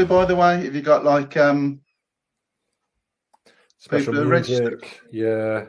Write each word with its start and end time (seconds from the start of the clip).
hope 0.00 0.08
to, 0.08 0.14
by 0.14 0.24
the 0.24 0.36
way? 0.36 0.64
Have 0.64 0.74
you 0.74 0.82
got 0.82 1.04
like 1.04 1.36
um 1.36 1.80
Special 3.78 4.12
people 4.12 4.22
who 4.22 4.28
are 4.28 4.32
registered? 4.32 4.80
music. 4.80 5.00
Yeah. 5.10 5.64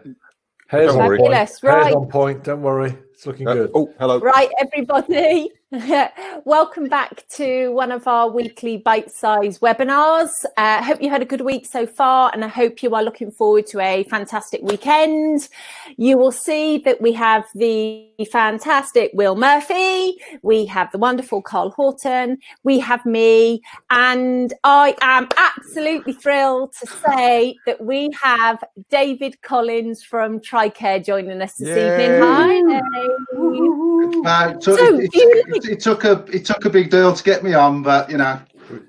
Hair's 0.67 0.91
Don't 0.93 1.01
on 1.01 1.07
worry. 1.07 1.17
point. 1.17 1.33
Fabulous, 1.33 1.61
Hair's 1.61 1.85
right. 1.85 1.93
on 1.93 2.07
point. 2.07 2.43
Don't 2.43 2.61
worry. 2.61 2.97
It's 3.21 3.27
looking 3.27 3.47
Uh, 3.47 3.53
good. 3.53 3.71
oh, 3.75 3.93
hello. 3.99 4.17
Right, 4.19 4.49
everybody. 4.59 5.51
Welcome 6.43 6.89
back 6.89 7.23
to 7.35 7.69
one 7.69 7.93
of 7.93 8.05
our 8.05 8.29
weekly 8.29 8.75
bite 8.77 9.09
sized 9.09 9.61
webinars. 9.61 10.31
I 10.57 10.81
hope 10.81 11.01
you 11.01 11.09
had 11.09 11.21
a 11.21 11.25
good 11.25 11.41
week 11.41 11.65
so 11.65 11.85
far, 11.87 12.29
and 12.33 12.43
I 12.43 12.49
hope 12.49 12.83
you 12.83 12.93
are 12.93 13.03
looking 13.03 13.31
forward 13.31 13.67
to 13.67 13.79
a 13.79 14.03
fantastic 14.05 14.61
weekend. 14.63 15.47
You 15.95 16.17
will 16.17 16.33
see 16.33 16.79
that 16.79 16.99
we 16.99 17.13
have 17.13 17.45
the 17.55 18.05
fantastic 18.31 19.11
Will 19.13 19.35
Murphy, 19.35 20.17
we 20.41 20.65
have 20.65 20.91
the 20.91 20.97
wonderful 20.97 21.41
Carl 21.41 21.71
Horton, 21.71 22.37
we 22.63 22.79
have 22.79 23.05
me, 23.05 23.61
and 23.91 24.53
I 24.65 24.95
am 25.01 25.29
absolutely 25.37 26.13
thrilled 26.13 26.73
to 26.81 26.87
say 26.87 27.55
that 27.65 27.81
we 27.81 28.09
have 28.21 28.61
David 28.89 29.41
Collins 29.41 30.03
from 30.03 30.39
TriCare 30.41 31.03
joining 31.05 31.41
us 31.41 31.53
this 31.55 31.69
evening. 31.69 32.21
Hi, 32.21 32.81
Dave. 33.11 34.23
No, 34.23 34.49
it, 34.49 34.61
took, 34.61 34.79
So, 34.79 34.99
it, 34.99 35.09
it, 35.13 35.65
it 35.71 35.79
took 35.79 36.03
a 36.05 36.23
it 36.33 36.45
took 36.45 36.65
a 36.65 36.69
big 36.69 36.89
deal 36.89 37.13
to 37.13 37.23
get 37.23 37.43
me 37.43 37.53
on, 37.53 37.81
but 37.83 38.09
you 38.09 38.17
know, 38.17 38.39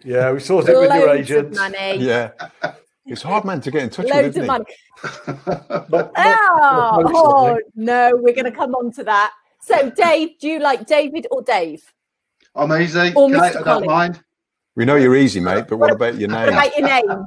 Yeah, 0.05 0.33
we 0.33 0.41
sorted 0.41 0.70
it 0.74 0.78
with 0.78 0.91
your 0.92 1.06
Loads 1.06 1.30
of 1.30 1.36
agent. 1.36 1.55
money. 1.56 1.97
Yeah. 1.98 2.30
It's 3.06 3.22
hard 3.22 3.44
man 3.44 3.60
to 3.62 3.70
get 3.70 3.82
in 3.82 3.91
touch 3.91 4.06
Loads 4.06 4.36
with, 4.36 4.36
of 4.38 4.42
isn't 4.42 4.42
he? 4.42 4.48
money. 4.48 4.64
Not- 5.47 5.91
not- 5.91 6.12
Oh, 6.16 7.00
not 7.02 7.12
oh 7.14 7.58
no, 7.74 8.10
we're 8.14 8.34
going 8.34 8.44
to 8.44 8.52
come 8.52 8.74
on 8.74 8.92
to 8.92 9.05
that. 9.05 9.32
So, 9.60 9.91
Dave, 9.91 10.38
do 10.41 10.48
you 10.48 10.58
like 10.60 10.86
David 10.86 11.27
or 11.30 11.42
Dave? 11.42 11.82
I'm 12.54 12.72
easy. 12.80 13.12
Or 13.14 13.28
Kate, 13.28 13.36
Mr. 13.38 13.42
I 13.42 13.52
don't 13.52 13.64
Collins. 13.64 13.86
mind. 13.86 14.20
We 14.77 14.84
know 14.84 14.97
you're 14.97 15.16
easy, 15.16 15.41
mate, 15.41 15.64
but 15.69 15.77
what 15.78 15.91
about 15.91 16.16
your 16.16 16.28
What 16.30 16.44
name? 16.47 16.48
about 16.54 16.77
your 16.78 16.88
name, 16.88 17.27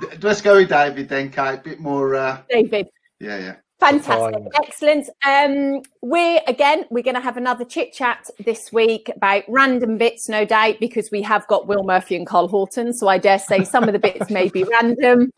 D- 0.00 0.06
Let's 0.22 0.40
go 0.42 0.56
with 0.56 0.68
David 0.68 1.08
then, 1.08 1.30
Kate. 1.30 1.58
A 1.58 1.62
bit 1.62 1.80
more. 1.80 2.14
Uh, 2.14 2.42
David? 2.50 2.88
yeah, 3.20 3.38
yeah. 3.38 3.54
Fantastic, 3.82 4.46
excellent. 4.54 5.08
Um, 5.26 5.82
we're 6.02 6.40
again, 6.46 6.84
we're 6.90 7.02
going 7.02 7.16
to 7.16 7.20
have 7.20 7.36
another 7.36 7.64
chit 7.64 7.92
chat 7.92 8.30
this 8.44 8.72
week 8.72 9.10
about 9.16 9.42
random 9.48 9.98
bits, 9.98 10.28
no 10.28 10.44
doubt, 10.44 10.76
because 10.78 11.10
we 11.10 11.20
have 11.22 11.44
got 11.48 11.66
Will 11.66 11.82
Murphy 11.82 12.14
and 12.14 12.24
Carl 12.24 12.46
Horton. 12.46 12.92
So 12.92 13.08
I 13.08 13.18
dare 13.18 13.40
say 13.40 13.64
some 13.64 13.82
of 13.88 13.92
the 13.92 13.98
bits 13.98 14.30
may 14.30 14.48
be 14.50 14.64
random. 14.80 15.32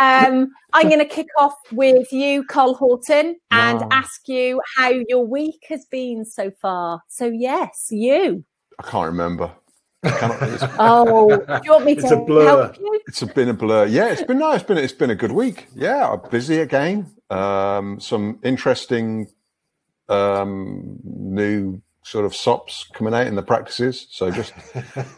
Um, 0.00 0.50
I'm 0.72 0.88
going 0.88 0.98
to 0.98 1.04
kick 1.04 1.28
off 1.38 1.54
with 1.70 2.12
you, 2.12 2.42
Carl 2.44 2.74
Horton, 2.74 3.36
and 3.52 3.80
Wow. 3.80 3.88
ask 3.92 4.28
you 4.28 4.60
how 4.76 4.90
your 5.08 5.24
week 5.24 5.64
has 5.68 5.84
been 5.84 6.24
so 6.24 6.50
far. 6.50 7.00
So 7.08 7.26
yes, 7.26 7.88
you. 7.90 8.44
I 8.80 8.90
can't 8.90 9.06
remember. 9.06 9.52
I 10.04 10.10
cannot, 10.18 10.42
it's, 10.42 10.64
Oh, 10.78 11.28
do 11.36 11.60
you 11.64 11.70
want 11.72 11.84
me 11.86 11.92
It's 11.92 12.08
to 12.08 12.16
a 12.20 12.24
blur. 12.24 12.44
help 12.44 12.78
you? 12.78 13.00
it's 13.06 13.22
a 13.22 13.26
been 13.26 13.48
a 13.48 13.54
blur. 13.54 13.86
Yeah, 13.86 14.08
it's 14.10 14.22
been 14.22 14.38
nice. 14.38 14.56
It's 14.60 14.64
been 14.68 14.78
it's 14.78 14.92
been 14.92 15.10
a 15.10 15.14
good 15.14 15.32
week. 15.32 15.66
Yeah, 15.74 16.10
I'm 16.10 16.30
busy 16.30 16.58
again. 16.60 17.10
Um, 17.30 17.98
some 18.00 18.38
interesting 18.42 19.28
um, 20.08 20.98
new 21.04 21.80
sort 22.02 22.26
of 22.26 22.34
sops 22.36 22.84
coming 22.92 23.14
out 23.14 23.26
in 23.26 23.34
the 23.34 23.42
practices. 23.42 24.06
So 24.10 24.30
just 24.30 24.52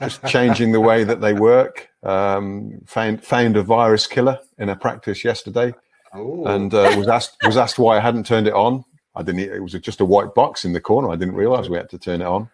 just 0.00 0.24
changing 0.26 0.72
the 0.72 0.80
way 0.80 1.04
that 1.04 1.20
they 1.20 1.32
work. 1.32 1.88
Um, 2.02 2.80
found 2.86 3.24
found 3.24 3.56
a 3.56 3.62
virus 3.62 4.06
killer 4.06 4.38
in 4.58 4.68
a 4.68 4.76
practice 4.76 5.24
yesterday. 5.24 5.74
Oh, 6.14 6.46
and 6.46 6.72
uh, 6.72 6.94
was 6.96 7.08
asked 7.08 7.36
was 7.44 7.56
asked 7.56 7.78
why 7.78 7.96
I 7.96 8.00
hadn't 8.00 8.26
turned 8.26 8.46
it 8.46 8.54
on. 8.54 8.84
I 9.16 9.22
didn't. 9.22 9.40
It 9.40 9.60
was 9.60 9.72
just 9.72 10.00
a 10.00 10.04
white 10.04 10.34
box 10.34 10.64
in 10.64 10.72
the 10.72 10.80
corner. 10.80 11.10
I 11.10 11.16
didn't 11.16 11.34
realise 11.34 11.68
we 11.68 11.76
had 11.78 11.90
to 11.90 11.98
turn 11.98 12.20
it 12.20 12.26
on. 12.26 12.48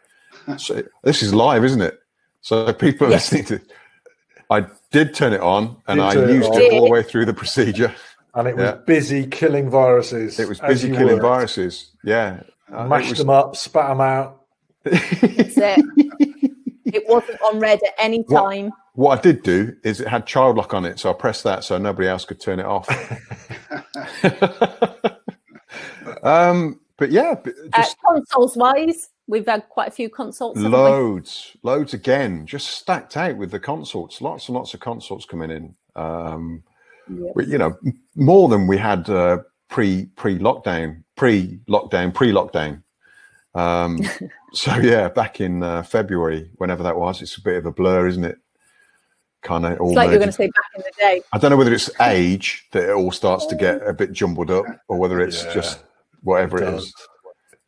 So 0.56 0.82
this 1.04 1.22
is 1.22 1.34
live, 1.34 1.64
isn't 1.64 1.82
it? 1.82 1.98
So 2.42 2.72
people 2.72 3.08
Yes. 3.08 3.32
listening 3.32 3.60
to. 3.60 3.66
I 4.50 4.66
did 4.90 5.14
turn 5.14 5.32
it 5.32 5.40
on, 5.40 5.76
and 5.88 5.98
Did 5.98 6.04
I 6.04 6.12
turn 6.14 6.30
it 6.30 6.34
used 6.34 6.54
it 6.54 6.72
all 6.74 6.84
the 6.84 6.90
way 6.90 7.02
through 7.02 7.24
the 7.24 7.34
procedure. 7.34 7.94
and 8.34 8.48
it 8.48 8.56
was 8.56 8.64
yeah. 8.64 8.74
busy 8.86 9.26
killing 9.26 9.70
viruses. 9.70 10.38
It 10.38 10.48
was 10.48 10.60
busy 10.60 10.90
killing 10.90 11.14
worked. 11.14 11.22
viruses. 11.22 11.90
Yeah, 12.04 12.40
Uh, 12.72 12.84
it 12.84 12.88
Mashed 12.88 13.10
was- 13.10 13.18
them 13.18 13.30
up, 13.30 13.56
spat 13.56 13.88
them 13.88 14.00
out. 14.00 14.40
That's 14.84 15.56
it. 15.56 15.84
it 16.86 17.04
wasn't 17.08 17.40
on 17.42 17.60
red 17.60 17.80
at 17.86 17.94
any 17.98 18.24
time. 18.24 18.72
What 18.94 19.18
I 19.18 19.22
did 19.22 19.42
do 19.42 19.74
is 19.84 20.00
it 20.00 20.08
had 20.08 20.26
child 20.26 20.56
lock 20.56 20.74
on 20.74 20.84
it, 20.84 20.98
so 20.98 21.08
I 21.08 21.14
pressed 21.14 21.44
that 21.44 21.64
so 21.64 21.78
nobody 21.78 22.08
else 22.08 22.24
could 22.26 22.40
turn 22.40 22.60
it 22.60 22.66
off. 22.66 22.86
um, 26.22 26.78
but 26.98 27.10
yeah, 27.10 27.34
b- 27.42 27.52
Uh, 27.72 27.84
consoles 28.06 28.56
wise, 28.56 29.08
we've 29.32 29.46
had 29.46 29.66
quite 29.70 29.88
a 29.88 29.90
few 29.90 30.10
consults. 30.10 30.58
haven't 30.58 30.72
we? 30.72 30.78
loads, 30.78 31.56
loads 31.62 31.94
again, 31.94 32.44
just 32.46 32.68
stacked 32.68 33.16
out 33.16 33.38
with 33.38 33.50
the 33.50 33.58
consults. 33.58 34.20
Lots 34.20 34.46
and 34.48 34.54
lots 34.54 34.74
of 34.74 34.80
consults 34.80 35.24
coming 35.24 35.50
in. 35.50 35.74
Um, 35.96 36.62
Yeah. 37.08 37.32
but, 37.34 37.48
you 37.48 37.56
know, 37.56 37.76
more 38.14 38.50
than 38.50 38.66
we 38.66 38.76
had 38.76 39.08
uh, 39.08 39.38
pre 39.70 40.06
pre 40.16 40.38
lockdown, 40.38 41.02
pre 41.16 41.58
lockdown, 41.66 42.12
pre 42.12 42.30
lockdown. 42.30 42.82
Um, 43.54 44.00
so 44.52 44.76
yeah, 44.76 45.08
back 45.08 45.40
in 45.40 45.62
uh, 45.62 45.82
February, 45.82 46.50
whenever 46.56 46.82
that 46.82 46.96
was, 46.98 47.22
it's 47.22 47.38
a 47.38 47.42
bit 47.42 47.56
of 47.56 47.64
a 47.64 47.72
blur, 47.72 48.06
isn't 48.08 48.24
it? 48.24 48.36
Kind 49.40 49.64
of 49.64 49.80
all. 49.80 49.88
It's 49.88 49.96
like 49.96 50.10
you're 50.10 50.18
going 50.18 50.28
to 50.28 50.32
say 50.32 50.46
back 50.46 50.70
in 50.76 50.82
the 50.82 50.92
day. 50.98 51.22
I 51.32 51.38
don't 51.38 51.50
know 51.50 51.56
whether 51.56 51.72
it's 51.72 51.90
age 52.02 52.68
that 52.72 52.90
it 52.90 52.92
all 52.92 53.10
starts 53.10 53.46
to 53.46 53.56
get 53.56 53.80
a 53.88 53.94
bit 53.94 54.12
jumbled 54.12 54.50
up, 54.50 54.66
or 54.88 54.98
whether 54.98 55.20
it's 55.20 55.42
Yeah. 55.44 55.54
just 55.54 55.82
whatever 56.22 56.58
it 56.58 56.66
Does. 56.70 56.84
is. 56.84 56.94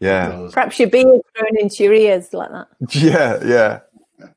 Yeah, 0.00 0.28
Does. 0.28 0.52
Perhaps 0.52 0.78
your 0.80 0.88
beard 0.90 1.20
thrown 1.36 1.56
into 1.58 1.84
your 1.84 1.94
ears 1.94 2.32
like 2.34 2.50
that. 2.50 2.68
yeah, 2.94 3.42
yeah, 3.44 3.80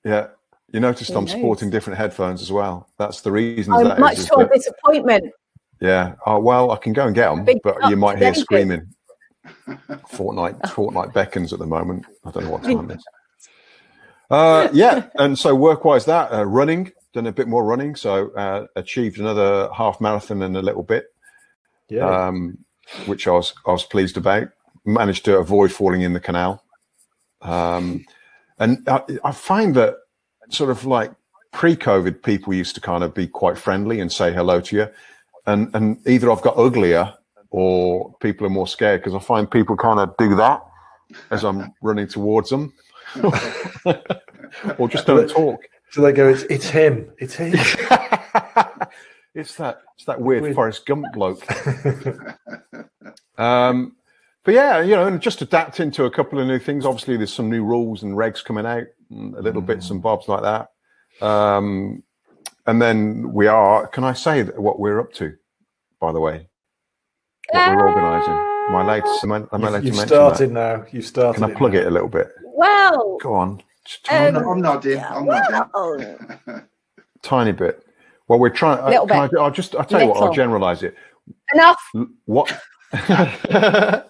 yeah. 0.03 0.27
You 0.71 0.79
noticed 0.79 1.11
Who 1.11 1.17
I'm 1.17 1.25
knows? 1.25 1.33
sporting 1.33 1.69
different 1.69 1.97
headphones 1.97 2.41
as 2.41 2.51
well. 2.51 2.89
That's 2.97 3.21
the 3.21 3.31
reason. 3.31 3.73
I'm 3.73 3.85
that 3.85 3.99
much 3.99 4.13
is, 4.13 4.19
is 4.19 4.25
to 4.27 4.35
our 4.37 4.43
that- 4.43 4.53
disappointment. 4.53 5.33
yeah. 5.81 6.15
Oh 6.25 6.39
well, 6.39 6.71
I 6.71 6.77
can 6.77 6.93
go 6.93 7.05
and 7.07 7.15
get 7.15 7.29
them, 7.29 7.43
Big 7.45 7.59
but 7.63 7.77
you 7.89 7.95
might 7.95 8.17
hear 8.17 8.31
David. 8.31 8.41
screaming. 8.43 8.93
Fortnite, 9.67 10.59
Fortnite 10.63 11.13
beckons 11.13 11.53
at 11.53 11.59
the 11.59 11.65
moment. 11.65 12.05
I 12.25 12.31
don't 12.31 12.45
know 12.45 12.51
what 12.51 12.63
time 12.63 12.91
it 12.91 12.97
is. 12.97 13.05
Uh, 14.29 14.67
yeah, 14.73 15.07
and 15.15 15.37
so 15.37 15.55
work-wise, 15.55 16.05
that 16.05 16.31
uh, 16.33 16.45
running, 16.45 16.91
done 17.13 17.27
a 17.27 17.31
bit 17.31 17.47
more 17.47 17.63
running, 17.63 17.95
so 17.95 18.29
uh, 18.31 18.67
achieved 18.75 19.19
another 19.19 19.69
half 19.73 20.01
marathon 20.01 20.41
in 20.41 20.55
a 20.55 20.61
little 20.61 20.83
bit. 20.83 21.05
Yeah. 21.89 22.27
um, 22.27 22.57
which 23.05 23.27
I 23.27 23.31
was 23.31 23.53
I 23.65 23.71
was 23.71 23.83
pleased 23.85 24.17
about. 24.17 24.49
Managed 24.87 25.25
to 25.25 25.37
avoid 25.37 25.69
falling 25.71 26.01
in 26.01 26.13
the 26.13 26.19
canal, 26.19 26.63
um, 27.41 28.05
and 28.57 28.87
I, 28.87 29.01
I 29.25 29.31
find 29.33 29.75
that 29.75 29.95
sort 30.49 30.69
of 30.69 30.85
like 30.85 31.11
pre-COVID, 31.51 32.23
people 32.23 32.53
used 32.53 32.73
to 32.75 32.79
kind 32.81 33.03
of 33.03 33.13
be 33.13 33.27
quite 33.27 33.57
friendly 33.57 33.99
and 33.99 34.09
say 34.09 34.31
hello 34.31 34.61
to 34.61 34.75
you, 34.77 34.87
and 35.45 35.69
and 35.75 35.99
either 36.07 36.31
I've 36.31 36.41
got 36.41 36.57
uglier 36.57 37.13
or 37.49 38.15
people 38.21 38.47
are 38.47 38.49
more 38.49 38.65
scared 38.67 39.01
because 39.01 39.13
I 39.13 39.19
find 39.19 39.51
people 39.51 39.75
kind 39.75 39.99
of 39.99 40.15
do 40.17 40.35
that 40.35 40.61
as 41.31 41.43
I'm 41.43 41.73
running 41.81 42.07
towards 42.07 42.49
them, 42.49 42.71
or 44.77 44.87
just 44.87 45.05
don't 45.05 45.29
talk. 45.29 45.59
so 45.91 46.01
they 46.01 46.13
go, 46.13 46.29
it's, 46.29 46.43
it's 46.43 46.69
him. 46.69 47.11
It's 47.17 47.33
him. 47.35 47.51
it's 49.35 49.55
that 49.55 49.81
it's 49.95 50.05
that 50.05 50.21
weird, 50.21 50.43
Weird. 50.43 50.55
Forrest 50.55 50.85
Gump 50.85 51.07
bloke. 51.11 51.45
um, 53.37 53.96
but 54.47 54.53
yeah, 54.53 54.79
you 54.81 54.95
know, 54.95 55.05
and 55.05 55.19
just 55.19 55.41
adapting 55.41 55.91
to 55.91 56.05
a 56.05 56.09
couple 56.09 56.39
of 56.39 56.47
new 56.47 56.57
things. 56.57 56.85
Obviously, 56.85 57.17
there's 57.17 57.33
some 57.33 57.49
new 57.49 57.65
rules 57.65 58.03
and 58.03 58.13
regs 58.15 58.41
coming 58.41 58.65
out, 58.65 58.85
and 59.11 59.35
a 59.35 59.41
little 59.41 59.61
bits 59.61 59.89
and 59.89 60.01
bobs 60.01 60.29
like 60.29 60.41
that. 60.41 60.69
Um, 61.21 62.01
and 62.65 62.81
then 62.81 63.33
we 63.33 63.47
are. 63.47 63.87
Can 63.87 64.05
I 64.05 64.13
say 64.13 64.43
what 64.43 64.79
we're 64.79 65.01
up 65.01 65.11
to? 65.15 65.33
By 65.99 66.13
the 66.13 66.21
way, 66.21 66.47
what 67.51 67.75
we're 67.75 67.89
organising. 67.89 68.31
Am 68.69 68.75
I 68.77 68.81
allowed 68.83 69.01
to, 69.01 69.19
am 69.23 69.31
I, 69.33 69.35
am 69.35 69.47
I 69.51 69.57
allowed 69.67 69.83
You've, 69.83 69.95
to 69.95 69.99
you've 69.99 70.07
started 70.07 70.49
that? 70.51 70.53
now. 70.53 70.85
You've 70.93 71.05
started. 71.05 71.41
Can 71.41 71.51
I 71.51 71.53
plug 71.53 71.73
now. 71.73 71.79
it 71.79 71.87
a 71.87 71.91
little 71.91 72.07
bit? 72.07 72.29
Well, 72.45 73.17
Go 73.17 73.33
on, 73.33 73.61
just 73.83 74.09
I'm, 74.09 74.33
tiny, 74.33 74.45
I'm 74.45 74.61
nodding. 74.61 74.99
I'm 75.03 75.25
nodding. 75.25 76.39
well, 76.47 76.63
tiny 77.21 77.51
bit. 77.51 77.85
Well, 78.29 78.39
we're 78.39 78.49
trying. 78.49 78.79
uh, 78.79 78.87
Little 78.91 79.07
can 79.07 79.29
I, 79.37 79.41
I'll 79.41 79.51
just. 79.51 79.75
I'll 79.75 79.83
tell 79.83 79.99
you 80.01 80.07
what. 80.07 80.23
I'll 80.23 80.33
generalise 80.33 80.83
it. 80.83 80.95
enough. 81.53 81.81
What 82.23 82.57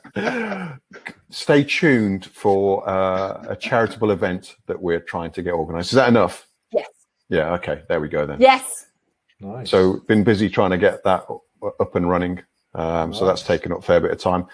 stay 1.29 1.63
tuned 1.63 2.25
for 2.25 2.87
uh, 2.87 3.45
a 3.49 3.55
charitable 3.55 4.11
event 4.11 4.55
that 4.67 4.81
we're 4.81 4.99
trying 4.99 5.31
to 5.31 5.41
get 5.41 5.51
organized. 5.51 5.89
Is 5.89 5.95
that 5.95 6.09
enough? 6.09 6.47
Yes. 6.71 6.87
yeah 7.29 7.53
okay. 7.53 7.81
There 7.87 7.99
we 7.99 8.07
go 8.09 8.25
then. 8.25 8.39
Yes. 8.39 8.85
Nice. 9.39 9.69
so 9.69 9.99
been 10.07 10.23
busy 10.23 10.49
trying 10.49 10.71
to 10.71 10.77
get 10.77 11.03
that 11.03 11.25
up 11.79 11.95
and 11.95 12.09
running. 12.09 12.41
Um, 12.73 13.13
so 13.13 13.25
that's 13.25 13.43
taken 13.43 13.71
up 13.71 13.79
a 13.79 13.81
fair 13.81 13.99
bit 13.99 14.11
of 14.11 14.19
time. 14.19 14.45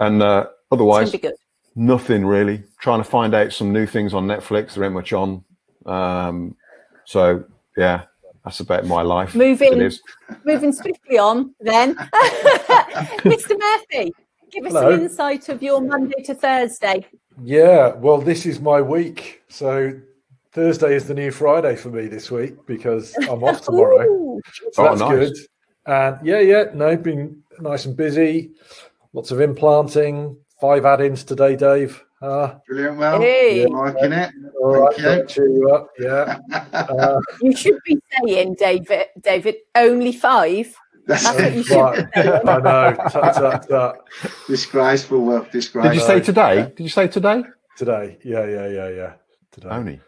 And 0.00 0.22
uh, 0.22 0.46
otherwise 0.70 1.12
be 1.12 1.18
good. 1.18 1.34
nothing 1.74 2.24
really. 2.24 2.62
Trying 2.80 3.00
to 3.00 3.08
find 3.08 3.34
out 3.34 3.52
some 3.52 3.72
new 3.72 3.86
things 3.86 4.14
on 4.14 4.26
netflix. 4.26 4.74
There 4.74 4.84
ain't 4.84 4.94
much 4.94 5.12
on. 5.12 5.44
Um, 5.86 6.56
so 7.04 7.44
yeah 7.76 8.04
that's 8.48 8.60
about 8.60 8.86
my 8.86 9.02
life 9.02 9.34
Moving. 9.34 9.90
Moving 10.44 10.72
swiftly 10.72 11.18
on, 11.18 11.54
then. 11.60 11.94
Mr. 13.24 13.58
Murphy, 13.58 14.14
give 14.50 14.64
us 14.64 14.72
Hello. 14.72 14.90
an 14.92 15.02
insight 15.02 15.50
of 15.50 15.62
your 15.62 15.82
Monday 15.82 16.22
to 16.22 16.34
Thursday. 16.34 17.06
Yeah, 17.42 17.94
well, 17.96 18.18
this 18.22 18.46
is 18.46 18.58
my 18.58 18.80
week. 18.80 19.42
So 19.48 19.92
Thursday 20.52 20.94
is 20.94 21.06
the 21.06 21.12
new 21.12 21.30
Friday 21.30 21.76
for 21.76 21.90
me 21.90 22.06
this 22.06 22.30
week 22.30 22.54
because 22.66 23.14
I'm 23.28 23.44
off 23.44 23.60
tomorrow. 23.66 24.40
So 24.72 24.82
Oh, 24.82 24.84
that's 24.84 25.00
nice. 25.00 25.10
good. 25.10 25.36
And 25.84 26.26
yeah, 26.26 26.40
yeah, 26.40 26.64
no, 26.72 26.96
been 26.96 27.42
nice 27.60 27.84
and 27.84 27.94
busy. 27.98 28.52
Lots 29.12 29.30
of 29.30 29.42
implanting. 29.42 30.38
Five 30.58 30.84
Adins 30.84 31.24
today, 31.26 31.54
Dave. 31.54 32.02
Uh, 32.20 32.54
Brilliant, 32.66 32.96
well, 32.98 33.20
Hey. 33.20 33.66
liking 33.66 34.12
it. 34.12 34.30
all 34.60 34.74
right, 34.82 34.94
Thank 34.94 34.98
you. 34.98 35.04
don't 35.04 35.28
cheer 35.28 35.48
you 35.48 35.70
up. 35.70 35.88
Yeah. 35.98 36.38
Uh, 36.72 37.20
You 37.42 37.54
should 37.56 37.78
be 37.84 37.98
saying, 38.26 38.56
David, 38.58 39.06
David, 39.20 39.56
only 39.76 40.12
five. 40.12 40.74
That's 41.06 41.22
That's 41.22 41.40
what 41.40 41.54
you 41.54 41.62
should 41.62 41.76
right. 41.80 42.12
be 42.14 42.20
saying. 42.22 42.40
I 42.48 42.58
know. 42.58 42.96
Tut, 43.10 43.34
tut, 43.34 43.68
tut. 43.68 44.08
Disgraceful, 44.48 45.24
well, 45.24 45.46
disgraceful. 45.50 45.90
Did 45.92 45.94
you 46.00 46.06
say 46.06 46.20
today? 46.20 46.72
Did 46.76 46.82
you 46.82 46.88
say 46.88 47.08
today? 47.08 47.44
Today. 47.76 48.18
Yeah, 48.24 48.44
yeah, 48.46 48.66
yeah, 48.68 48.88
yeah. 48.88 49.12
Today. 49.52 49.68
Only. 49.70 50.00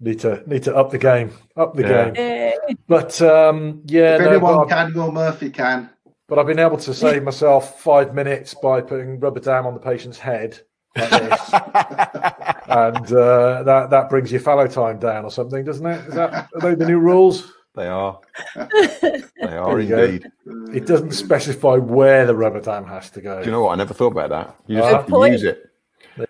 Need 0.00 0.20
to 0.20 0.42
need 0.48 0.62
to 0.62 0.76
up 0.76 0.90
the 0.92 0.98
game. 0.98 1.32
Up 1.56 1.74
the 1.74 1.82
Yeah. 1.82 2.10
game. 2.10 2.76
But 2.86 3.20
um, 3.20 3.82
yeah, 3.86 4.14
if 4.14 4.20
no, 4.20 4.28
anyone 4.28 4.54
but, 4.54 4.60
I've, 4.62 4.68
can, 4.68 4.94
Will 4.94 5.10
Murphy 5.10 5.50
can. 5.50 5.90
but 6.28 6.38
I've 6.38 6.46
been 6.46 6.60
able 6.60 6.76
to 6.76 6.94
save 6.94 7.24
myself 7.24 7.80
five 7.80 8.14
minutes 8.14 8.54
by 8.54 8.80
putting 8.80 9.18
rubber 9.18 9.40
dam 9.40 9.66
on 9.66 9.74
the 9.74 9.80
patient's 9.80 10.18
head 10.18 10.50
like 10.52 10.52
this, 10.52 10.66
and 12.68 13.12
uh, 13.12 13.62
that 13.62 13.88
that 13.90 14.08
brings 14.10 14.30
your 14.32 14.40
fallow 14.40 14.66
time 14.66 14.98
down 14.98 15.24
or 15.24 15.30
something, 15.30 15.64
doesn't 15.64 15.86
it? 15.86 16.06
Is 16.08 16.14
that 16.14 16.48
are 16.54 16.60
they 16.60 16.74
the 16.74 16.86
new 16.86 16.98
rules? 16.98 17.52
They 17.74 17.86
are. 17.86 18.18
They 19.40 19.56
are 19.56 19.82
There 19.82 19.96
go. 19.96 20.04
indeed. 20.04 20.26
It 20.74 20.86
doesn't 20.86 21.12
specify 21.12 21.76
where 21.76 22.26
the 22.26 22.34
rubber 22.34 22.60
dam 22.60 22.84
has 22.86 23.08
to 23.12 23.20
go. 23.20 23.38
Do 23.40 23.46
you 23.46 23.52
know 23.52 23.62
what? 23.62 23.72
I 23.72 23.76
never 23.76 23.94
thought 23.94 24.12
about 24.12 24.30
that. 24.30 24.56
You 24.66 24.76
just 24.78 24.88
Good 24.88 24.96
have 24.96 25.06
to 25.06 25.12
point. 25.12 25.32
use 25.34 25.44
it, 25.44 25.70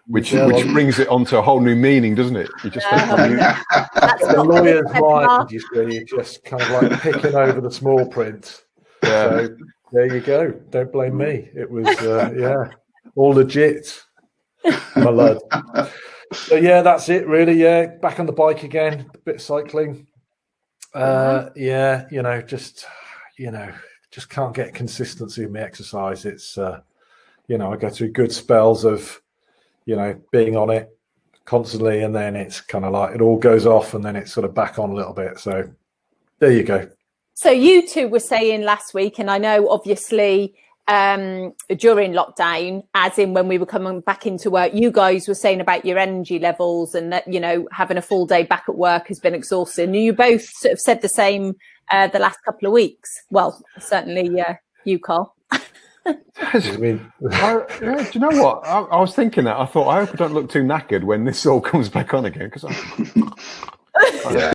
which 0.06 0.32
Yeah, 0.32 0.46
which 0.46 0.64
well- 0.64 0.72
brings 0.74 0.98
it 0.98 1.08
onto 1.08 1.36
a 1.36 1.42
whole 1.42 1.60
new 1.60 1.74
meaning, 1.74 2.14
doesn't 2.14 2.36
it? 2.36 2.50
You 2.62 2.70
just 2.70 2.86
Yeah. 2.92 3.58
that's 3.94 4.26
the 4.26 4.34
not 4.36 4.46
lawyer's 4.46 4.84
the 4.92 5.00
mind, 5.00 5.50
you 5.50 5.60
see, 5.60 6.04
just 6.04 6.44
kind 6.44 6.62
of 6.62 6.70
like 6.70 7.00
picking 7.00 7.34
over 7.34 7.60
the 7.60 7.70
small 7.70 8.06
print. 8.06 8.64
yeah. 9.02 9.46
So 9.46 9.56
there 9.92 10.14
you 10.14 10.20
go. 10.20 10.50
Don't 10.70 10.92
blame 10.92 11.16
me. 11.16 11.48
It 11.54 11.68
was 11.70 11.86
uh, 12.00 12.30
yeah, 12.36 12.70
all 13.16 13.30
legit. 13.30 14.04
My 14.96 15.10
lad. 15.10 15.38
So 16.32 16.56
yeah, 16.56 16.82
that's 16.82 17.08
it 17.08 17.26
really. 17.26 17.54
Yeah, 17.54 17.86
back 17.86 18.20
on 18.20 18.26
the 18.26 18.32
bike 18.32 18.62
again. 18.62 19.10
A 19.14 19.18
bit 19.18 19.36
of 19.36 19.42
cycling. 19.42 20.06
Uh, 20.94 21.50
yeah, 21.56 22.06
you 22.10 22.22
know, 22.22 22.40
just 22.42 22.86
you 23.38 23.50
know, 23.50 23.72
just 24.10 24.28
can't 24.28 24.54
get 24.54 24.74
consistency 24.74 25.44
in 25.44 25.52
my 25.52 25.60
exercise. 25.60 26.24
It's 26.24 26.58
uh, 26.58 26.80
you 27.46 27.58
know, 27.58 27.72
I 27.72 27.76
go 27.76 27.90
through 27.90 28.12
good 28.12 28.32
spells 28.32 28.84
of 28.84 29.20
you 29.86 29.96
know 29.96 30.20
being 30.32 30.56
on 30.56 30.70
it 30.70 30.90
constantly, 31.44 32.02
and 32.02 32.14
then 32.14 32.36
it's 32.36 32.60
kind 32.60 32.84
of 32.84 32.92
like 32.92 33.14
it 33.14 33.20
all 33.20 33.38
goes 33.38 33.66
off, 33.66 33.94
and 33.94 34.04
then 34.04 34.16
it's 34.16 34.32
sort 34.32 34.44
of 34.44 34.54
back 34.54 34.78
on 34.78 34.90
a 34.90 34.94
little 34.94 35.14
bit. 35.14 35.38
So 35.38 35.68
there 36.38 36.52
you 36.52 36.62
go. 36.62 36.88
So 37.34 37.50
you 37.50 37.86
two 37.86 38.08
were 38.08 38.20
saying 38.20 38.62
last 38.62 38.94
week, 38.94 39.18
and 39.18 39.30
I 39.30 39.38
know 39.38 39.68
obviously 39.68 40.54
um, 40.88 41.52
during 41.76 42.12
lockdown, 42.12 42.82
as 42.94 43.18
in 43.18 43.34
when 43.34 43.46
we 43.46 43.58
were 43.58 43.66
coming 43.66 44.00
back 44.00 44.26
into 44.26 44.50
work, 44.50 44.72
you 44.74 44.90
guys 44.90 45.28
were 45.28 45.34
saying 45.34 45.60
about 45.60 45.84
your 45.84 45.98
energy 45.98 46.38
levels 46.38 46.94
and 46.94 47.12
that 47.12 47.28
you 47.32 47.38
know 47.38 47.68
having 47.70 47.98
a 47.98 48.02
full 48.02 48.26
day 48.26 48.42
back 48.42 48.64
at 48.68 48.76
work 48.76 49.06
has 49.08 49.20
been 49.20 49.34
exhausting. 49.34 49.94
You 49.94 50.12
both 50.14 50.42
sort 50.42 50.72
of 50.72 50.80
said 50.80 51.02
the 51.02 51.08
same 51.08 51.54
uh, 51.90 52.08
the 52.08 52.18
last 52.18 52.38
couple 52.44 52.66
of 52.66 52.72
weeks. 52.72 53.22
Well, 53.30 53.62
certainly 53.78 54.40
uh, 54.40 54.54
you, 54.84 54.98
Carl. 54.98 55.34
I 56.40 56.76
mean, 56.78 57.12
I, 57.32 57.60
yeah, 57.82 58.02
do 58.02 58.10
you 58.14 58.20
know 58.20 58.42
what? 58.42 58.66
I, 58.66 58.80
I 58.80 59.00
was 59.00 59.14
thinking 59.14 59.44
that. 59.44 59.58
I 59.58 59.66
thought, 59.66 59.88
I 59.88 60.04
hope 60.04 60.14
I 60.14 60.16
don't 60.16 60.32
look 60.32 60.50
too 60.50 60.62
knackered 60.62 61.04
when 61.04 61.24
this 61.24 61.44
all 61.44 61.60
comes 61.70 61.90
back 61.90 62.14
on 62.14 62.24
again 62.24 62.50
because 62.50 62.64
I, 64.24 64.52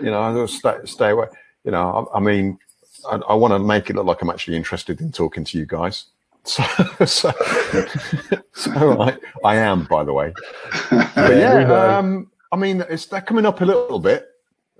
you 0.00 0.10
know, 0.10 0.20
I'll 0.20 0.48
stay, 0.48 0.74
stay 0.84 1.10
away. 1.10 1.26
You 1.64 1.70
know, 1.70 2.08
I, 2.12 2.16
I 2.16 2.20
mean, 2.20 2.58
I, 3.08 3.16
I 3.16 3.34
want 3.34 3.52
to 3.52 3.58
make 3.58 3.90
it 3.90 3.96
look 3.96 4.06
like 4.06 4.22
I'm 4.22 4.30
actually 4.30 4.56
interested 4.56 5.00
in 5.00 5.12
talking 5.12 5.44
to 5.44 5.58
you 5.58 5.66
guys. 5.66 6.06
So, 6.42 6.62
so, 7.04 7.32
so 8.54 9.02
I, 9.02 9.14
I 9.44 9.56
am, 9.56 9.84
by 9.84 10.04
the 10.04 10.14
way. 10.14 10.32
But 10.90 11.10
Yeah, 11.16 11.60
yeah, 11.60 11.98
um, 11.98 12.30
I 12.50 12.56
mean, 12.56 12.82
it's 12.88 13.04
they're 13.04 13.20
coming 13.20 13.44
up 13.44 13.60
a 13.60 13.64
little 13.66 13.98
bit, 13.98 14.26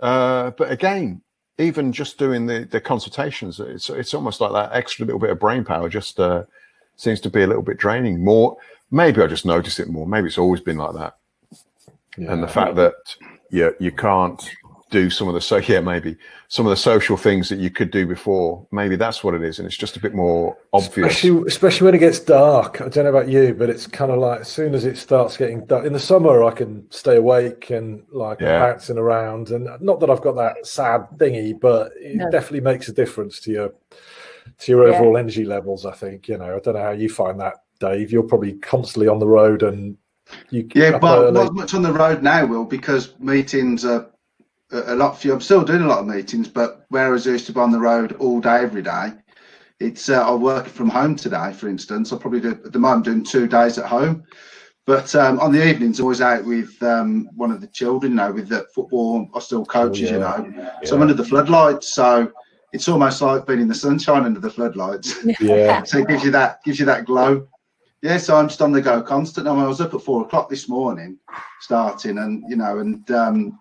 uh, 0.00 0.52
but 0.52 0.72
again, 0.72 1.20
even 1.58 1.92
just 1.92 2.18
doing 2.18 2.46
the 2.46 2.66
the 2.70 2.80
consultations, 2.80 3.60
it's 3.60 3.90
it's 3.90 4.14
almost 4.14 4.40
like 4.40 4.52
that 4.52 4.74
extra 4.74 5.04
little 5.04 5.20
bit 5.20 5.30
of 5.30 5.38
brain 5.38 5.62
power 5.62 5.90
just 5.90 6.18
uh, 6.18 6.44
seems 6.96 7.20
to 7.20 7.30
be 7.30 7.42
a 7.42 7.46
little 7.46 7.62
bit 7.62 7.76
draining. 7.76 8.24
More, 8.24 8.56
maybe 8.90 9.22
I 9.22 9.26
just 9.26 9.44
notice 9.44 9.78
it 9.78 9.88
more. 9.88 10.06
Maybe 10.06 10.28
it's 10.28 10.38
always 10.38 10.60
been 10.60 10.78
like 10.78 10.94
that, 10.94 11.16
and 12.16 12.42
the 12.42 12.48
fact 12.48 12.74
that 12.76 12.94
you 13.50 13.74
you 13.78 13.92
can't 13.92 14.42
do 14.90 15.08
some 15.10 15.28
of 15.28 15.34
the 15.34 15.40
so 15.40 15.56
yeah 15.68 15.80
maybe 15.80 16.16
some 16.48 16.66
of 16.66 16.70
the 16.70 16.76
social 16.76 17.16
things 17.16 17.48
that 17.48 17.58
you 17.58 17.70
could 17.70 17.90
do 17.90 18.06
before. 18.06 18.66
Maybe 18.72 18.96
that's 18.96 19.22
what 19.24 19.34
it 19.34 19.42
is, 19.42 19.58
and 19.58 19.66
it's 19.66 19.76
just 19.76 19.96
a 19.96 20.00
bit 20.00 20.14
more 20.14 20.56
obvious. 20.72 20.92
Especially, 21.12 21.42
especially 21.46 21.84
when 21.86 21.94
it 21.94 21.98
gets 21.98 22.18
dark. 22.18 22.80
I 22.80 22.88
don't 22.88 23.04
know 23.04 23.10
about 23.10 23.28
you, 23.28 23.54
but 23.54 23.70
it's 23.70 23.86
kind 23.86 24.10
of 24.10 24.18
like 24.18 24.40
as 24.40 24.48
soon 24.48 24.74
as 24.74 24.84
it 24.84 24.98
starts 24.98 25.36
getting 25.36 25.64
dark 25.66 25.86
in 25.86 25.92
the 25.92 26.00
summer, 26.00 26.42
I 26.42 26.50
can 26.50 26.90
stay 26.90 27.16
awake 27.16 27.70
and 27.70 28.02
like 28.12 28.40
Yeah. 28.40 28.58
bouncing 28.58 28.98
around. 28.98 29.50
And 29.50 29.68
not 29.80 30.00
that 30.00 30.10
I've 30.10 30.22
got 30.22 30.36
that 30.36 30.66
sad 30.66 31.06
thingy, 31.16 31.58
but 31.58 31.92
it 31.96 32.16
No. 32.16 32.30
definitely 32.30 32.60
makes 32.60 32.88
a 32.88 32.92
difference 32.92 33.40
to 33.40 33.52
your 33.52 33.72
to 34.58 34.72
your 34.72 34.86
Yeah. 34.88 34.94
overall 34.94 35.16
energy 35.16 35.44
levels. 35.44 35.86
I 35.86 35.92
think 35.92 36.28
you 36.28 36.36
know. 36.36 36.56
I 36.56 36.58
don't 36.58 36.74
know 36.74 36.82
how 36.82 36.90
you 36.90 37.08
find 37.08 37.38
that, 37.40 37.54
Dave. 37.78 38.10
You're 38.10 38.24
probably 38.24 38.54
constantly 38.54 39.08
on 39.08 39.20
the 39.20 39.28
road, 39.28 39.62
and 39.62 39.96
you 40.50 40.68
Yeah, 40.74 40.98
but 40.98 41.18
early. 41.26 41.44
not 41.44 41.54
much 41.54 41.74
on 41.74 41.82
the 41.82 41.92
road 41.92 42.22
now, 42.22 42.44
Will, 42.46 42.64
because 42.64 43.14
meetings 43.20 43.84
are 43.84 44.06
a 44.72 44.94
a 44.94 44.96
lot 44.96 45.18
few. 45.18 45.32
I'm 45.32 45.40
still 45.40 45.64
doing 45.64 45.82
a 45.82 45.86
lot 45.86 46.00
of 46.00 46.06
meetings, 46.06 46.48
but 46.48 46.86
whereas 46.88 47.26
I 47.26 47.32
used 47.32 47.46
to 47.46 47.52
be 47.52 47.60
on 47.60 47.70
the 47.70 47.80
road 47.80 48.12
all 48.12 48.40
day, 48.40 48.58
every 48.58 48.82
day, 48.82 49.12
it's 49.78 50.08
uh, 50.08 50.26
I'm 50.26 50.40
working 50.40 50.72
from 50.72 50.88
home 50.88 51.16
today, 51.16 51.52
for 51.52 51.68
instance. 51.68 52.12
I'll 52.12 52.18
probably 52.18 52.40
do 52.40 52.50
at 52.50 52.72
the 52.72 52.78
moment 52.78 53.06
doing 53.06 53.24
two 53.24 53.46
days 53.46 53.78
at 53.78 53.86
home. 53.86 54.24
But 54.86 55.14
um, 55.14 55.38
on 55.40 55.52
the 55.52 55.66
evenings, 55.68 56.00
always 56.00 56.20
out 56.20 56.44
with 56.44 56.82
um, 56.82 57.28
one 57.36 57.52
of 57.52 57.60
the 57.60 57.68
children. 57.68 58.12
You 58.12 58.16
know, 58.16 58.32
with 58.32 58.48
the 58.48 58.66
football, 58.74 59.28
I 59.34 59.40
still 59.40 59.64
coaches. 59.64 60.10
You 60.10 60.18
yeah. 60.18 60.44
know, 60.62 60.72
so 60.84 60.96
I'm 60.96 61.02
under 61.02 61.14
the 61.14 61.24
floodlights. 61.24 61.94
So 61.94 62.32
it's 62.72 62.88
almost 62.88 63.20
like 63.22 63.46
being 63.46 63.60
in 63.60 63.68
the 63.68 63.74
sunshine 63.74 64.24
under 64.24 64.40
the 64.40 64.50
floodlights. 64.50 65.24
yeah, 65.40 65.82
so 65.84 65.98
it 65.98 66.08
gives 66.08 66.24
you 66.24 66.30
that 66.32 66.62
gives 66.64 66.78
you 66.78 66.86
that 66.86 67.04
glow. 67.04 67.46
Yeah, 68.02 68.16
so 68.16 68.36
I'm 68.36 68.48
just 68.48 68.62
on 68.62 68.72
the 68.72 68.80
go 68.80 69.02
constant. 69.02 69.46
I, 69.46 69.52
mean, 69.52 69.62
I 69.62 69.68
was 69.68 69.80
up 69.80 69.92
at 69.92 70.00
four 70.00 70.22
o'clock 70.22 70.48
this 70.48 70.68
morning, 70.68 71.18
starting, 71.60 72.18
and 72.18 72.42
you 72.48 72.56
know, 72.56 72.78
and 72.78 73.08
um, 73.10 73.58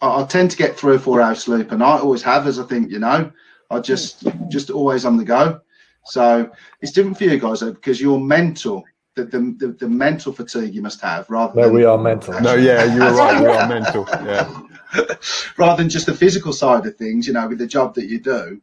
I, 0.00 0.22
I 0.22 0.26
tend 0.26 0.50
to 0.50 0.56
get 0.56 0.78
three 0.78 0.96
or 0.96 0.98
four 0.98 1.20
hours 1.20 1.44
sleep, 1.44 1.72
and 1.72 1.82
I 1.82 1.98
always 1.98 2.22
have, 2.22 2.46
as 2.46 2.58
I 2.58 2.64
think 2.64 2.90
you 2.90 2.98
know, 2.98 3.30
I 3.70 3.80
just 3.80 4.26
just 4.48 4.70
always 4.70 5.04
on 5.04 5.16
the 5.16 5.24
go. 5.24 5.60
So 6.04 6.50
it's 6.80 6.92
different 6.92 7.18
for 7.18 7.24
you 7.24 7.38
guys 7.38 7.60
though, 7.60 7.72
because 7.72 8.00
you're 8.00 8.18
mental. 8.18 8.84
The, 9.16 9.24
the, 9.24 9.56
the, 9.58 9.66
the 9.72 9.88
mental 9.88 10.32
fatigue 10.32 10.72
you 10.72 10.82
must 10.82 11.00
have 11.00 11.28
rather 11.28 11.52
no, 11.56 11.62
than 11.64 11.74
we 11.74 11.84
are 11.84 11.98
mental. 11.98 12.40
no, 12.40 12.54
yeah, 12.54 12.84
you 12.84 13.00
were 13.00 13.12
right. 13.12 13.40
We 13.40 13.48
are 13.48 13.68
mental. 13.68 14.06
Yeah, 14.08 14.62
rather 15.58 15.82
than 15.82 15.90
just 15.90 16.06
the 16.06 16.14
physical 16.14 16.52
side 16.52 16.86
of 16.86 16.96
things, 16.96 17.26
you 17.26 17.32
know, 17.32 17.48
with 17.48 17.58
the 17.58 17.66
job 17.66 17.94
that 17.96 18.06
you 18.06 18.20
do, 18.20 18.60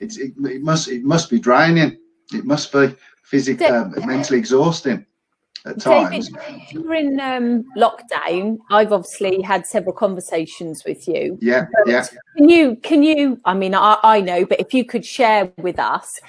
it's 0.00 0.16
it, 0.16 0.32
it 0.38 0.62
must 0.62 0.88
it 0.88 1.04
must 1.04 1.28
be 1.28 1.38
draining. 1.38 1.98
It 2.32 2.46
must 2.46 2.72
be 2.72 2.94
physically, 3.22 3.66
um, 3.66 3.94
mentally 4.06 4.38
exhausting 4.38 5.04
at 5.64 5.80
times. 5.80 6.28
David, 6.28 6.62
during 6.70 7.20
um, 7.20 7.64
lockdown, 7.76 8.58
I've 8.70 8.92
obviously 8.92 9.40
had 9.42 9.66
several 9.66 9.94
conversations 9.94 10.82
with 10.86 11.08
you. 11.08 11.38
Yeah, 11.40 11.66
yeah. 11.86 12.06
Can 12.36 12.48
you, 12.48 12.76
can 12.76 13.02
you, 13.02 13.40
I 13.44 13.54
mean, 13.54 13.74
I, 13.74 13.98
I 14.02 14.20
know, 14.20 14.44
but 14.44 14.60
if 14.60 14.74
you 14.74 14.84
could 14.84 15.04
share 15.04 15.50
with 15.58 15.78
us 15.78 16.20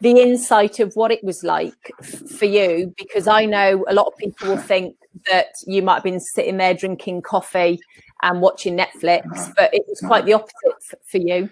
the 0.00 0.20
insight 0.20 0.80
of 0.80 0.94
what 0.94 1.10
it 1.10 1.22
was 1.22 1.44
like 1.44 1.92
for 2.38 2.46
you, 2.46 2.94
because 2.96 3.26
I 3.26 3.44
know 3.44 3.84
a 3.88 3.94
lot 3.94 4.06
of 4.06 4.16
people 4.16 4.48
will 4.48 4.56
think 4.56 4.96
that 5.28 5.48
you 5.66 5.82
might 5.82 5.94
have 5.94 6.04
been 6.04 6.20
sitting 6.20 6.56
there 6.56 6.72
drinking 6.72 7.22
coffee 7.22 7.78
and 8.22 8.40
watching 8.40 8.78
Netflix, 8.78 9.52
but 9.56 9.72
it 9.74 9.82
was 9.88 10.00
quite 10.00 10.24
the 10.24 10.32
opposite 10.32 11.00
for 11.04 11.18
you 11.18 11.50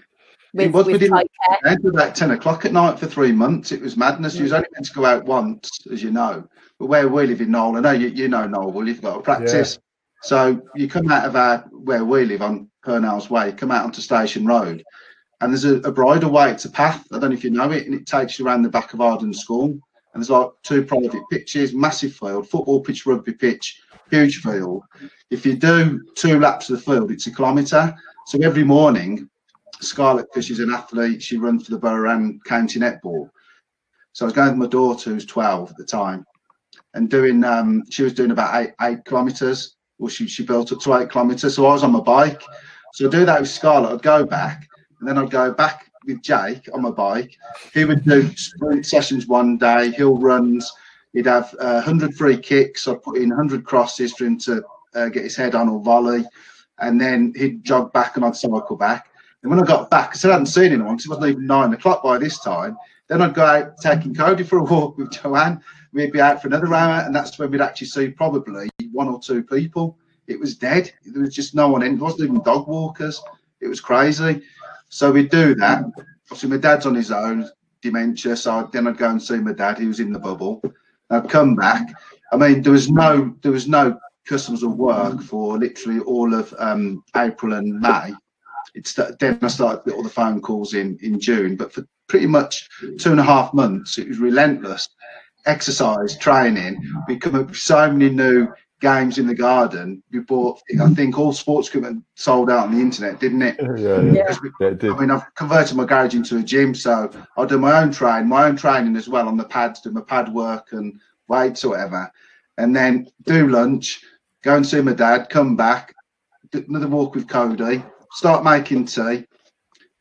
with, 0.55 0.73
was, 0.73 0.87
we 0.87 0.93
didn't- 0.95 1.11
Thai 1.11 1.25
care. 1.49 1.59
Down 1.65 1.83
to 1.83 1.89
about 1.89 2.15
10 2.15 2.31
o'clock 2.33 2.65
at 2.65 2.73
night 2.73 2.99
for 2.99 3.07
three 3.07 3.33
months. 3.33 3.73
It 3.73 3.81
was 3.81 3.97
madness. 3.97 4.37
You 4.37 4.45
was 4.45 4.53
only 4.53 4.69
meant 4.73 4.87
to 4.87 4.93
go 4.93 5.05
out 5.05 5.25
once, 5.25 5.71
as 5.93 6.03
you 6.03 6.11
know. 6.11 6.49
But 6.79 6.87
where 6.87 7.09
we 7.09 7.27
live 7.27 7.41
in 7.41 7.49
Knowle, 7.49 7.77
I 7.77 7.81
know 7.81 7.91
you, 7.91 8.09
you 8.09 8.29
know 8.29 8.47
Knowle, 8.47 8.73
well, 8.73 8.87
you've 8.87 9.03
got 9.03 9.17
to 9.17 9.21
practice. 9.23 9.79
So 10.23 10.61
you 10.75 10.89
come 10.89 11.11
out 11.11 11.25
of 11.25 11.37
our, 11.37 11.59
where 11.71 12.05
we 12.05 12.25
live 12.25 12.43
on 12.43 12.69
Purnell's 12.85 13.31
Way, 13.31 13.53
come 13.53 13.71
out 13.71 13.85
onto 13.85 14.01
Station 14.01 14.47
Road, 14.47 14.85
and 15.41 15.53
there's 15.53 15.65
a, 15.65 15.77
a 15.77 15.93
bridleway. 15.93 16.53
It's 16.53 16.65
a 16.65 16.71
path. 16.71 17.07
I 17.13 17.19
don't 17.19 17.31
know 17.31 17.37
if 17.37 17.45
you 17.45 17.51
know 17.51 17.71
it, 17.71 17.87
and 17.87 17.95
it 17.95 18.07
takes 18.07 18.39
you 18.39 18.47
around 18.47 18.63
the 18.63 18.69
back 18.69 18.95
of 18.95 19.01
Arden 19.01 19.33
School. 19.33 19.79
And 20.15 20.23
there's 20.23 20.31
like 20.31 20.51
two 20.63 20.83
private 20.85 21.23
pitches, 21.31 21.73
massive 21.73 22.15
field, 22.15 22.49
football 22.49 22.81
pitch, 22.81 23.07
rugby 23.07 23.33
pitch, 23.33 23.81
huge 24.11 24.39
field. 24.39 24.83
If 25.31 25.45
you 25.47 25.55
do 25.55 26.03
two 26.17 26.41
laps 26.41 26.71
of 26.71 26.77
the 26.77 26.83
field, 26.83 27.11
it's 27.11 27.27
a 27.27 27.35
kilometre. 27.35 27.95
So 28.27 28.39
every 28.43 28.65
morning, 28.65 29.29
Scarlett, 29.81 30.27
because 30.31 30.47
she's 30.47 30.61
an 30.61 30.73
athlete, 30.73 31.23
she 31.23 31.37
runs 31.37 31.67
for 31.67 31.73
the 31.73 31.79
Borough 31.79 32.11
and 32.11 32.43
County 32.45 32.81
Netball. 32.81 33.31
So 34.13 34.25
I 34.25 34.27
was 34.27 34.33
going 34.33 34.51
with 34.51 34.59
my 34.59 34.67
daughter, 34.67 35.11
who's 35.11 35.27
12 35.27 35.71
at 35.71 35.77
the 35.77 35.85
time, 35.85 36.27
and 36.95 37.11
doing, 37.11 37.45
um, 37.45 37.83
she 37.91 38.03
was 38.03 38.15
doing 38.15 38.31
about 38.31 38.55
eight, 38.61 38.73
eight 38.83 39.05
kilometres. 39.05 39.77
or 39.99 40.09
she, 40.09 40.27
she 40.27 40.45
built 40.45 40.73
up 40.73 40.81
to 40.81 40.95
eight 40.95 41.11
kilometres. 41.11 41.55
So 41.55 41.67
I 41.67 41.73
was 41.73 41.85
on 41.85 41.93
my 41.93 42.01
bike. 42.01 42.43
So 42.95 43.07
I'd 43.07 43.13
do 43.13 43.25
that 43.25 43.41
with 43.41 43.51
Scarlett. 43.51 43.93
I'd 43.93 44.03
go 44.03 44.25
back 44.25 44.69
and 44.99 45.09
then 45.09 45.19
I'd 45.19 45.31
go 45.31 45.53
back 45.53 45.91
with 46.07 46.23
Jake 46.23 46.69
on 46.73 46.83
my 46.83 46.91
bike. 46.91 47.37
He 47.75 47.85
would 47.85 48.05
do 48.05 48.31
sprint 48.37 48.87
sessions 48.87 49.27
one 49.27 49.59
day, 49.59 49.91
hill 49.91 50.19
runs. 50.19 50.73
He'd 51.13 51.27
have 51.27 51.55
uh, 51.61 51.83
100 51.85 52.15
free 52.15 52.37
kicks. 52.37 52.89
I'd 52.89 53.03
put 53.03 53.19
in 53.19 53.29
100 53.31 53.65
crosses 53.65 54.13
for 54.13 54.25
him 54.25 54.39
to 54.41 54.63
uh, 54.95 55.09
get 55.09 55.25
his 55.25 55.37
head 55.37 55.55
on 55.55 55.69
or 55.69 55.81
volley. 55.81 56.25
And 56.79 57.01
then 57.01 57.33
he'd 57.37 57.65
jog 57.65 57.93
back 57.93 58.17
and 58.17 58.25
I'd 58.25 58.37
cycle 58.37 58.77
back. 58.77 59.11
And 59.43 59.51
when 59.51 59.61
I 59.61 59.65
got 59.65 59.91
back, 59.91 60.11
because 60.11 60.25
I 60.25 60.33
hadn't 60.33 60.47
seen 60.47 60.73
anyone, 60.73 60.97
because 60.97 61.07
it 61.07 61.11
wasn't 61.11 61.31
even 61.31 61.47
nine 61.47 61.73
o'clock 61.73 62.03
by 62.03 62.19
this 62.19 62.41
time, 62.41 62.77
then 63.09 63.23
I'd 63.23 63.35
go 63.35 63.45
out 63.45 63.79
taking 63.81 64.15
Cody 64.15 64.45
for 64.45 64.59
a 64.59 64.65
walk 64.65 64.99
with 64.99 65.11
Joanne. 65.13 65.63
We'd 65.93 66.13
be 66.13 66.21
out 66.21 66.43
for 66.43 66.49
another 66.49 66.75
hour, 66.75 67.03
and 67.05 67.15
that's 67.15 67.39
when 67.39 67.51
we'd 67.51 67.61
actually 67.61 67.87
see 67.87 68.09
probably 68.09 68.69
one 68.93 69.09
or 69.09 69.21
two 69.21 69.43
people. 69.43 69.99
It 70.27 70.39
was 70.39 70.57
dead. 70.57 70.93
There 71.05 71.23
was 71.23 71.35
just 71.35 71.55
no 71.55 71.69
one 71.69 71.83
in. 71.83 71.95
It 71.95 72.01
wasn't 72.01 72.23
even 72.23 72.43
dog 72.43 72.69
walkers. 72.69 73.23
It 73.61 73.69
was 73.69 73.81
crazy. 73.81 74.43
So 74.91 75.11
we'd 75.11 75.31
do 75.31 75.55
that. 75.57 75.85
Obviously, 76.31 76.51
my 76.51 76.59
dad's 76.59 76.87
on 76.87 76.95
his 76.95 77.11
own, 77.11 77.49
dementia. 77.81 78.37
So 78.37 78.69
then 78.73 78.87
I'd 78.87 78.99
go 78.99 79.11
and 79.11 79.23
see 79.23 79.39
my 79.39 79.53
dad. 79.53 79.79
He 79.79 79.87
was 79.87 80.01
in 80.01 80.13
the 80.13 80.19
bubble. 80.19 80.63
I'd 81.11 81.31
come 81.31 81.55
back. 81.55 81.89
I 82.33 82.37
mean, 82.37 82.63
there 82.63 82.73
was 82.73 82.91
no 82.91 83.35
there 83.43 83.53
was 83.53 83.67
no 83.67 83.99
customers 84.27 84.63
of 84.63 84.77
work 84.77 85.23
for 85.23 85.57
literally 85.57 86.01
all 86.01 86.35
of 86.35 86.55
um, 86.59 87.03
April 87.17 87.55
and 87.55 87.81
May. 87.81 88.13
It's 88.75 88.93
then 88.93 89.39
I 89.41 89.49
started 89.49 89.91
all 89.93 90.03
the 90.03 90.11
phone 90.11 90.43
calls 90.43 90.75
in 90.75 90.99
in 91.01 91.19
June, 91.19 91.57
but 91.57 91.73
for 91.73 91.87
pretty 92.09 92.27
much 92.27 92.69
two 92.99 93.11
and 93.11 93.21
a 93.21 93.25
half 93.25 93.55
months, 93.55 93.97
it 93.97 94.09
was 94.09 94.19
relentless 94.19 94.89
exercise, 95.47 96.17
training. 96.17 96.83
We 97.07 97.17
come 97.17 97.35
up 97.35 97.49
with 97.49 97.57
so 97.57 97.91
many 97.91 98.11
new 98.11 98.49
games 98.81 99.19
in 99.19 99.27
the 99.27 99.35
garden. 99.35 100.03
We 100.13 100.21
bought, 100.21 100.61
I 100.81 100.89
think, 100.91 101.19
all 101.19 101.33
sports 101.33 101.69
equipment 101.69 102.05
sold 102.15 102.51
out 102.51 102.67
on 102.67 102.75
the 102.75 102.81
internet, 102.81 103.21
didn't 103.21 103.43
it? 103.43 103.57
Yeah, 103.79 104.01
yeah. 104.03 104.37
We, 104.43 104.51
yeah 104.61 104.69
it. 104.69 104.85
I 104.85 104.99
mean, 104.99 105.11
I've 105.11 105.35
converted 105.35 105.77
my 105.77 105.85
garage 105.85 106.15
into 106.15 106.37
a 106.39 106.43
gym, 106.43 106.75
so 106.75 107.11
I 107.37 107.45
do 107.45 107.59
my 107.59 107.81
own 107.81 107.93
training, 107.93 108.29
my 108.29 108.45
own 108.47 108.57
training 108.57 108.97
as 108.97 109.09
well 109.09 109.29
on 109.29 109.37
the 109.37 109.45
pads, 109.45 109.81
do 109.81 109.91
my 109.91 110.01
pad 110.01 110.33
work 110.33 110.69
and 110.73 111.01
weights 111.29 111.65
or 111.65 111.71
whatever, 111.71 112.11
and 112.57 112.75
then 112.75 113.09
do 113.25 113.49
lunch, 113.49 114.03
go 114.43 114.57
and 114.57 114.67
see 114.67 114.81
my 114.81 114.95
dad, 114.95 115.29
come 115.29 115.57
back, 115.57 115.95
another 116.53 116.89
walk 116.89 117.15
with 117.15 117.29
Cody, 117.29 117.83
start 118.13 118.45
making 118.45 118.87
tea. 118.87 119.27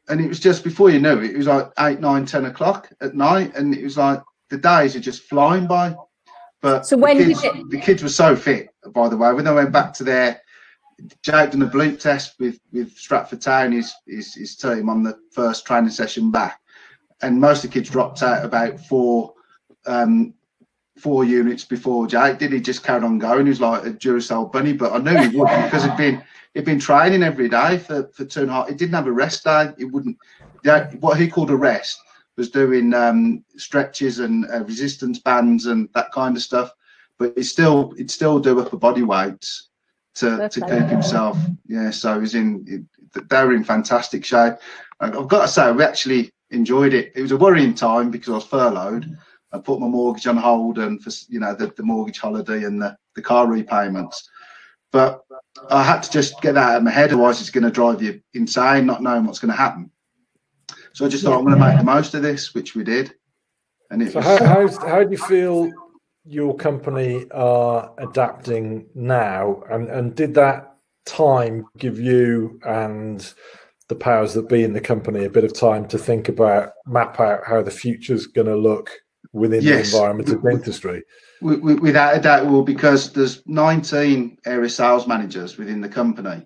And 0.09 0.21
it 0.21 0.27
was 0.27 0.39
just 0.39 0.63
before 0.63 0.89
you 0.89 0.99
knew 0.99 1.19
it, 1.19 1.31
it 1.31 1.37
was 1.37 1.47
like 1.47 1.69
eight, 1.79 1.99
nine, 1.99 2.25
ten 2.25 2.45
o'clock 2.45 2.89
at 3.01 3.15
night, 3.15 3.55
and 3.55 3.75
it 3.75 3.83
was 3.83 3.97
like 3.97 4.21
the 4.49 4.57
days 4.57 4.95
are 4.95 4.99
just 4.99 5.23
flying 5.23 5.67
by. 5.67 5.95
But 6.61 6.85
so 6.85 6.97
when 6.97 7.17
the 7.17 7.25
kids, 7.25 7.41
did 7.41 7.55
it... 7.55 7.69
the 7.69 7.79
kids 7.79 8.03
were 8.03 8.09
so 8.09 8.35
fit, 8.35 8.69
by 8.93 9.09
the 9.09 9.17
way, 9.17 9.31
when 9.33 9.45
they 9.45 9.53
went 9.53 9.71
back 9.71 9.93
to 9.95 10.03
their 10.03 10.41
Jake 11.21 11.51
done 11.51 11.61
a 11.61 11.67
bleep 11.67 11.99
test 11.99 12.39
with 12.39 12.59
with 12.71 12.97
Stratford 12.97 13.41
Town, 13.41 13.71
his, 13.71 13.93
his 14.07 14.33
his 14.33 14.55
team 14.55 14.89
on 14.89 15.03
the 15.03 15.17
first 15.31 15.65
training 15.65 15.91
session 15.91 16.31
back, 16.31 16.59
and 17.21 17.39
most 17.39 17.63
of 17.63 17.69
the 17.69 17.73
kids 17.75 17.89
dropped 17.89 18.23
out 18.23 18.43
about 18.43 18.79
four 18.79 19.35
um, 19.85 20.33
four 20.97 21.23
units 21.23 21.63
before 21.63 22.07
Jake 22.07 22.39
did. 22.39 22.51
He 22.51 22.59
just 22.59 22.83
carried 22.83 23.03
on 23.03 23.19
going. 23.19 23.45
He 23.45 23.49
was 23.49 23.61
like 23.61 23.85
a 23.85 23.91
Duracell 23.91 24.51
bunny, 24.51 24.73
but 24.73 24.91
I 24.91 24.97
knew 24.97 25.29
he 25.29 25.37
would 25.37 25.47
because 25.63 25.83
he'd 25.83 25.97
been 25.97 26.23
he'd 26.55 26.65
been 26.65 26.79
training 26.79 27.21
every 27.21 27.49
day 27.49 27.77
for 27.77 28.09
for 28.13 28.25
two 28.25 28.41
and 28.41 28.49
a 28.49 28.53
half. 28.53 28.69
He 28.69 28.73
didn't 28.73 28.95
have 28.95 29.07
a 29.07 29.11
rest 29.11 29.43
day. 29.43 29.73
He 29.77 29.85
wouldn't. 29.85 30.17
What 30.99 31.19
he 31.19 31.27
called 31.27 31.51
a 31.51 31.55
rest 31.55 32.01
was 32.37 32.49
doing 32.49 32.93
um, 32.93 33.43
stretches 33.57 34.19
and 34.19 34.45
uh, 34.51 34.63
resistance 34.63 35.19
bands 35.19 35.65
and 35.65 35.89
that 35.95 36.11
kind 36.11 36.37
of 36.37 36.43
stuff. 36.43 36.71
But 37.19 37.33
he 37.35 37.43
still 37.43 37.91
he'd 37.91 38.11
still 38.11 38.39
do 38.39 38.59
upper 38.59 38.77
body 38.77 39.01
weights 39.01 39.69
to, 40.15 40.47
to 40.49 40.61
keep 40.61 40.89
himself. 40.89 41.37
Yeah, 41.67 41.89
so 41.89 42.19
he's 42.19 42.35
in. 42.35 42.87
They 43.13 43.43
were 43.43 43.53
in 43.53 43.63
fantastic 43.63 44.23
shape. 44.23 44.55
I've 44.99 45.27
got 45.27 45.43
to 45.43 45.47
say, 45.47 45.71
we 45.71 45.83
actually 45.83 46.31
enjoyed 46.51 46.93
it. 46.93 47.11
It 47.15 47.21
was 47.21 47.31
a 47.31 47.37
worrying 47.37 47.73
time 47.73 48.11
because 48.11 48.29
I 48.29 48.33
was 48.33 48.45
furloughed. 48.45 49.17
I 49.53 49.59
put 49.59 49.79
my 49.79 49.87
mortgage 49.87 50.27
on 50.27 50.37
hold 50.37 50.77
and 50.77 51.01
for 51.01 51.11
you 51.29 51.39
know 51.39 51.55
the, 51.55 51.73
the 51.75 51.83
mortgage 51.83 52.19
holiday 52.19 52.63
and 52.63 52.81
the, 52.81 52.97
the 53.15 53.21
car 53.21 53.47
repayments. 53.47 54.29
But 54.91 55.23
I 55.69 55.83
had 55.83 56.01
to 56.03 56.11
just 56.11 56.41
get 56.41 56.53
that 56.53 56.71
out 56.71 56.77
of 56.77 56.83
my 56.83 56.91
head, 56.91 57.11
otherwise 57.11 57.41
it's 57.41 57.49
going 57.49 57.63
to 57.63 57.71
drive 57.71 58.01
you 58.01 58.21
insane, 58.33 58.85
not 58.85 59.03
knowing 59.03 59.25
what's 59.25 59.39
going 59.39 59.51
to 59.51 59.57
happen. 59.57 59.91
So 60.97 61.05
I 61.05 61.09
just 61.09 61.23
thought 61.23 61.37
I'm 61.37 61.45
going 61.45 61.59
to 61.59 61.63
make 61.63 61.77
the 61.77 61.83
most 61.83 62.15
of 62.15 62.23
this, 62.23 62.55
which 62.55 62.73
we 62.73 62.83
did. 62.83 63.13
And 63.91 64.01
it 64.01 64.13
so 64.13 64.17
was... 64.17 64.25
how, 64.25 64.45
how, 64.67 64.87
how 64.87 65.03
do 65.03 65.11
you 65.11 65.17
feel 65.19 65.71
your 66.25 66.55
company 66.55 67.23
are 67.29 67.93
adapting 67.99 68.87
now? 68.95 69.61
And, 69.69 69.89
and 69.89 70.15
did 70.15 70.33
that 70.33 70.75
time 71.05 71.67
give 71.77 71.99
you 71.99 72.59
and 72.63 73.31
the 73.89 73.95
powers 73.95 74.33
that 74.33 74.49
be 74.49 74.63
in 74.63 74.73
the 74.73 74.81
company 74.81 75.25
a 75.25 75.29
bit 75.29 75.43
of 75.43 75.53
time 75.53 75.87
to 75.89 75.99
think 75.99 76.29
about, 76.29 76.71
map 76.87 77.19
out 77.19 77.41
how 77.45 77.61
the 77.61 77.69
future's 77.69 78.25
going 78.25 78.47
to 78.47 78.55
look 78.55 78.89
within 79.33 79.61
yes. 79.61 79.91
the 79.91 79.97
environment 79.97 80.29
of 80.29 80.41
dentistry? 80.41 81.03
Without 81.41 82.17
a 82.17 82.19
doubt, 82.19 82.47
well, 82.47 82.63
because 82.63 83.13
there's 83.13 83.43
19 83.45 84.39
area 84.47 84.67
sales 84.67 85.05
managers 85.05 85.59
within 85.59 85.79
the 85.79 85.89
company, 85.89 86.43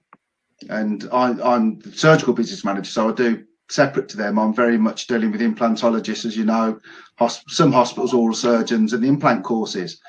and 0.70 1.08
I, 1.14 1.30
I'm 1.42 1.80
the 1.80 1.94
surgical 1.94 2.34
business 2.34 2.66
manager, 2.66 2.92
so 2.92 3.08
I 3.08 3.14
do 3.14 3.46
separate 3.72 4.10
to 4.10 4.18
them, 4.18 4.38
I'm 4.38 4.54
very 4.54 4.78
much 4.78 5.08
dealing 5.08 5.32
with 5.32 5.42
implantologists, 5.42 6.26
as 6.26 6.36
you 6.38 6.46
know, 6.46 6.80
hosp- 7.20 7.50
some 7.50 7.72
hospitals, 7.72 8.14
oral 8.14 8.36
surgeons, 8.36 8.94
and 8.94 9.04
the 9.04 9.08
implant 9.08 9.44
courses. 9.44 10.00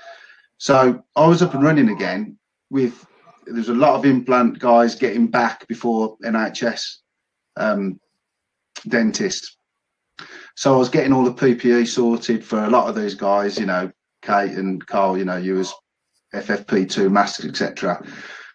So 0.58 1.02
I 1.16 1.26
was 1.26 1.42
up 1.42 1.54
and 1.54 1.62
running 1.62 1.90
again 1.90 2.38
with 2.70 3.06
there's 3.46 3.68
a 3.68 3.74
lot 3.74 3.96
of 3.96 4.06
implant 4.06 4.58
guys 4.58 4.94
getting 4.94 5.26
back 5.26 5.66
before 5.66 6.16
NHS 6.18 6.98
um, 7.56 8.00
dentists. 8.88 9.56
So 10.54 10.74
I 10.74 10.76
was 10.76 10.88
getting 10.88 11.12
all 11.12 11.24
the 11.24 11.32
PPE 11.32 11.88
sorted 11.88 12.44
for 12.44 12.64
a 12.64 12.70
lot 12.70 12.88
of 12.88 12.94
these 12.94 13.14
guys, 13.14 13.58
you 13.58 13.66
know, 13.66 13.90
Kate 14.22 14.52
and 14.52 14.84
Carl, 14.86 15.18
you 15.18 15.24
know, 15.24 15.36
you 15.36 15.58
as 15.58 15.72
FFP2 16.34 17.10
masks, 17.10 17.44
etc. 17.44 18.04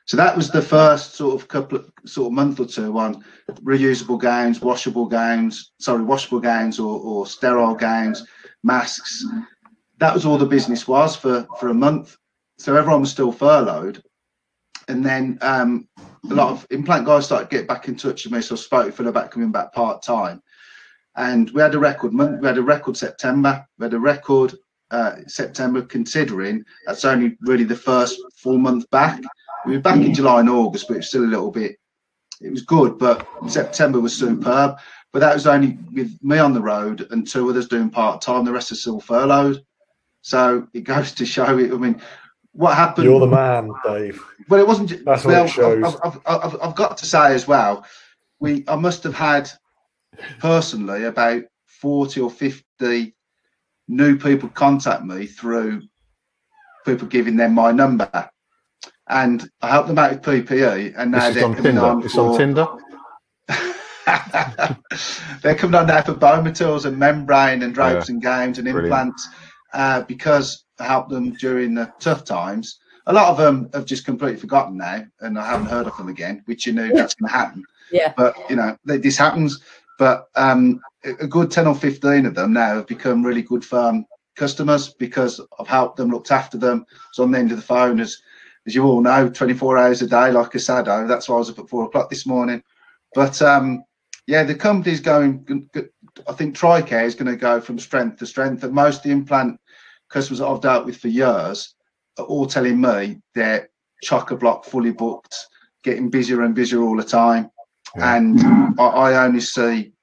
So 0.08 0.16
that 0.16 0.38
was 0.38 0.50
the 0.50 0.62
first 0.62 1.16
sort 1.16 1.36
of 1.36 1.50
couple 1.50 1.80
of 1.80 1.92
sort 2.06 2.28
of 2.28 2.34
month 2.34 2.62
or 2.62 2.66
two 2.66 2.98
on 2.98 3.26
reusable 3.62 4.18
gowns, 4.18 4.62
washable 4.62 5.06
gowns, 5.06 5.74
sorry, 5.80 6.02
washable 6.02 6.40
gowns 6.40 6.80
or, 6.80 6.98
or 7.02 7.28
sterile 7.28 7.76
gowns, 7.76 8.26
masks. 8.64 9.26
That 9.98 10.14
was 10.14 10.26
all 10.26 10.38
the 10.38 10.46
business 10.46 10.88
was 10.88 11.18
for, 11.18 11.46
for 11.60 11.68
a 11.68 11.74
month. 11.74 12.16
So 12.58 12.76
everyone 12.78 13.02
was 13.02 13.12
still 13.12 13.34
furloughed. 13.34 14.02
And 14.88 15.06
then 15.06 15.38
um, 15.42 15.90
a 16.32 16.34
lot 16.34 16.52
of 16.52 16.66
implant 16.70 17.06
guys 17.06 17.26
started 17.26 17.50
getting 17.50 17.68
back 17.68 17.90
in 17.90 17.98
touch 17.98 18.24
with 18.24 18.32
me. 18.32 18.42
So 18.42 18.56
I 18.56 18.60
spoke 18.60 18.94
for 18.94 19.06
about 19.06 19.32
coming 19.32 19.52
back 19.52 19.74
part 19.74 20.02
time. 20.02 20.42
And 21.18 21.50
we 21.50 21.62
had 21.62 21.76
a 21.76 21.80
record 21.80 22.14
month, 22.14 22.40
we 22.40 22.48
had 22.48 22.58
a 22.58 22.64
record 22.64 22.96
September, 22.96 23.66
we 23.78 23.86
had 23.86 23.94
a 23.94 24.00
record 24.00 24.54
uh, 24.90 25.16
September, 25.28 25.82
considering 25.82 26.64
that's 26.86 27.04
only 27.04 27.38
really 27.42 27.66
the 27.66 27.76
first 27.76 28.18
full 28.38 28.58
month 28.58 28.90
back. 28.90 29.20
We 29.68 29.76
were 29.76 29.82
back 29.82 29.98
in 29.98 30.14
July 30.14 30.40
and 30.40 30.50
August, 30.50 30.88
but 30.88 30.94
it 30.94 31.00
was 31.00 31.10
still 31.10 31.26
a 31.26 31.28
little 31.28 31.52
bit. 31.52 31.76
It 32.40 32.50
was 32.52 32.62
good, 32.62 32.98
but 32.98 33.28
September 33.50 34.00
was 34.00 34.16
superb. 34.16 34.78
But 35.12 35.20
that 35.20 35.34
was 35.34 35.46
only 35.46 35.78
with 35.94 36.18
me 36.24 36.38
on 36.38 36.54
the 36.54 36.62
road 36.62 37.06
and 37.12 37.28
two 37.28 37.50
others 37.50 37.68
doing 37.68 37.90
part 37.90 38.22
time. 38.22 38.46
The 38.46 38.54
rest 38.54 38.72
are 38.72 38.76
still 38.76 39.02
furloughed. 39.02 39.62
So 40.22 40.68
it 40.74 40.86
goes 40.86 41.12
to 41.14 41.26
show 41.26 41.58
it. 41.58 41.74
I 41.74 41.76
mean, 41.76 42.02
what 42.54 42.76
happened? 42.76 43.06
You're 43.06 43.20
the 43.20 43.28
man, 43.28 43.72
Dave. 43.84 44.24
Well, 44.48 44.62
it 44.62 44.68
wasn't. 44.68 45.04
That's 45.04 45.26
what 45.26 45.46
it 45.46 45.50
shows. 45.50 45.84
I've, 45.84 46.16
I've, 46.26 46.44
I've, 46.44 46.62
I've 46.62 46.76
got 46.76 46.98
to 47.00 47.06
say 47.06 47.34
as 47.34 47.46
well, 47.48 47.86
we 48.40 48.64
I 48.70 48.76
must 48.76 49.04
have 49.04 49.16
had 49.16 49.50
personally 50.40 51.04
about 51.04 51.44
forty 51.66 52.22
or 52.22 52.32
fifty 52.32 53.16
new 53.90 54.18
people 54.18 54.50
contact 54.50 55.04
me 55.04 55.26
through 55.26 55.82
people 56.86 57.08
giving 57.08 57.36
them 57.36 57.54
my 57.54 57.72
number 57.72 58.30
and 59.10 59.50
I 59.62 59.70
helped 59.70 59.88
them 59.88 59.98
out 59.98 60.12
with 60.12 60.22
PPE. 60.22 60.94
And 60.98 61.12
now 61.12 61.30
they're 61.32 61.46
on 61.46 61.56
Tinder. 61.56 61.82
On 61.82 62.04
it's 62.04 62.14
for, 62.14 62.32
on 62.32 62.38
Tinder. 62.38 62.68
they're 65.42 65.56
coming 65.56 65.76
on 65.76 65.88
now 65.88 66.02
for 66.02 66.14
bone 66.14 66.44
materials 66.44 66.86
and 66.86 66.98
membrane 66.98 67.64
and 67.64 67.74
drapes 67.74 68.10
yeah. 68.10 68.14
and 68.14 68.22
gowns 68.22 68.58
and 68.60 68.68
implants 68.68 69.28
uh, 69.74 70.02
because 70.02 70.66
I 70.80 70.86
helped 70.86 71.10
them 71.10 71.34
during 71.34 71.74
the 71.74 71.92
tough 72.00 72.24
times. 72.26 72.80
A 73.08 73.14
lot 73.14 73.30
of 73.30 73.38
them 73.38 73.70
have 73.74 73.86
just 73.86 74.06
completely 74.06 74.40
forgotten 74.40 74.78
now, 74.78 75.06
and 75.22 75.40
I 75.40 75.48
haven't 75.48 75.68
heard 75.68 75.88
of 75.88 75.96
them 75.96 76.10
again, 76.10 76.42
which 76.46 76.66
you 76.66 76.74
knew 76.74 76.92
that's 76.94 77.16
going 77.16 77.30
to 77.30 77.38
happen. 77.38 77.64
Yeah. 77.90 78.14
But 78.18 78.36
you 78.50 78.58
know, 78.58 78.78
this 78.84 79.18
happens. 79.18 79.62
But 79.98 80.26
um, 80.36 80.82
a 81.06 81.28
good 81.28 81.50
ten 81.50 81.68
or 81.68 81.76
fifteen 81.76 82.26
of 82.26 82.36
them 82.36 82.52
now 82.52 82.76
have 82.76 82.88
become 82.88 83.26
really 83.26 83.42
good 83.42 83.64
firm 83.64 84.06
customers 84.36 84.94
because 84.94 85.42
I've 85.58 85.68
helped 85.68 85.98
them, 85.98 86.12
looked 86.12 86.32
after 86.32 86.58
them. 86.58 86.86
So 87.14 87.24
on 87.24 87.32
the 87.32 87.40
end 87.40 87.52
of 87.52 87.58
the 87.58 87.64
phone 87.64 88.00
as 88.00 88.18
as 88.68 88.76
you 88.76 88.84
all 88.84 89.02
know, 89.02 89.30
24 89.30 89.78
hours 89.78 90.02
a 90.02 90.08
day 90.08 90.32
like 90.32 90.54
a 90.54 90.60
sado. 90.60 91.08
That's 91.08 91.30
why 91.30 91.36
I 91.36 91.40
was 91.40 91.50
up 91.50 91.60
at 91.60 91.70
four 91.70 91.86
o'clock 91.86 92.10
this 92.10 92.26
morning. 92.28 92.62
But 93.16 93.42
um, 93.42 93.84
yeah, 94.28 94.44
the 94.44 94.54
company's 94.54 95.00
going. 95.00 95.70
I 96.28 96.34
think 96.34 96.56
Tricare 96.56 97.06
is 97.06 97.16
going 97.16 97.32
to 97.32 97.38
go 97.38 97.62
from 97.62 97.80
strength 97.80 98.20
to 98.20 98.26
strength, 98.26 98.64
and 98.64 98.74
most 98.74 98.98
of 98.98 99.04
the 99.04 99.12
implant 99.12 99.60
customers 100.10 100.40
that 100.40 100.48
I've 100.48 100.62
dealt 100.62 100.86
with 100.86 100.98
for 100.98 101.08
years 101.08 101.74
are 102.18 102.26
all 102.26 102.46
telling 102.46 102.82
me 102.82 103.22
they're 103.34 103.70
chock 104.04 104.32
a 104.32 104.36
block, 104.36 104.66
fully 104.66 104.92
booked, 104.92 105.36
getting 105.84 106.10
busier 106.10 106.42
and 106.42 106.54
busier 106.54 106.82
all 106.82 106.98
the 106.98 107.04
time. 107.04 107.50
Yeah. 107.96 108.16
And 108.16 108.80
I, 108.80 108.84
I, 108.84 109.26
only 109.26 109.40
see 109.40 109.94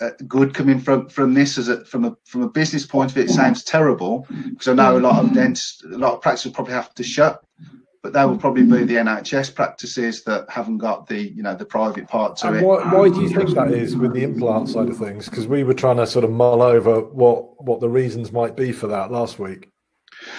uh, 0.00 0.10
good 0.26 0.54
coming 0.54 0.80
from 0.80 1.08
from 1.08 1.34
this 1.34 1.58
as 1.58 1.68
a 1.68 1.84
from 1.84 2.04
a 2.04 2.16
from 2.24 2.42
a 2.42 2.48
business 2.48 2.86
point 2.86 3.10
of 3.10 3.14
view. 3.14 3.24
It 3.24 3.30
sounds 3.30 3.64
terrible 3.64 4.26
because 4.50 4.68
I 4.68 4.74
know 4.74 4.98
a 4.98 5.00
lot 5.00 5.24
of 5.24 5.32
dentists, 5.32 5.84
a 5.84 5.98
lot 5.98 6.14
of 6.14 6.20
practices 6.20 6.52
probably 6.52 6.74
have 6.74 6.94
to 6.94 7.02
shut 7.02 7.44
but 8.04 8.12
they 8.12 8.24
will 8.26 8.36
probably 8.36 8.64
be 8.64 8.84
the 8.84 8.96
NHS 8.96 9.54
practices 9.54 10.24
that 10.24 10.44
haven't 10.50 10.76
got 10.76 11.06
the 11.06 11.18
you 11.18 11.42
know 11.42 11.54
the 11.54 11.64
private 11.64 12.06
part 12.06 12.36
to 12.36 12.48
and 12.48 12.56
it. 12.58 12.62
Why, 12.62 12.84
why 12.92 13.08
do 13.08 13.22
you 13.22 13.30
think 13.30 13.54
that 13.54 13.70
is 13.70 13.96
with 13.96 14.12
the 14.12 14.22
implant 14.22 14.68
side 14.68 14.90
of 14.90 14.98
things? 14.98 15.26
Because 15.26 15.46
we 15.46 15.64
were 15.64 15.72
trying 15.72 15.96
to 15.96 16.06
sort 16.06 16.26
of 16.26 16.30
mull 16.30 16.60
over 16.60 17.00
what 17.00 17.64
what 17.64 17.80
the 17.80 17.88
reasons 17.88 18.30
might 18.30 18.56
be 18.56 18.72
for 18.72 18.88
that 18.88 19.10
last 19.10 19.38
week. 19.38 19.70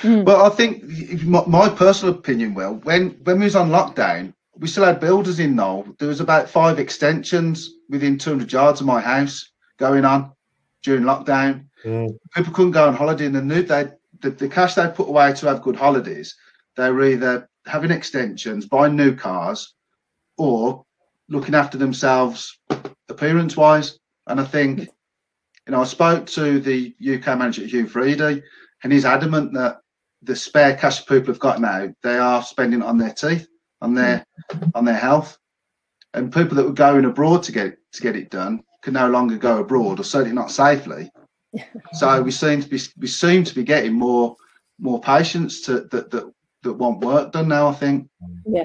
Mm. 0.04 0.26
Well, 0.26 0.46
I 0.46 0.50
think 0.50 0.84
my, 1.24 1.44
my, 1.48 1.70
personal 1.70 2.14
opinion, 2.14 2.54
well 2.54 2.76
when 2.76 3.18
when 3.24 3.40
we 3.40 3.46
was 3.46 3.56
on 3.56 3.72
lockdown, 3.72 4.35
we 4.58 4.68
still 4.68 4.86
had 4.86 5.00
builders 5.00 5.40
in 5.40 5.56
Knowle. 5.56 5.98
There 5.98 6.08
was 6.08 6.22
about 6.22 6.50
five 6.50 6.80
extensions 6.80 7.72
within 7.90 8.18
200 8.18 8.52
yards 8.52 8.82
of 8.82 8.88
my 8.88 9.02
house 9.02 9.52
going 9.78 10.06
on 10.06 10.32
during 10.84 11.04
lockdown. 11.04 11.66
Mm. 11.84 12.18
People 12.34 12.54
couldn't 12.54 12.72
go 12.72 12.88
on 12.88 12.96
holiday, 12.96 13.26
and 13.26 13.36
the 13.36 13.42
new 13.42 13.64
they 13.64 13.90
the, 14.22 14.32
the 14.32 14.48
cash 14.48 14.76
they 14.76 14.88
put 14.88 15.10
away 15.10 15.34
to 15.34 15.48
have 15.48 15.62
good 15.62 15.76
holidays, 15.76 16.36
they 16.78 16.90
were 16.90 17.06
either 17.06 17.50
having 17.66 17.92
extensions, 17.92 18.66
buying 18.66 18.96
new 18.96 19.16
cars, 19.16 19.74
or 20.38 20.86
looking 21.30 21.56
after 21.56 21.78
themselves 21.78 22.60
appearance 23.10 23.58
wise. 23.58 24.00
And 24.28 24.40
I 24.40 24.46
think, 24.46 24.80
you 24.80 25.72
know, 25.72 25.82
I 25.82 25.86
spoke 25.86 26.26
to 26.28 26.60
the 26.60 26.96
UK 27.02 27.38
manager, 27.38 27.66
Hugh 27.66 27.88
Freedy, 27.88 28.42
and 28.84 28.94
he's 28.94 29.06
adamant 29.06 29.54
that 29.54 29.78
the 30.22 30.36
spare 30.36 30.76
cash 30.76 31.06
people 31.06 31.28
have 31.28 31.40
got 31.40 31.62
now, 31.62 31.94
they 32.02 32.18
are 32.18 32.44
spending 32.44 32.82
on 32.82 32.98
their 32.98 33.14
teeth, 33.14 33.48
on 33.82 33.94
their 33.94 34.26
on 34.74 34.86
their 34.86 34.98
health. 34.98 35.38
And 36.14 36.34
people 36.34 36.56
that 36.56 36.66
were 36.66 36.72
going 36.72 37.06
abroad 37.06 37.44
to 37.44 37.52
get 37.52 37.78
to 37.94 38.02
get 38.02 38.16
it 38.16 38.30
done 38.30 38.64
could 38.82 38.94
no 38.94 39.10
longer 39.10 39.38
go 39.38 39.60
abroad, 39.60 40.00
or 40.00 40.04
certainly 40.04 40.36
not 40.36 40.52
safely. 40.52 41.12
so 41.94 42.22
we 42.22 42.32
seem 42.32 42.62
to 42.62 42.70
be 42.70 42.80
we 42.98 43.08
seem 43.08 43.44
to 43.44 43.56
be 43.56 43.64
getting 43.64 43.94
more 43.94 44.36
more 44.80 45.02
patients 45.02 45.62
to 45.62 45.82
that 45.92 46.12
that 46.12 46.32
that 46.64 46.74
want 46.74 47.00
work 47.00 47.32
done 47.32 47.48
now. 47.48 47.68
I 47.68 47.74
think. 47.74 48.10
Yeah. 48.46 48.64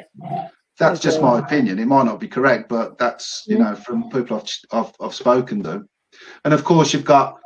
That's 0.78 1.00
just 1.00 1.20
my 1.20 1.38
opinion. 1.38 1.78
It 1.78 1.86
might 1.86 2.04
not 2.04 2.20
be 2.20 2.26
correct, 2.26 2.70
but 2.70 2.96
that's 2.96 3.44
you 3.46 3.58
know 3.58 3.74
from 3.74 4.08
people 4.10 4.38
I've 4.38 4.48
I've, 4.72 4.94
I've 5.00 5.14
spoken 5.14 5.62
to, 5.64 5.84
and 6.44 6.54
of 6.54 6.64
course 6.64 6.92
you've 6.92 7.04
got. 7.04 7.36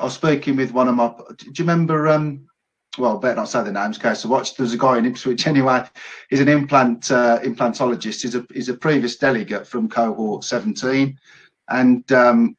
I 0.00 0.04
was 0.04 0.14
speaking 0.14 0.56
with 0.56 0.72
one 0.72 0.88
of 0.88 0.96
my. 0.96 1.12
Do 1.36 1.46
you 1.46 1.52
remember? 1.60 2.08
Um, 2.08 2.46
well, 2.98 3.18
better 3.18 3.36
not 3.36 3.48
say 3.48 3.62
the 3.62 3.72
names, 3.72 3.98
case 3.98 4.20
so 4.20 4.28
watch. 4.28 4.54
There's 4.54 4.74
a 4.74 4.78
guy 4.78 4.98
in 4.98 5.06
Ipswich 5.06 5.46
anyway. 5.46 5.84
He's 6.28 6.40
an 6.40 6.48
implant 6.48 7.10
uh, 7.10 7.38
implantologist. 7.40 8.22
He's 8.22 8.34
a 8.34 8.46
he's 8.52 8.68
a 8.68 8.74
previous 8.74 9.16
delegate 9.16 9.66
from 9.66 9.88
cohort 9.88 10.44
17, 10.44 11.18
and 11.70 12.12
um, 12.12 12.56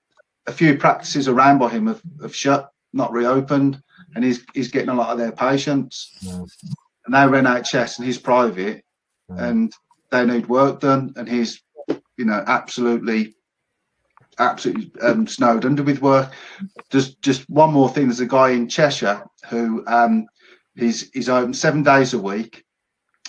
a 0.47 0.51
few 0.51 0.77
practices 0.77 1.27
around 1.27 1.59
by 1.59 1.69
him 1.69 1.87
have, 1.87 2.01
have 2.21 2.35
shut, 2.35 2.71
not 2.93 3.11
reopened, 3.11 3.81
and 4.15 4.23
he's 4.23 4.43
he's 4.53 4.71
getting 4.71 4.89
a 4.89 4.95
lot 4.95 5.11
of 5.11 5.17
their 5.17 5.31
patients. 5.31 6.17
Mm 6.23 6.49
and 7.05 7.13
they 7.13 7.25
were 7.25 7.41
NHS 7.41 7.97
and 7.97 8.05
he's 8.05 8.17
private, 8.17 8.83
mm. 9.29 9.39
and 9.39 9.73
they 10.11 10.25
need 10.25 10.47
work 10.47 10.81
done, 10.81 11.13
and 11.15 11.27
he's, 11.27 11.61
you 12.17 12.25
know, 12.25 12.43
absolutely, 12.47 13.35
absolutely 14.39 14.91
um, 15.01 15.27
snowed 15.27 15.65
under 15.65 15.83
with 15.83 16.01
work. 16.01 16.31
Just, 16.89 17.21
just 17.21 17.49
one 17.49 17.71
more 17.71 17.89
thing. 17.89 18.07
There's 18.07 18.19
a 18.19 18.25
guy 18.25 18.49
in 18.49 18.67
Cheshire 18.67 19.23
who 19.49 19.83
um, 19.87 20.27
he's 20.75 21.09
he's 21.11 21.29
open 21.29 21.53
seven 21.53 21.83
days 21.83 22.13
a 22.13 22.19
week. 22.19 22.63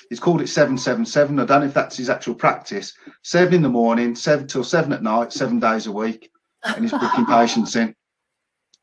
He's 0.09 0.21
called 0.21 0.40
it 0.40 0.49
seven 0.49 0.77
seven 0.79 1.05
seven. 1.05 1.38
I 1.40 1.45
don't 1.45 1.61
know 1.61 1.67
if 1.67 1.75
that's 1.75 1.97
his 1.97 2.11
actual 2.11 2.35
practice. 2.35 2.93
Seven 3.23 3.55
in 3.55 3.62
the 3.62 3.69
morning, 3.69 4.14
seven 4.14 4.47
till 4.47 4.64
seven 4.64 4.93
at 4.93 5.03
night, 5.03 5.33
seven 5.33 5.59
days 5.59 5.87
a 5.87 5.93
week, 5.93 6.31
and 6.64 6.85
he's 6.85 6.93
booking 6.93 7.27
patients 7.29 7.77
in. 7.77 7.95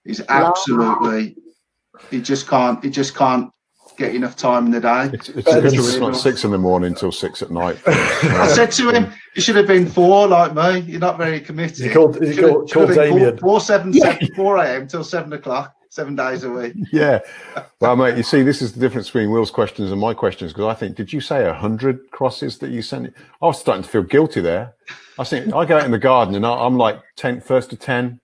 He's 0.03 0.21
absolutely. 0.27 1.35
He 2.09 2.21
just 2.21 2.47
can't. 2.47 2.83
He 2.83 2.89
just 2.89 3.15
can't 3.15 3.51
get 4.01 4.15
enough 4.15 4.35
time 4.35 4.65
in 4.65 4.71
the 4.71 4.79
day. 4.79 5.09
It's, 5.13 5.29
it's, 5.29 5.47
it's 5.47 5.97
like 5.97 6.15
six 6.15 6.43
in 6.43 6.51
the 6.51 6.57
morning 6.57 6.93
till 6.93 7.11
six 7.11 7.41
at 7.41 7.51
night. 7.51 7.79
I 7.87 8.47
said 8.47 8.71
to 8.71 8.89
him, 8.89 9.13
"You 9.35 9.41
should 9.41 9.55
have 9.55 9.67
been 9.67 9.87
four 9.87 10.27
like 10.27 10.53
me. 10.53 10.91
You're 10.91 10.99
not 10.99 11.17
very 11.17 11.39
committed." 11.39 11.85
He 11.85 11.89
called, 11.89 12.21
he 12.21 12.35
called, 12.35 12.71
called 12.71 12.89
Damien. 12.89 13.37
Four, 13.37 13.59
four, 13.59 13.61
seven, 13.61 13.93
yeah. 13.93 14.13
seven, 14.13 14.35
four 14.35 14.57
a.m. 14.57 14.87
till 14.87 15.03
seven 15.03 15.31
o'clock, 15.33 15.75
seven 15.89 16.15
days 16.15 16.43
a 16.43 16.49
week. 16.49 16.73
Yeah, 16.91 17.19
well, 17.79 17.95
mate, 17.95 18.17
you 18.17 18.23
see, 18.23 18.41
this 18.41 18.61
is 18.61 18.73
the 18.73 18.79
difference 18.79 19.07
between 19.07 19.31
Will's 19.31 19.51
questions 19.51 19.91
and 19.91 20.01
my 20.01 20.13
questions 20.13 20.51
because 20.51 20.65
I 20.65 20.73
think, 20.73 20.97
did 20.97 21.13
you 21.13 21.21
say 21.21 21.47
a 21.47 21.53
hundred 21.53 22.09
crosses 22.11 22.57
that 22.59 22.71
you 22.71 22.81
sent? 22.81 23.13
I 23.41 23.45
was 23.45 23.59
starting 23.59 23.83
to 23.83 23.89
feel 23.89 24.03
guilty 24.03 24.41
there. 24.41 24.73
I 25.19 25.23
think 25.23 25.53
I 25.53 25.65
go 25.65 25.77
out 25.77 25.85
in 25.85 25.91
the 25.91 25.99
garden 25.99 26.35
and 26.35 26.45
I'm 26.45 26.77
like 26.77 26.99
10, 27.17 27.41
first 27.41 27.69
to 27.69 27.75
ten, 27.75 28.19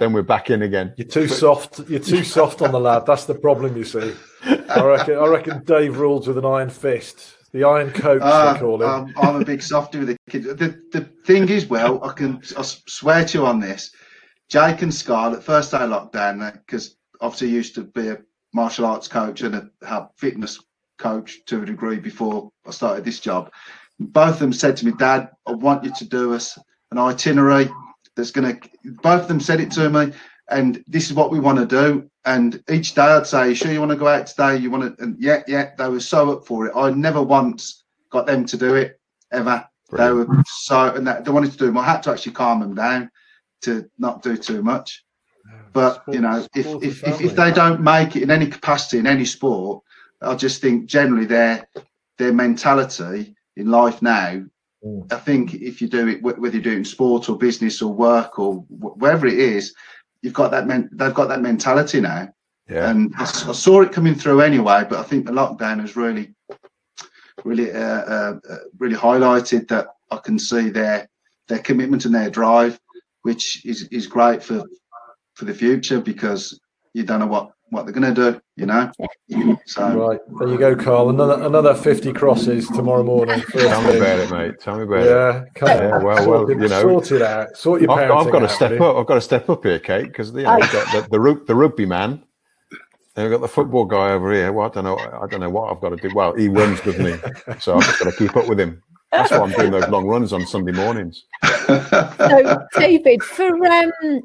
then 0.00 0.14
we're 0.14 0.22
back 0.22 0.50
in 0.50 0.62
again. 0.62 0.94
You're 0.96 1.06
too 1.06 1.28
soft. 1.28 1.78
You're 1.88 2.00
too 2.00 2.24
soft 2.24 2.62
on 2.62 2.72
the 2.72 2.80
lad. 2.80 3.04
That's 3.06 3.26
the 3.26 3.34
problem, 3.34 3.76
you 3.76 3.84
see. 3.84 4.14
I 4.42 4.82
reckon. 4.82 5.18
I 5.18 5.26
reckon 5.26 5.62
Dave 5.64 5.98
rules 5.98 6.26
with 6.26 6.38
an 6.38 6.46
iron 6.46 6.70
fist. 6.70 7.36
The 7.52 7.64
Iron 7.64 7.90
Coach, 7.90 8.22
uh, 8.22 8.54
they 8.54 8.60
call 8.60 8.82
him. 8.82 8.88
Um, 8.88 9.14
I'm 9.16 9.36
a 9.36 9.44
big 9.44 9.60
softy 9.60 9.98
with 9.98 10.08
the 10.08 10.16
kids. 10.30 10.46
The, 10.46 10.80
the 10.92 11.00
thing 11.26 11.48
is, 11.48 11.66
well, 11.66 12.02
I 12.02 12.12
can 12.12 12.40
I 12.56 12.62
swear 12.62 13.24
to 13.26 13.38
you 13.38 13.46
on 13.46 13.60
this. 13.60 13.92
Jake 14.48 14.82
and 14.82 14.94
Scarlett, 14.94 15.42
first 15.42 15.72
day 15.72 15.78
lockdown, 15.78 16.52
because 16.52 16.96
obviously 17.20 17.50
used 17.50 17.74
to 17.74 17.84
be 17.84 18.08
a 18.08 18.18
martial 18.54 18.86
arts 18.86 19.06
coach 19.06 19.42
and 19.42 19.54
a 19.82 20.08
fitness 20.16 20.60
coach 20.98 21.44
to 21.46 21.62
a 21.62 21.66
degree 21.66 21.98
before 21.98 22.50
I 22.66 22.70
started 22.70 23.04
this 23.04 23.20
job. 23.20 23.52
Both 23.98 24.34
of 24.34 24.38
them 24.38 24.52
said 24.54 24.78
to 24.78 24.86
me, 24.86 24.92
Dad, 24.92 25.28
I 25.46 25.52
want 25.52 25.84
you 25.84 25.92
to 25.92 26.04
do 26.06 26.32
us 26.32 26.58
an 26.90 26.98
itinerary 26.98 27.68
that's 28.20 28.30
going 28.30 28.60
to. 28.60 28.68
Both 29.02 29.22
of 29.22 29.28
them 29.28 29.40
said 29.40 29.60
it 29.60 29.70
to 29.72 29.88
me, 29.90 30.12
and 30.48 30.84
this 30.86 31.08
is 31.08 31.14
what 31.14 31.30
we 31.30 31.40
want 31.40 31.58
to 31.58 31.66
do. 31.66 32.10
And 32.24 32.62
each 32.70 32.94
day 32.94 33.02
I'd 33.02 33.26
say, 33.26 33.54
sure, 33.54 33.72
you 33.72 33.80
want 33.80 33.92
to 33.92 33.96
go 33.96 34.08
out 34.08 34.26
today? 34.26 34.56
You 34.56 34.70
want 34.70 34.96
to? 34.96 35.02
And 35.02 35.16
yeah, 35.18 35.42
yeah, 35.48 35.70
they 35.78 35.88
were 35.88 36.00
so 36.00 36.30
up 36.32 36.46
for 36.46 36.66
it. 36.66 36.76
I 36.76 36.90
never 36.90 37.22
once 37.22 37.84
got 38.10 38.26
them 38.26 38.44
to 38.46 38.56
do 38.56 38.74
it 38.74 39.00
ever. 39.32 39.66
Brilliant. 39.88 40.28
They 40.28 40.36
were 40.36 40.42
so, 40.46 40.94
and 40.94 41.06
that, 41.06 41.24
they 41.24 41.30
wanted 41.30 41.52
to 41.52 41.58
do 41.58 41.66
them. 41.66 41.78
I 41.78 41.84
had 41.84 42.02
to 42.04 42.10
actually 42.10 42.32
calm 42.32 42.60
them 42.60 42.74
down 42.74 43.10
to 43.62 43.88
not 43.98 44.22
do 44.22 44.36
too 44.36 44.62
much. 44.62 45.04
But 45.72 46.02
sports, 46.02 46.16
you 46.16 46.20
know, 46.20 46.46
if 46.54 46.66
if, 46.82 47.04
if, 47.06 47.20
if 47.20 47.36
they 47.36 47.52
don't 47.52 47.80
make 47.80 48.16
it 48.16 48.22
in 48.22 48.30
any 48.30 48.46
capacity 48.46 48.98
in 48.98 49.06
any 49.06 49.24
sport, 49.24 49.82
I 50.20 50.34
just 50.34 50.60
think 50.60 50.86
generally 50.86 51.26
their 51.26 51.66
their 52.18 52.32
mentality 52.32 53.34
in 53.56 53.70
life 53.70 54.02
now. 54.02 54.42
Mm. 54.84 55.12
I 55.12 55.16
think 55.16 55.54
if 55.54 55.82
you 55.82 55.88
do 55.88 56.08
it, 56.08 56.22
whether 56.22 56.56
you 56.56 56.62
do 56.62 56.72
it 56.72 56.78
in 56.78 56.84
sport 56.84 57.28
or 57.28 57.36
business 57.36 57.82
or 57.82 57.92
work 57.92 58.38
or 58.38 58.54
wherever 58.68 59.26
it 59.26 59.38
is, 59.38 59.74
you've 60.22 60.34
got 60.34 60.50
that 60.52 60.66
men- 60.66 60.88
they've 60.92 61.14
got 61.14 61.28
that 61.28 61.42
mentality 61.42 62.00
now. 62.00 62.28
Yeah. 62.68 62.88
And 62.88 63.12
I, 63.16 63.22
I, 63.22 63.52
saw 63.52 63.82
it 63.82 63.92
coming 63.92 64.14
through 64.14 64.42
anyway, 64.42 64.86
but 64.88 64.98
I 64.98 65.02
think 65.02 65.26
the 65.26 65.32
lockdown 65.32 65.80
has 65.80 65.96
really, 65.96 66.34
really, 67.44 67.72
uh, 67.72 67.78
uh, 67.78 68.38
uh, 68.48 68.56
really 68.78 68.94
highlighted 68.96 69.66
that 69.68 69.88
I 70.10 70.18
can 70.18 70.38
see 70.38 70.70
their 70.70 71.08
their 71.48 71.58
commitment 71.58 72.04
and 72.04 72.14
their 72.14 72.30
drive, 72.30 72.78
which 73.22 73.64
is 73.66 73.88
is 73.88 74.06
great 74.06 74.42
for 74.42 74.64
for 75.34 75.44
the 75.46 75.54
future 75.54 76.00
because 76.00 76.60
you 76.94 77.02
don't 77.02 77.20
know 77.20 77.26
what 77.26 77.52
what 77.70 77.84
they're 77.84 77.94
going 77.94 78.14
to 78.14 78.32
do, 78.32 78.40
you 78.56 78.66
know. 78.66 78.90
So 79.66 80.08
right 80.08 80.20
there 80.40 80.48
you 80.48 80.58
go, 80.58 80.74
Carl. 80.74 81.10
Another 81.10 81.44
another 81.44 81.74
fifty 81.74 82.12
crosses 82.12 82.66
tomorrow 82.66 83.04
morning. 83.04 83.40
Tell 83.52 83.82
me 83.82 83.96
about 83.96 84.18
it, 84.18 84.30
mate. 84.30 84.60
Tell 84.60 84.76
me 84.76 84.82
about 84.82 85.04
yeah, 85.04 85.42
it. 85.42 85.48
Yeah, 85.62 86.02
well, 86.02 86.28
well, 86.28 86.50
you 86.50 86.56
know, 86.56 86.82
sort 86.82 87.12
it 87.12 87.22
out. 87.22 87.56
Sort 87.56 87.82
your 87.82 87.92
I've, 87.92 88.10
I've 88.10 88.32
got 88.32 88.40
to 88.40 88.48
step 88.48 88.80
up. 88.80 88.96
I've 88.96 89.06
got 89.06 89.14
to 89.14 89.20
step 89.20 89.48
up 89.48 89.62
here, 89.62 89.78
Kate, 89.78 90.08
because 90.08 90.32
you 90.32 90.42
know, 90.42 90.58
got 90.58 90.92
the, 90.92 91.18
the, 91.18 91.44
the 91.46 91.54
rugby 91.54 91.86
man. 91.86 92.24
And 93.16 93.24
we've 93.24 93.30
got 93.30 93.40
the 93.40 93.48
football 93.48 93.84
guy 93.84 94.10
over 94.10 94.32
here. 94.32 94.52
Well, 94.52 94.66
I 94.66 94.74
don't 94.74 94.84
know. 94.84 94.96
I 94.96 95.26
don't 95.28 95.40
know 95.40 95.50
what 95.50 95.70
I've 95.70 95.80
got 95.80 95.90
to 95.90 95.96
do. 95.96 96.10
Well, 96.14 96.34
he 96.34 96.48
runs, 96.48 96.80
doesn't 96.80 97.06
he? 97.06 97.14
So 97.60 97.76
I've 97.76 97.84
just 97.84 97.98
got 98.00 98.10
to 98.10 98.16
keep 98.16 98.36
up 98.36 98.48
with 98.48 98.58
him. 98.58 98.82
That's 99.12 99.30
why 99.30 99.38
I'm 99.38 99.50
doing 99.52 99.70
those 99.72 99.88
long 99.88 100.06
runs 100.06 100.32
on 100.32 100.46
Sunday 100.46 100.72
mornings. 100.72 101.24
So, 101.70 102.66
David, 102.76 103.22
for 103.22 103.46
um, 103.66 104.22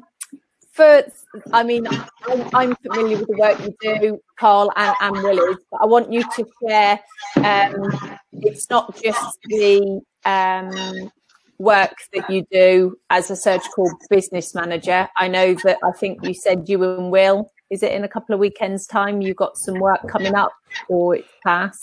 for 0.76 1.04
I 1.52 1.62
mean, 1.62 1.86
I'm, 1.86 2.54
I'm, 2.54 2.76
familiar 2.76 3.16
with 3.16 3.28
the 3.28 3.36
work 3.36 3.58
you 3.60 3.74
do, 3.80 4.20
Carl 4.38 4.70
and, 4.76 5.22
Willis, 5.22 5.56
but 5.70 5.80
I 5.82 5.86
want 5.86 6.12
you 6.12 6.22
to 6.22 6.46
share. 6.62 7.00
Um, 7.36 8.18
it's 8.32 8.68
not 8.68 8.94
just 9.02 9.38
the 9.44 10.00
um, 10.24 11.10
work 11.58 11.94
that 12.12 12.28
you 12.28 12.46
do 12.50 12.96
as 13.10 13.30
a 13.30 13.36
surgical 13.36 13.90
business 14.10 14.54
manager. 14.54 15.08
I 15.16 15.28
know 15.28 15.54
that 15.64 15.78
I 15.82 15.92
think 15.92 16.24
you 16.24 16.34
said 16.34 16.68
you 16.68 16.82
and 16.84 17.10
Will. 17.10 17.50
Is 17.70 17.82
it 17.82 17.92
in 17.92 18.04
a 18.04 18.08
couple 18.08 18.34
of 18.34 18.40
weekends' 18.40 18.86
time? 18.86 19.22
you've 19.22 19.36
got 19.36 19.56
some 19.56 19.78
work 19.78 20.06
coming 20.08 20.34
up, 20.34 20.52
or 20.88 21.16
it's 21.16 21.28
past 21.44 21.80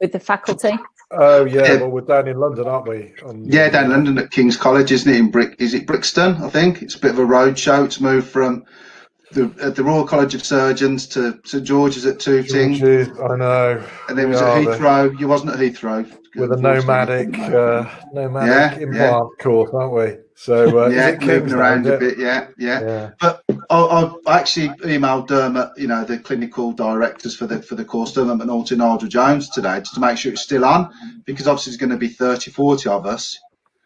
with 0.00 0.12
the 0.12 0.20
faculty? 0.20 0.76
Oh 1.10 1.44
yeah, 1.46 1.62
yeah, 1.64 1.76
well 1.76 1.90
we're 1.90 2.00
down 2.02 2.28
in 2.28 2.38
London, 2.38 2.66
aren't 2.66 2.86
we? 2.88 3.14
On, 3.24 3.44
yeah, 3.44 3.70
down 3.70 3.86
in 3.86 3.90
London 3.92 4.18
at 4.18 4.30
King's 4.30 4.56
College, 4.56 4.92
isn't 4.92 5.10
it? 5.12 5.18
In 5.18 5.30
Brick, 5.30 5.56
is 5.58 5.72
it 5.72 5.86
Brixton? 5.86 6.34
I 6.42 6.50
think 6.50 6.82
it's 6.82 6.96
a 6.96 7.00
bit 7.00 7.12
of 7.12 7.18
a 7.18 7.24
road 7.24 7.58
show. 7.58 7.84
It's 7.84 8.00
moved 8.00 8.28
from 8.28 8.64
the, 9.32 9.54
at 9.62 9.74
the 9.74 9.84
Royal 9.84 10.06
College 10.06 10.34
of 10.34 10.44
Surgeons 10.44 11.06
to 11.08 11.40
St 11.44 11.64
George's 11.64 12.04
at 12.04 12.18
Tooting, 12.20 12.74
George's, 12.74 13.08
I 13.20 13.36
know. 13.36 13.84
and 14.08 14.18
then 14.18 14.26
We 14.26 14.32
was 14.32 14.42
at 14.42 14.62
Heathrow. 14.64 15.18
You 15.18 15.28
wasn't 15.28 15.52
at 15.52 15.58
Heathrow 15.58 16.10
with 16.36 16.52
a 16.52 16.56
nomadic 16.56 17.38
uh, 17.38 17.88
nomadic 18.12 18.78
Yeah, 18.78 18.86
implant 18.86 19.38
course, 19.38 19.70
aren't 19.72 19.94
we? 19.94 20.16
So 20.40 20.84
uh, 20.84 20.88
yeah, 20.88 21.16
moving 21.20 21.52
around 21.52 21.84
a 21.88 21.98
bit. 21.98 22.16
Yeah, 22.16 22.46
yeah. 22.56 22.80
Yeah. 22.80 23.10
But 23.20 23.42
I, 23.70 24.14
I 24.24 24.38
actually 24.38 24.68
emailed 24.84 25.26
Dermot, 25.26 25.72
you 25.76 25.88
know, 25.88 26.04
the 26.04 26.16
clinical 26.16 26.70
directors 26.70 27.34
for 27.34 27.48
the 27.48 27.60
for 27.60 27.74
the 27.74 27.84
course, 27.84 28.12
Dermot 28.12 28.40
and 28.40 28.70
and 28.70 28.78
Nigel 28.78 29.08
Jones 29.08 29.50
today, 29.50 29.80
just 29.80 29.94
to 29.94 30.00
make 30.00 30.16
sure 30.16 30.30
it's 30.30 30.42
still 30.42 30.64
on, 30.64 30.92
because 31.24 31.48
obviously 31.48 31.72
there's 31.72 31.80
going 31.80 31.90
to 31.90 31.96
be 31.96 32.06
30, 32.06 32.52
40 32.52 32.88
of 32.88 33.04
us, 33.04 33.36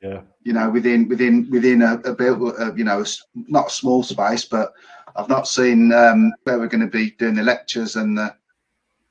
Yeah. 0.03 0.21
you 0.43 0.53
know, 0.53 0.69
within 0.69 1.09
within 1.09 1.49
within 1.51 1.81
a, 1.81 1.95
a 2.05 2.15
bit, 2.15 2.35
uh, 2.35 2.75
you 2.75 2.85
know, 2.85 3.01
a 3.01 3.07
not 3.35 3.69
a 3.69 3.71
small 3.71 4.03
space, 4.03 4.45
but 4.45 4.75
I've 5.17 5.31
not 5.31 5.49
seen 5.49 5.91
um, 5.95 6.35
where 6.45 6.59
we're 6.59 6.67
going 6.67 6.83
to 6.85 6.87
be 6.87 7.13
doing 7.13 7.35
the 7.35 7.45
lectures 7.45 7.97
and 7.97 8.19
the 8.19 8.37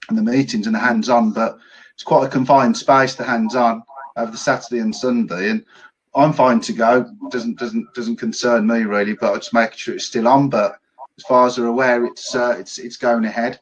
and 0.09 0.17
the 0.17 0.21
meetings 0.21 0.67
and 0.67 0.75
the 0.75 0.79
hands-on, 0.79 1.31
but 1.31 1.57
it's 1.95 2.03
quite 2.03 2.27
a 2.27 2.29
confined 2.29 2.77
space, 2.77 3.15
the 3.15 3.23
hands-on 3.23 3.81
over 4.15 4.31
the 4.31 4.37
Saturday 4.37 4.81
and 4.81 4.95
Sunday, 4.95 5.49
and 5.49 5.65
I'm 6.13 6.33
fine 6.33 6.59
to 6.61 6.73
go. 6.73 7.09
Doesn't 7.29 7.57
doesn't 7.57 7.93
doesn't 7.93 8.17
concern 8.17 8.67
me 8.67 8.83
really, 8.83 9.13
but 9.13 9.33
I 9.33 9.37
just 9.37 9.53
making 9.53 9.77
sure 9.77 9.95
it's 9.95 10.05
still 10.05 10.27
on. 10.27 10.49
But 10.49 10.77
as 11.17 11.23
far 11.23 11.47
as 11.47 11.55
they're 11.55 11.65
aware, 11.67 12.05
it's 12.05 12.35
uh, 12.35 12.55
it's 12.59 12.77
it's 12.77 12.97
going 12.97 13.25
ahead. 13.25 13.59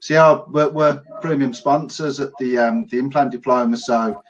So 0.00 0.14
yeah, 0.14 0.40
we're, 0.48 0.68
we're 0.68 1.02
premium 1.20 1.54
sponsors 1.54 2.20
at 2.20 2.32
the 2.38 2.58
um, 2.58 2.86
the 2.86 2.98
implant 2.98 3.30
diploma. 3.30 3.76
So 3.76 4.22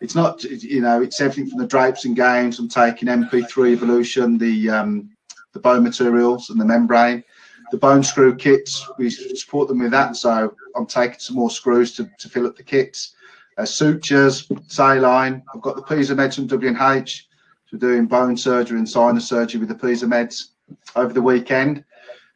it's 0.00 0.14
not 0.14 0.42
you 0.44 0.80
know 0.80 1.02
it's 1.02 1.20
everything 1.20 1.50
from 1.50 1.58
the 1.58 1.66
drapes 1.66 2.04
and 2.04 2.16
games. 2.16 2.58
I'm 2.58 2.68
taking 2.68 3.08
MP3 3.08 3.72
Evolution, 3.72 4.38
the 4.38 4.70
um, 4.70 5.10
the 5.52 5.60
bone 5.60 5.82
materials 5.82 6.50
and 6.50 6.60
the 6.60 6.64
membrane, 6.64 7.22
the 7.70 7.78
bone 7.78 8.02
screw 8.02 8.34
kits. 8.34 8.86
We 8.96 9.10
support 9.10 9.68
them 9.68 9.80
with 9.80 9.90
that. 9.90 10.16
So 10.16 10.54
I'm 10.76 10.86
taking 10.86 11.18
some 11.18 11.36
more 11.36 11.50
screws 11.50 11.94
to, 11.96 12.08
to 12.18 12.28
fill 12.28 12.46
up 12.46 12.56
the 12.56 12.62
kits. 12.62 13.14
Uh, 13.58 13.64
sutures, 13.64 14.48
saline. 14.68 15.42
I've 15.52 15.60
got 15.60 15.74
the 15.74 15.82
Piezomeds 15.82 16.36
from 16.36 16.46
W&H. 16.46 17.26
So 17.66 17.76
we're 17.76 17.80
doing 17.80 18.06
bone 18.06 18.36
surgery 18.36 18.78
and 18.78 18.88
sinus 18.88 19.28
surgery 19.28 19.58
with 19.58 19.68
the 19.68 19.74
Piezomeds 19.74 20.50
over 20.94 21.12
the 21.12 21.20
weekend. 21.20 21.84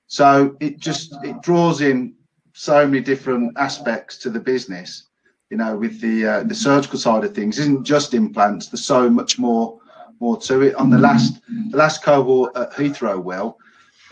So 0.09 0.57
it 0.59 0.81
just 0.81 1.15
it 1.23 1.41
draws 1.41 1.81
in 1.81 2.15
so 2.55 2.87
many 2.87 3.01
different 3.01 3.57
aspects 3.57 4.19
to 4.19 4.31
the 4.31 4.41
business. 4.41 5.05
You 5.49 5.59
know, 5.59 5.77
with 5.77 6.01
the 6.01 6.27
uh, 6.27 6.43
the 6.43 6.57
surgical 6.57 6.99
side 6.99 7.25
of 7.25 7.35
things, 7.35 7.59
it 7.59 7.63
isn't 7.63 7.85
just 7.85 8.15
implants. 8.15 8.67
There's 8.67 8.85
so 8.85 9.09
much 9.09 9.39
more 9.39 9.79
more 10.19 10.37
to 10.39 10.63
it. 10.63 10.75
On 10.75 10.91
the 10.91 10.99
last 10.99 11.41
the 11.71 11.77
last 11.77 12.03
cohort 12.03 12.57
at 12.57 12.73
Heathrow, 12.73 13.23
well, 13.23 13.59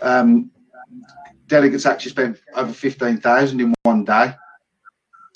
um, 0.00 0.50
delegates 1.48 1.86
actually 1.86 2.12
spent 2.12 2.38
over 2.54 2.72
fifteen 2.72 3.18
thousand 3.18 3.60
in 3.60 3.74
one 3.82 4.04
day 4.04 4.32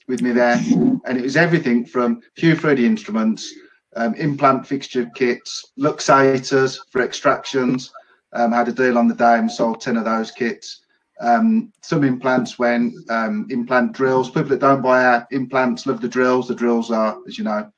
with 0.07 0.21
me 0.23 0.33
there, 0.33 0.61
and 1.07 1.19
it 1.19 1.23
was 1.23 1.37
everything 1.37 1.85
from 1.85 2.21
Hu-Friedy 2.39 2.85
instruments, 2.85 3.53
um, 3.97 4.15
implant 4.15 4.67
fixture 4.67 5.11
kits, 5.15 5.73
luxators 5.79 6.79
for 6.91 7.01
extractions. 7.03 7.93
Um, 8.33 8.53
had 8.53 8.69
a 8.69 8.73
deal 8.73 8.99
on 8.99 9.07
the 9.07 9.15
day 9.15 9.39
and 9.39 9.51
sold 9.51 9.81
ten 9.81 9.97
of 9.97 10.05
those 10.05 10.31
kits. 10.33 10.81
Um, 11.21 11.73
some 11.83 12.03
implants 12.03 12.59
went 12.59 12.93
um, 13.09 13.47
implant 13.51 13.93
drills. 13.93 14.29
People 14.29 14.51
that 14.51 14.61
don't 14.61 14.83
buy 14.83 15.05
our 15.05 15.27
implants 15.31 15.87
love 15.87 16.01
the 16.01 16.09
drills. 16.09 16.49
The 16.49 16.55
drills 16.57 16.91
are, 16.91 17.17
as 17.29 17.39
you 17.39 17.45
know, 17.45 17.71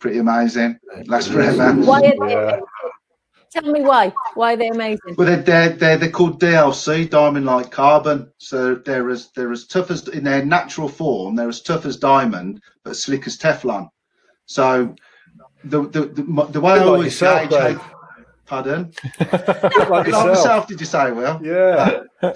pretty 0.00 0.18
amazing. 0.18 0.78
Last 1.06 1.30
forever. 1.30 1.72
Why 1.74 1.98
are 1.98 2.02
they 2.02 2.16
Yeah. 2.18 2.42
amazing? 2.48 2.64
Tell 3.50 3.64
me 3.64 3.80
why. 3.80 4.12
Why 4.34 4.54
they're 4.54 4.72
amazing? 4.72 5.16
Well, 5.18 5.26
they're, 5.26 5.42
they're, 5.42 5.70
they're, 5.70 5.96
they're 5.96 6.10
called 6.10 6.40
DLC, 6.40 7.10
diamond 7.10 7.46
like 7.46 7.70
carbon. 7.70 8.30
So 8.38 8.76
they're 8.76 9.10
as 9.10 9.30
they're 9.34 9.50
as 9.50 9.66
tough 9.66 9.90
as 9.90 10.06
in 10.08 10.22
their 10.24 10.44
natural 10.44 10.88
form. 10.88 11.34
They're 11.34 11.48
as 11.48 11.60
tough 11.60 11.84
as 11.84 11.96
diamond, 11.96 12.62
but 12.84 12.96
slick 12.96 13.26
as 13.26 13.36
Teflon. 13.36 13.88
So 14.46 14.94
the 15.64 15.82
the 15.82 16.00
the, 16.06 16.46
the 16.50 16.60
way 16.60 16.74
I 16.74 16.84
always 16.84 17.18
say, 17.18 17.48
gauge. 17.48 17.78
Pardon? 18.46 18.92
Like 19.20 19.88
Like 19.88 20.06
yourself. 20.06 20.26
myself, 20.28 20.66
did 20.66 20.80
you 20.80 20.86
say, 20.86 21.12
Will? 21.12 21.40
Yeah, 21.42 22.02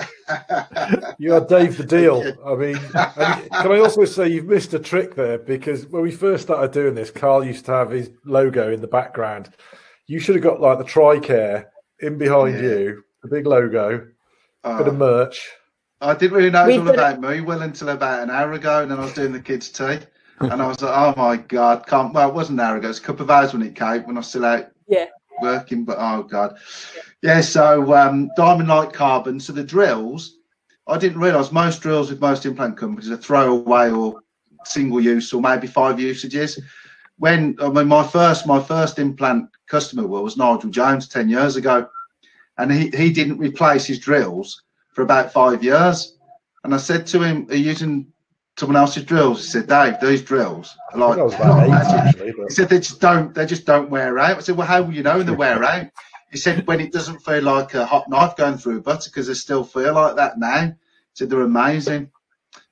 you 1.19 1.35
are 1.35 1.45
Dave 1.45 1.77
the 1.77 1.85
Deal. 1.85 2.23
I 2.47 2.55
mean, 2.55 2.77
can 2.77 3.73
I 3.73 3.79
also 3.81 4.05
say 4.05 4.29
you've 4.29 4.47
missed 4.47 4.75
a 4.75 4.79
trick 4.79 5.17
there 5.17 5.39
because 5.39 5.87
when 5.87 6.03
we 6.03 6.13
first 6.13 6.45
started 6.45 6.71
doing 6.71 6.95
this, 6.95 7.11
Carl 7.11 7.45
used 7.45 7.65
to 7.67 7.73
have 7.73 7.91
his 7.91 8.11
logo 8.25 8.73
in 8.73 8.81
the 8.81 8.87
background. 8.87 9.51
You 10.07 10.19
should 10.21 10.35
have 10.35 10.45
got 10.45 10.61
like 10.61 10.79
the 10.79 10.85
Tricare 10.85 11.67
in 12.01 12.19
behind 12.19 12.57
Yeah. 12.57 12.63
you, 12.63 13.05
the 13.23 13.29
big 13.29 13.47
logo, 13.47 13.99
bit 13.99 14.07
of 14.63 14.89
Oh, 14.89 14.93
merch. 14.93 15.51
I 16.01 16.15
didn't 16.15 16.37
really 16.37 16.51
know 16.51 16.65
it 16.65 16.79
was 16.79 16.79
all 16.79 16.89
about 16.91 17.21
me, 17.21 17.41
Will, 17.41 17.63
until 17.63 17.89
about 17.89 18.23
an 18.23 18.31
hour 18.31 18.53
ago, 18.53 18.83
and 18.83 18.91
then 18.91 18.99
I 18.99 19.05
was 19.05 19.15
doing 19.15 19.33
the 19.33 19.41
kids' 19.41 19.71
tea. 19.71 19.99
And 20.41 20.61
I 20.61 20.67
was 20.67 20.83
like, 20.83 20.93
oh 20.95 21.15
my 21.17 21.37
God, 21.37 21.87
can't. 21.87 22.13
Well, 22.13 22.29
it 22.29 22.35
wasn't 22.35 22.61
an 22.61 22.67
hour 22.67 22.77
ago, 22.77 22.87
it 22.87 22.89
was 22.89 22.99
a 22.99 23.03
couple 23.03 23.23
of 23.23 23.31
hours 23.31 23.53
when 23.53 23.63
it 23.63 23.75
came, 23.77 24.03
when 24.03 24.17
I 24.17 24.21
was 24.21 24.27
still 24.29 24.45
out 24.45 24.67
Yeah. 24.89 25.07
working, 25.41 25.85
but 25.85 25.97
oh 25.99 26.25
God. 26.25 26.59
Yeah, 27.23 27.41
so 27.41 27.95
um, 27.95 28.31
diamond 28.37 28.69
like 28.69 28.93
carbon. 28.93 29.41
So 29.41 29.55
the 29.55 29.65
drills, 29.65 30.37
I 30.87 30.99
didn't 30.99 31.21
realize 31.21 31.51
most 31.53 31.81
drills 31.81 32.11
with 32.11 32.21
most 32.21 32.45
implant 32.45 32.77
companies 32.77 33.11
are 33.11 33.17
throwaway 33.17 33.91
or 33.91 34.21
single 34.67 35.01
use 35.01 35.33
or 35.33 35.41
maybe 35.41 35.67
five 35.67 35.99
usages. 35.99 36.61
When 37.19 37.57
I 37.61 37.69
mean 37.69 37.89
my 37.89 38.07
first 38.07 38.47
my 38.47 38.61
first 38.61 38.99
implant 38.99 39.49
customer 39.67 40.07
was 40.07 40.37
Nigel 40.37 40.71
Jones 40.71 41.09
10 41.09 41.29
years 41.29 41.57
ago. 41.57 41.89
And 42.57 42.71
he, 42.71 42.91
he 42.91 43.13
didn't 43.13 43.39
replace 43.39 43.85
his 43.85 43.99
drills 43.99 44.63
for 44.93 45.03
about 45.03 45.33
five 45.33 45.65
years. 45.65 46.17
And 46.63 46.73
I 46.73 46.79
said 46.79 47.07
to 47.09 47.21
him, 47.21 47.47
Are 47.51 47.57
you 47.57 47.65
using 47.65 48.13
someone 48.57 48.77
else's 48.77 49.05
drills? 49.05 49.45
He 49.45 49.51
said, 49.51 49.67
Dave, 49.67 50.01
these 50.01 50.23
drills 50.23 50.77
are 50.93 50.99
like 50.99 51.31
think 51.31 51.41
I 51.41 51.65
eight 51.67 51.73
actually, 51.73 52.33
he 52.49 52.55
said 52.55 52.69
they 52.69 52.79
just 52.79 53.01
don't 53.01 53.35
they 53.35 53.47
just 53.47 53.67
don't 53.67 53.91
wear 53.91 54.19
out. 54.19 54.37
I 54.37 54.41
said, 54.41 54.57
well, 54.57 54.67
how 54.67 54.83
will 54.83 54.95
you 54.95 55.03
know 55.03 55.19
when 55.19 55.27
they 55.27 55.33
wear 55.33 55.63
out? 55.75 55.87
He 56.31 56.39
said 56.39 56.67
when 56.67 56.81
it 56.81 56.93
doesn't 56.93 57.25
feel 57.25 57.43
like 57.43 57.75
a 57.75 57.87
hot 57.87 58.09
knife 58.09 58.37
going 58.37 58.59
through 58.59 58.83
butter 58.83 59.11
because 59.11 59.27
they 59.27 59.35
still 59.35 59.65
feel 59.65 59.95
like 59.95 60.17
that 60.17 60.39
now. 60.39 60.67
He 60.67 60.75
said 61.15 61.31
they're 61.31 61.43
amazing. 61.43 62.11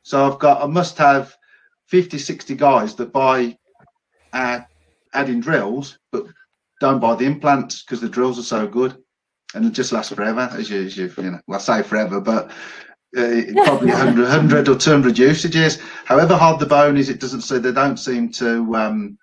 So 0.02 0.30
I've 0.30 0.38
got 0.38 0.62
I 0.62 0.66
must 0.66 0.98
have 0.98 1.36
50, 1.86 2.18
60 2.18 2.54
guys 2.54 2.94
that 2.96 3.12
buy 3.12 3.58
uh, 4.32 4.60
Adin 5.14 5.40
drills, 5.40 5.98
but 6.10 6.26
don't 6.80 7.00
buy 7.00 7.14
the 7.14 7.24
implants 7.24 7.82
because 7.82 8.00
the 8.00 8.08
drills 8.08 8.38
are 8.38 8.42
so 8.42 8.66
good 8.66 8.96
and 9.54 9.64
it 9.64 9.70
just 9.70 9.92
lasts 9.92 10.14
forever. 10.14 10.48
As 10.52 10.70
you, 10.70 10.82
as 10.82 10.96
you, 10.96 11.12
you 11.18 11.30
know, 11.30 11.40
well, 11.46 11.58
I 11.58 11.62
say 11.62 11.82
forever, 11.82 12.20
but 12.20 12.50
uh, 13.16 13.42
probably 13.64 13.90
100, 13.90 14.22
100 14.22 14.68
or 14.68 14.76
200 14.76 15.18
usages. 15.18 15.80
However 16.04 16.36
hard 16.36 16.60
the 16.60 16.66
bone 16.66 16.96
is, 16.96 17.08
it 17.08 17.20
doesn't 17.20 17.42
say 17.42 17.58
they 17.58 17.72
don't 17.72 17.98
seem 17.98 18.30
to. 18.32 18.74
Um, 18.74 19.18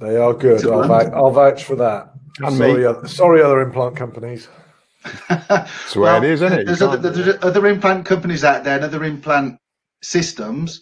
they 0.00 0.16
are 0.16 0.34
good. 0.34 0.56
It's 0.56 0.64
a 0.64 0.72
I'll 0.72 0.86
brand. 0.86 1.14
I'll 1.14 1.30
vouch 1.30 1.64
for 1.64 1.76
that. 1.76 2.12
And 2.40 2.56
sorry, 2.56 2.74
me. 2.74 2.84
other, 2.84 3.08
sorry, 3.08 3.42
other 3.42 3.60
implant 3.60 3.96
companies. 3.96 4.48
That's 5.28 5.94
the 5.94 6.00
way 6.00 6.16
it 6.16 6.24
is, 6.24 6.42
isn't 6.42 6.60
it? 6.60 6.66
There's 6.66 6.82
other, 6.82 7.10
there's 7.10 7.36
other 7.42 7.66
implant 7.66 8.06
companies 8.06 8.44
out 8.44 8.64
there 8.64 8.76
and 8.76 8.84
other 8.84 9.04
implant 9.04 9.58
systems, 10.02 10.80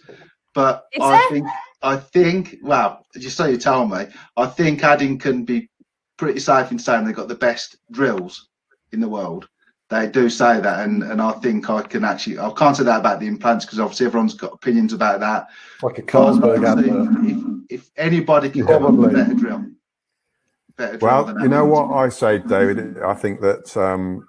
but 0.54 0.84
Is 0.92 1.02
I 1.02 1.10
there? 1.10 1.28
think 1.30 1.46
I 1.82 1.96
think 1.96 2.58
well, 2.62 3.06
just 3.18 3.36
so 3.36 3.46
you 3.46 3.56
tell 3.56 3.86
me, 3.86 4.06
I 4.36 4.46
think 4.46 4.84
Adin 4.84 5.18
can 5.18 5.44
be 5.44 5.68
pretty 6.16 6.40
safe 6.40 6.70
in 6.70 6.78
saying 6.78 7.04
they've 7.04 7.14
got 7.14 7.28
the 7.28 7.34
best 7.34 7.76
drills 7.90 8.48
in 8.92 9.00
the 9.00 9.08
world. 9.08 9.48
They 9.88 10.06
do 10.06 10.30
say 10.30 10.60
that, 10.60 10.86
and, 10.86 11.02
and 11.02 11.20
I 11.20 11.32
think 11.32 11.68
I 11.68 11.82
can 11.82 12.04
actually 12.04 12.38
I 12.38 12.50
can't 12.50 12.76
say 12.76 12.84
that 12.84 13.00
about 13.00 13.18
the 13.18 13.26
implants 13.26 13.64
because 13.64 13.80
obviously 13.80 14.06
everyone's 14.06 14.34
got 14.34 14.52
opinions 14.52 14.92
about 14.92 15.20
that. 15.20 15.48
Like 15.82 15.98
a 15.98 16.02
Carlsberg 16.02 16.64
advert. 16.64 17.24
if, 17.68 17.80
if 17.80 17.90
anybody 17.96 18.50
can 18.50 18.66
come 18.66 18.84
up 18.84 18.94
with 18.94 19.10
a 19.10 19.14
better 19.14 19.34
drill, 19.34 19.64
better 20.76 20.96
drill 20.96 21.10
Well, 21.10 21.24
than 21.24 21.40
you 21.40 21.48
know 21.48 21.64
what 21.64 21.90
I 21.90 22.08
say, 22.08 22.38
David. 22.38 22.98
I 23.02 23.14
think 23.14 23.40
that 23.40 23.76
um, 23.76 24.28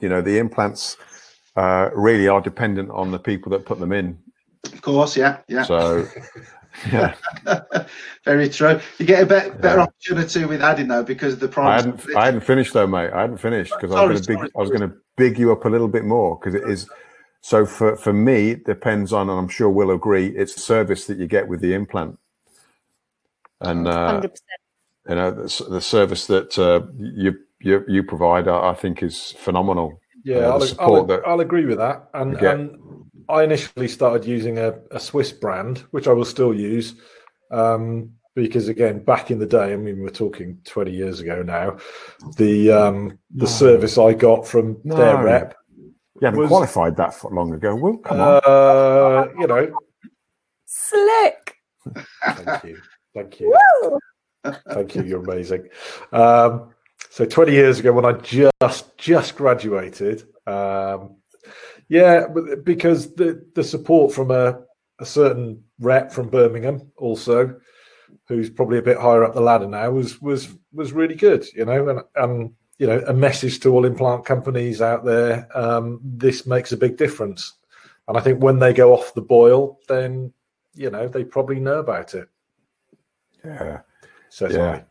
you 0.00 0.10
know 0.10 0.20
the 0.20 0.38
implants 0.38 0.98
uh, 1.56 1.88
really 1.94 2.28
are 2.28 2.42
dependent 2.42 2.90
on 2.90 3.10
the 3.10 3.18
people 3.18 3.50
that 3.52 3.64
put 3.64 3.78
them 3.78 3.92
in. 3.92 4.18
Of 4.64 4.82
course, 4.82 5.16
yeah, 5.16 5.38
yeah. 5.48 5.62
So, 5.62 6.06
yeah, 6.92 7.14
Very 8.24 8.48
true. 8.48 8.80
You 8.98 9.06
get 9.06 9.22
a 9.22 9.26
better, 9.26 9.50
better 9.52 9.78
Yeah. 9.78 9.82
opportunity 9.84 10.44
with 10.44 10.62
Adin 10.62 10.88
though 10.88 11.02
because 11.02 11.34
of 11.34 11.40
the 11.40 11.48
price. 11.48 11.82
I 11.82 11.90
price. 11.90 12.00
hadn't 12.02 12.16
I 12.16 12.24
hadn't 12.26 12.40
finished 12.42 12.72
though, 12.72 12.86
mate. 12.86 13.10
I 13.12 13.22
hadn't 13.22 13.38
finished 13.38 13.72
because 13.78 13.94
I 13.94 14.04
was 14.04 14.08
going 14.08 14.18
to 14.18 14.24
sorry. 14.24 14.46
big 14.46 14.52
I 14.56 14.60
was 14.60 14.70
going 14.70 14.90
to 14.90 14.96
big 15.16 15.38
you 15.38 15.52
up 15.52 15.64
a 15.64 15.68
little 15.68 15.88
bit 15.88 16.04
more 16.04 16.38
because 16.38 16.54
it 16.54 16.68
is. 16.68 16.88
So 17.40 17.64
for 17.66 17.96
for 17.96 18.12
me, 18.12 18.50
it 18.52 18.64
depends 18.64 19.12
on, 19.12 19.28
and 19.30 19.38
I'm 19.38 19.48
sure 19.48 19.68
we'll 19.70 19.90
agree, 19.92 20.26
it's 20.28 20.54
the 20.54 20.60
service 20.60 21.06
that 21.06 21.18
you 21.18 21.26
get 21.26 21.48
with 21.48 21.60
the 21.60 21.72
implant, 21.72 22.18
and 23.60 23.86
uh, 23.88 24.06
Hundred 24.06 24.30
percent. 24.30 24.60
you 25.08 25.14
know 25.14 25.30
the, 25.30 25.66
the 25.70 25.80
service 25.80 26.26
that 26.26 26.58
uh, 26.58 26.82
you 26.98 27.38
you 27.60 27.84
you 27.88 28.02
provide, 28.02 28.48
I, 28.48 28.70
I 28.70 28.74
think, 28.74 29.02
is 29.02 29.32
phenomenal. 29.38 30.00
Yeah, 30.24 30.36
uh, 30.36 30.40
the 30.40 30.52
I'll, 30.52 30.60
support 30.60 31.10
I'll, 31.10 31.22
I'll 31.26 31.40
agree 31.40 31.64
with 31.64 31.78
that. 31.78 32.08
And, 32.12 32.36
and 32.42 32.76
I 33.28 33.42
initially 33.44 33.88
started 33.88 34.24
using 34.26 34.58
a, 34.58 34.74
a 34.90 34.98
Swiss 35.00 35.32
brand, 35.32 35.78
which 35.90 36.08
I 36.08 36.12
will 36.12 36.24
still 36.24 36.54
use, 36.54 36.94
um, 37.50 38.10
because 38.34 38.68
again, 38.68 39.00
back 39.04 39.30
in 39.30 39.38
the 39.38 39.46
day, 39.46 39.72
I 39.72 39.76
mean, 39.76 40.00
we're 40.00 40.08
talking 40.10 40.58
twenty 40.64 40.92
years 40.92 41.20
ago 41.20 41.42
now, 41.42 41.76
the 42.36 42.70
um, 42.70 43.18
the 43.34 43.44
No. 43.44 43.50
service 43.50 43.98
I 43.98 44.14
got 44.14 44.46
from 44.46 44.80
their 44.84 45.22
rep 45.22 45.54
Yeah, 46.20 46.28
haven't 46.28 46.40
Was- 46.40 46.48
qualified 46.48 46.96
that 46.96 47.14
for 47.14 47.30
long 47.30 47.52
ago. 47.54 47.74
Well, 47.74 47.96
come 47.98 48.20
on. 48.20 48.40
Uh, 48.44 49.28
you 49.38 49.46
know, 49.46 49.78
Slick. 50.66 51.56
thank 52.24 52.64
you, 52.64 52.78
thank 53.14 53.40
you, 53.40 53.56
Woo! 53.82 53.98
thank 54.72 54.94
you. 54.94 55.02
You're 55.02 55.22
amazing. 55.22 55.68
Um, 56.12 56.70
so 57.10 57.24
20 57.24 57.52
years 57.52 57.78
ago, 57.80 57.92
when 57.92 58.04
I 58.04 58.12
just 58.12 58.96
just 58.98 59.36
graduated, 59.36 60.22
um, 60.46 61.16
yeah, 61.88 62.26
but- 62.26 62.64
because 62.64 63.14
the 63.14 63.44
the 63.54 63.64
support 63.64 64.12
from 64.12 64.30
a 64.30 64.60
a 65.00 65.06
certain 65.06 65.62
rep 65.80 66.10
from 66.12 66.28
Birmingham, 66.28 66.90
also, 66.96 67.58
who's 68.26 68.50
probably 68.50 68.78
a 68.78 68.82
bit 68.82 68.98
higher 68.98 69.24
up 69.24 69.34
the 69.34 69.40
ladder 69.40 69.66
now, 69.68 69.90
was 69.90 70.20
was 70.20 70.48
was 70.72 70.92
really 70.92 71.14
good. 71.14 71.46
You 71.54 71.64
know, 71.64 71.88
and 71.88 72.00
and 72.16 72.52
you 72.78 72.86
know, 72.86 73.02
a 73.06 73.12
message 73.12 73.60
to 73.60 73.70
all 73.70 73.84
implant 73.84 74.24
companies 74.24 74.80
out 74.80 75.04
there: 75.04 75.48
um, 75.56 76.00
this 76.02 76.46
makes 76.46 76.72
a 76.72 76.76
big 76.76 76.96
difference. 76.96 77.54
And 78.06 78.16
I 78.16 78.20
think 78.20 78.42
when 78.42 78.58
they 78.58 78.72
go 78.72 78.94
off 78.94 79.14
the 79.14 79.20
boil, 79.22 79.78
then 79.88 80.32
you 80.74 80.90
know 80.90 81.08
they 81.08 81.24
probably 81.24 81.60
know 81.60 81.78
about 81.78 82.14
it. 82.14 82.28
Yeah. 83.44 83.80
Says 84.30 84.54
Yeah. 84.54 84.70
I. 84.70 84.84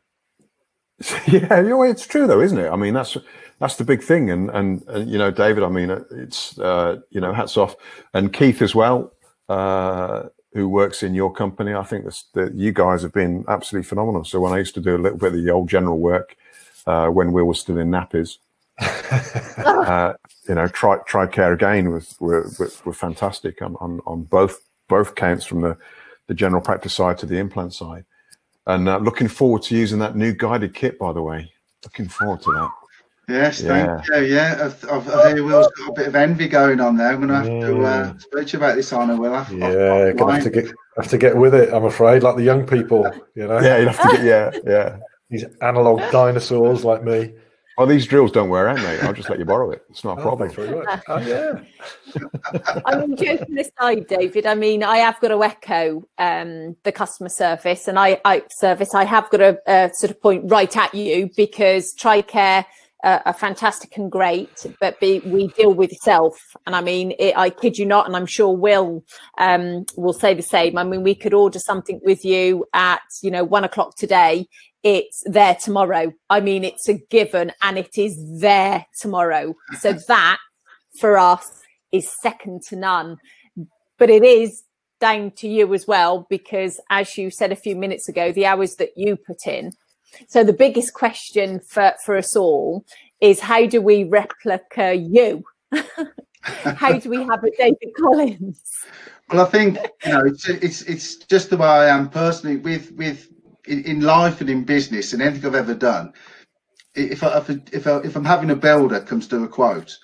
yeah, 1.27 1.61
you 1.61 1.69
know, 1.69 1.83
it's 1.83 2.07
true 2.07 2.25
though, 2.25 2.41
isn't 2.41 2.57
it? 2.57 2.69
I 2.69 2.75
mean, 2.75 2.93
that's 2.93 3.15
that's 3.59 3.75
the 3.75 3.83
big 3.83 4.03
thing, 4.03 4.29
and 4.29 4.49
and, 4.51 4.83
and 4.87 5.09
you 5.09 5.17
know, 5.17 5.31
David. 5.31 5.63
I 5.63 5.69
mean, 5.69 5.89
it's 6.11 6.57
uh, 6.59 6.99
you 7.09 7.21
know, 7.21 7.33
hats 7.33 7.57
off, 7.57 7.75
and 8.13 8.31
Keith 8.31 8.61
as 8.61 8.75
well, 8.75 9.13
uh, 9.49 10.23
who 10.53 10.69
works 10.69 11.03
in 11.03 11.13
your 11.13 11.31
company. 11.31 11.73
I 11.73 11.83
think 11.83 12.03
that's, 12.03 12.23
that 12.33 12.53
you 12.53 12.71
guys 12.71 13.01
have 13.01 13.13
been 13.13 13.45
absolutely 13.47 13.87
phenomenal. 13.87 14.23
So 14.23 14.39
when 14.39 14.53
I 14.53 14.57
used 14.59 14.75
to 14.75 14.81
do 14.81 14.95
a 14.95 14.99
little 14.99 15.17
bit 15.17 15.33
of 15.33 15.43
the 15.43 15.49
old 15.49 15.69
general 15.69 15.97
work 15.97 16.35
uh, 16.85 17.07
when 17.07 17.31
we 17.31 17.41
were 17.41 17.55
still 17.55 17.77
in 17.77 17.89
nappies, 17.89 18.37
uh, 19.57 20.13
you 20.47 20.55
know, 20.55 20.67
try 20.67 20.97
TriCare 20.97 21.53
again 21.53 21.91
was 21.91 22.15
were, 22.19 22.49
were, 22.59 22.71
were 22.85 22.93
fantastic 22.93 23.61
on, 23.61 23.75
on 23.79 24.01
on 24.05 24.23
both 24.23 24.67
both 24.87 25.15
counts 25.15 25.45
from 25.45 25.61
the 25.61 25.77
the 26.27 26.33
general 26.33 26.61
practice 26.61 26.93
side 26.93 27.17
to 27.17 27.25
the 27.25 27.37
implant 27.37 27.73
side. 27.73 28.05
And 28.67 28.87
uh, 28.87 28.97
looking 28.97 29.29
forward 29.29 29.63
to 29.63 29.75
using 29.75 29.99
that 29.99 30.15
new 30.15 30.33
guided 30.33 30.73
kit, 30.73 30.99
by 30.99 31.13
the 31.13 31.21
way. 31.21 31.53
Looking 31.85 32.09
forward 32.09 32.41
to 32.41 32.51
that. 32.51 32.71
Yes, 33.27 33.61
Yeah. 33.61 34.01
thank 34.01 34.07
you. 34.07 34.35
Yeah, 34.35 34.57
I've, 34.63 34.89
I've, 34.89 35.09
I 35.09 35.33
hear 35.33 35.43
Will's 35.43 35.67
got 35.77 35.89
a 35.89 35.93
bit 35.93 36.07
of 36.07 36.15
envy 36.15 36.47
going 36.47 36.79
on 36.79 36.95
there. 36.95 37.09
I'm 37.09 37.17
going 37.17 37.27
to 37.27 37.35
have 37.35 37.45
to 37.45 37.83
uh, 37.83 38.13
Mm. 38.13 38.21
speak 38.21 38.47
to 38.47 38.53
you 38.57 38.63
about 38.63 38.75
this, 38.77 38.93
Anna. 38.93 39.17
Will 39.17 39.35
I? 39.35 39.45
Yeah, 39.51 40.11
gonna 40.13 40.33
have 40.33 40.43
to 40.43 40.49
get 40.49 40.71
have 40.95 41.07
to 41.09 41.17
get 41.17 41.35
with 41.35 41.53
it. 41.53 41.73
I'm 41.73 41.83
afraid, 41.85 42.23
like 42.23 42.37
the 42.37 42.43
young 42.43 42.65
people, 42.65 43.13
you 43.35 43.45
know, 43.47 43.59
Yeah, 43.59 43.79
you'd 43.79 43.89
have 43.89 44.01
to 44.01 44.17
get, 44.17 44.23
yeah, 44.23 44.51
yeah. 44.65 44.97
these 45.29 45.43
analog 45.61 46.09
dinosaurs 46.09 46.85
like 46.85 47.03
me. 47.03 47.33
Oh, 47.79 47.85
these 47.85 48.07
drills 48.07 48.31
don't 48.31 48.49
wear 48.49 48.69
out, 48.69 48.77
mate. 48.77 49.03
I'll 49.03 49.13
just 49.13 49.29
let 49.29 49.37
you 49.37 49.45
borrow 49.45 49.69
it. 49.71 49.83
It's 49.89 50.03
not 50.03 50.17
a 50.17 50.21
Oh, 50.21 50.23
problem. 50.23 50.49
thanks. 50.49 51.03
Oh, 51.07 51.19
yeah. 51.19 52.79
I 52.85 52.95
mean, 52.97 53.15
joking 53.15 53.59
aside, 53.59 54.07
David. 54.07 54.47
I 54.47 54.55
mean, 54.55 54.81
I 54.83 54.97
have 54.97 55.19
got 55.19 55.27
to 55.27 55.43
echo 55.43 56.03
um, 56.17 56.75
the 56.83 56.91
customer 56.91 57.29
service, 57.29 57.87
and 57.87 57.99
I, 57.99 58.19
I 58.25 58.43
service. 58.49 58.95
I 58.95 59.03
have 59.03 59.29
got 59.29 59.37
to 59.37 59.61
uh, 59.69 59.89
sort 59.91 60.09
of 60.09 60.19
point 60.21 60.49
right 60.49 60.75
at 60.75 60.95
you 60.95 61.29
because 61.37 61.93
TriCare 61.93 62.65
uh, 63.07 63.21
are 63.25 63.33
fantastic 63.33 63.95
and 63.95 64.11
great, 64.11 64.65
but 64.81 64.99
be, 64.99 65.19
we 65.19 65.47
deal 65.47 65.73
with 65.73 65.91
self. 66.01 66.37
And 66.65 66.75
I 66.75 66.81
mean, 66.81 67.13
it, 67.17 67.37
I 67.37 67.49
kid 67.49 67.77
you 67.77 67.85
not, 67.85 68.05
and 68.05 68.17
I'm 68.17 68.25
sure 68.25 68.53
Will 68.53 69.01
um, 69.37 69.85
will 69.95 70.11
say 70.11 70.33
the 70.33 70.41
same. 70.41 70.77
I 70.77 70.83
mean, 70.83 71.03
we 71.03 71.15
could 71.15 71.33
order 71.33 71.57
something 71.57 72.01
with 72.03 72.25
you 72.25 72.65
at 72.73 72.99
you 73.21 73.31
know 73.31 73.45
one 73.45 73.63
o'clock 73.63 73.95
today. 73.95 74.47
It's 74.83 75.23
there 75.25 75.55
tomorrow. 75.55 76.11
I 76.29 76.41
mean, 76.41 76.65
it's 76.65 76.89
a 76.89 76.95
given, 76.95 77.53
and 77.61 77.77
it 77.77 77.97
is 77.97 78.17
there 78.41 78.85
tomorrow. 78.99 79.55
So 79.79 79.93
that 80.09 80.39
for 80.99 81.17
us 81.17 81.49
is 81.93 82.13
second 82.21 82.63
to 82.63 82.75
none. 82.75 83.15
But 83.97 84.09
it 84.09 84.23
is 84.25 84.63
down 84.99 85.31
to 85.37 85.47
you 85.47 85.73
as 85.73 85.87
well, 85.87 86.27
because 86.29 86.81
as 86.89 87.17
you 87.17 87.29
said 87.31 87.53
a 87.53 87.55
few 87.55 87.77
minutes 87.77 88.09
ago, 88.09 88.33
the 88.33 88.47
hours 88.47 88.75
that 88.75 88.89
you 88.97 89.15
put 89.15 89.47
in. 89.47 89.71
So 90.27 90.43
the 90.43 90.53
biggest 90.53 90.93
question 90.93 91.59
for, 91.59 91.93
for 92.03 92.17
us 92.17 92.35
all 92.35 92.85
is 93.21 93.39
how 93.39 93.65
do 93.65 93.81
we 93.81 94.03
replica 94.03 94.93
you? 94.93 95.43
how 96.41 96.97
do 96.97 97.09
we 97.09 97.17
have 97.17 97.43
a 97.43 97.51
David 97.57 97.93
Collins? 97.97 98.61
Well, 99.29 99.45
I 99.45 99.49
think 99.49 99.77
you 100.05 100.11
know 100.13 100.23
it's 100.25 100.47
it's 100.47 100.81
it's 100.83 101.15
just 101.15 101.49
the 101.49 101.57
way 101.57 101.67
I 101.67 101.87
am 101.87 102.09
personally 102.09 102.57
with 102.57 102.91
with 102.93 103.27
in, 103.65 103.83
in 103.83 104.01
life 104.01 104.39
and 104.39 104.49
in 104.49 104.63
business 104.63 105.13
and 105.13 105.21
anything 105.21 105.45
I've 105.45 105.55
ever 105.55 105.73
done. 105.73 106.13
If 106.95 107.23
I, 107.23 107.37
if 107.37 107.49
I, 107.49 107.59
if, 107.73 107.87
I, 107.87 107.97
if 107.97 108.15
I'm 108.15 108.25
having 108.25 108.49
a 108.51 108.55
builder 108.55 109.01
comes 109.01 109.27
to 109.27 109.43
a 109.43 109.47
quote, 109.47 109.95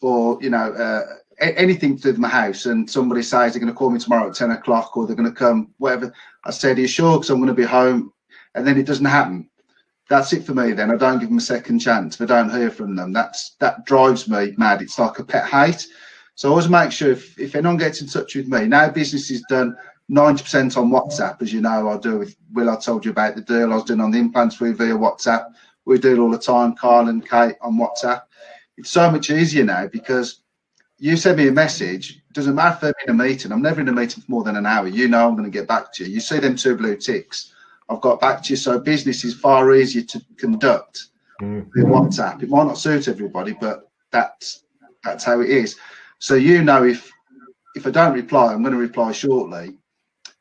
or 0.00 0.38
you 0.40 0.50
know 0.50 0.72
uh, 0.72 1.02
anything 1.40 1.98
to 1.98 2.14
my 2.14 2.28
house, 2.28 2.64
and 2.64 2.90
somebody 2.90 3.22
says 3.22 3.52
they're 3.52 3.60
going 3.60 3.72
to 3.72 3.78
call 3.78 3.90
me 3.90 4.00
tomorrow 4.00 4.30
at 4.30 4.34
ten 4.34 4.50
o'clock, 4.50 4.96
or 4.96 5.06
they're 5.06 5.16
going 5.16 5.28
to 5.28 5.34
come, 5.34 5.74
whatever. 5.76 6.12
I 6.44 6.50
said, 6.50 6.78
"Are 6.78 6.80
you 6.80 6.88
sure?" 6.88 7.18
Because 7.18 7.28
I'm 7.28 7.36
going 7.36 7.48
to 7.48 7.54
be 7.54 7.64
home, 7.64 8.12
and 8.54 8.66
then 8.66 8.78
it 8.78 8.86
doesn't 8.86 9.04
happen. 9.04 9.49
That's 10.10 10.32
it 10.32 10.44
for 10.44 10.54
me. 10.54 10.72
Then 10.72 10.90
I 10.90 10.96
don't 10.96 11.20
give 11.20 11.28
them 11.28 11.38
a 11.38 11.40
second 11.40 11.78
chance. 11.78 12.16
If 12.16 12.22
I 12.22 12.34
don't 12.34 12.50
hear 12.50 12.70
from 12.70 12.96
them, 12.96 13.12
that's 13.12 13.50
that 13.60 13.86
drives 13.86 14.28
me 14.28 14.54
mad. 14.58 14.82
It's 14.82 14.98
like 14.98 15.20
a 15.20 15.24
pet 15.24 15.48
hate. 15.48 15.86
So 16.34 16.48
I 16.48 16.50
always 16.50 16.68
make 16.68 16.90
sure 16.90 17.12
if, 17.12 17.38
if 17.38 17.54
anyone 17.54 17.76
gets 17.76 18.02
in 18.02 18.08
touch 18.08 18.34
with 18.34 18.48
me, 18.48 18.66
now 18.66 18.90
business 18.90 19.30
is 19.30 19.42
done 19.48 19.76
90% 20.10 20.76
on 20.76 20.90
WhatsApp, 20.90 21.40
as 21.40 21.52
you 21.52 21.60
know, 21.60 21.88
I 21.88 21.96
do 21.98 22.18
with 22.18 22.34
Will. 22.52 22.70
I 22.70 22.76
told 22.76 23.04
you 23.04 23.12
about 23.12 23.36
the 23.36 23.42
deal 23.42 23.72
I 23.72 23.76
was 23.76 23.84
doing 23.84 24.00
on 24.00 24.10
the 24.10 24.18
implants 24.18 24.58
with 24.58 24.78
via 24.78 24.94
WhatsApp. 24.94 25.52
We 25.84 25.98
do 25.98 26.14
it 26.14 26.18
all 26.18 26.30
the 26.30 26.38
time, 26.38 26.74
Carl 26.74 27.08
and 27.08 27.28
Kate 27.28 27.54
on 27.60 27.78
WhatsApp. 27.78 28.22
It's 28.76 28.90
so 28.90 29.10
much 29.12 29.30
easier 29.30 29.64
now 29.64 29.86
because 29.86 30.40
you 30.98 31.16
send 31.16 31.38
me 31.38 31.46
a 31.46 31.52
message. 31.52 32.20
Doesn't 32.32 32.56
matter 32.56 32.88
if 32.88 32.94
I'm 33.08 33.14
in 33.14 33.20
a 33.20 33.24
meeting. 33.24 33.52
I'm 33.52 33.62
never 33.62 33.80
in 33.80 33.88
a 33.88 33.92
meeting 33.92 34.24
for 34.24 34.30
more 34.30 34.42
than 34.42 34.56
an 34.56 34.66
hour. 34.66 34.88
You 34.88 35.06
know 35.06 35.28
I'm 35.28 35.36
going 35.36 35.50
to 35.50 35.56
get 35.56 35.68
back 35.68 35.92
to 35.94 36.04
you. 36.04 36.14
You 36.14 36.20
see 36.20 36.40
them 36.40 36.56
two 36.56 36.76
blue 36.76 36.96
ticks. 36.96 37.54
I've 37.90 38.00
got 38.00 38.20
back 38.20 38.42
to 38.44 38.50
you. 38.50 38.56
So 38.56 38.78
business 38.78 39.24
is 39.24 39.34
far 39.34 39.74
easier 39.74 40.02
to 40.02 40.22
conduct 40.38 41.06
Mm. 41.42 41.66
with 41.74 41.86
WhatsApp. 41.86 42.42
It 42.42 42.50
might 42.50 42.66
not 42.66 42.76
suit 42.76 43.08
everybody, 43.08 43.56
but 43.58 43.88
that's 44.12 44.64
that's 45.02 45.24
how 45.24 45.40
it 45.40 45.48
is. 45.48 45.76
So 46.18 46.34
you 46.34 46.62
know 46.62 46.84
if 46.84 47.10
if 47.74 47.86
I 47.86 47.90
don't 47.90 48.12
reply, 48.12 48.52
I'm 48.52 48.62
going 48.62 48.74
to 48.74 48.78
reply 48.78 49.12
shortly. 49.12 49.76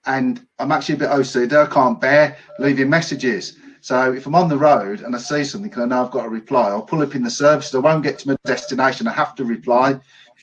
And 0.06 0.46
I'm 0.60 0.72
actually 0.74 0.96
a 0.96 0.98
bit 1.00 1.10
OCD. 1.10 1.54
I 1.54 1.68
can't 1.68 2.02
bear 2.02 2.38
leaving 2.58 2.90
messages. 2.90 3.58
So 3.82 4.12
if 4.12 4.26
I'm 4.26 4.36
on 4.36 4.50
the 4.50 4.58
road 4.58 5.02
and 5.02 5.16
I 5.16 5.20
see 5.20 5.44
something 5.46 5.72
and 5.74 5.84
I 5.84 5.86
know 5.86 6.06
I've 6.06 6.12
got 6.12 6.24
to 6.24 6.30
reply, 6.30 6.68
I'll 6.68 6.82
pull 6.82 7.02
up 7.02 7.16
in 7.16 7.24
the 7.24 7.30
service. 7.30 7.74
I 7.74 7.80
won't 7.80 8.04
get 8.04 8.20
to 8.20 8.30
my 8.30 8.38
destination. 8.46 9.08
I 9.08 9.14
have 9.14 9.36
to 9.36 9.46
reply 9.46 9.92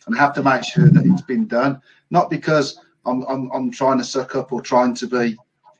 and 0.06 0.16
I 0.16 0.18
have 0.18 0.32
to 0.34 0.42
make 0.42 0.64
sure 0.64 0.88
that 0.88 1.04
it's 1.04 1.22
been 1.22 1.46
done. 1.46 1.82
Not 2.10 2.30
because 2.30 2.80
I'm, 3.04 3.24
I'm, 3.24 3.50
I'm 3.52 3.70
trying 3.70 3.98
to 3.98 4.04
suck 4.04 4.36
up 4.36 4.52
or 4.52 4.62
trying 4.62 4.94
to 4.94 5.06
be 5.06 5.36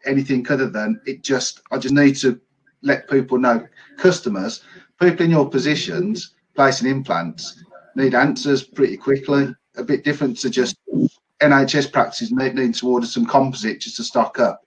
anything 0.07 0.47
other 0.51 0.69
than 0.69 1.01
it 1.07 1.23
just, 1.23 1.61
I 1.71 1.79
just 1.79 1.95
need 1.95 2.16
to 2.16 2.40
let 2.83 3.11
people 3.11 3.38
know, 3.38 3.66
customers, 3.97 4.64
people 5.01 5.25
in 5.25 5.31
your 5.31 5.49
positions 5.49 6.35
placing 6.55 6.88
implants 6.88 7.64
need 7.95 8.14
answers 8.14 8.62
pretty 8.62 8.97
quickly. 8.97 9.55
A 9.77 9.83
bit 9.83 10.05
different 10.05 10.38
to 10.38 10.51
just 10.51 10.77
NHS 11.40 11.92
practices 11.92 12.33
need, 12.33 12.55
need 12.55 12.75
to 12.77 12.88
order 12.88 13.07
some 13.07 13.27
composite 13.27 13.81
just 13.81 13.97
to 13.97 14.05
stock 14.05 14.38
up. 14.38 14.62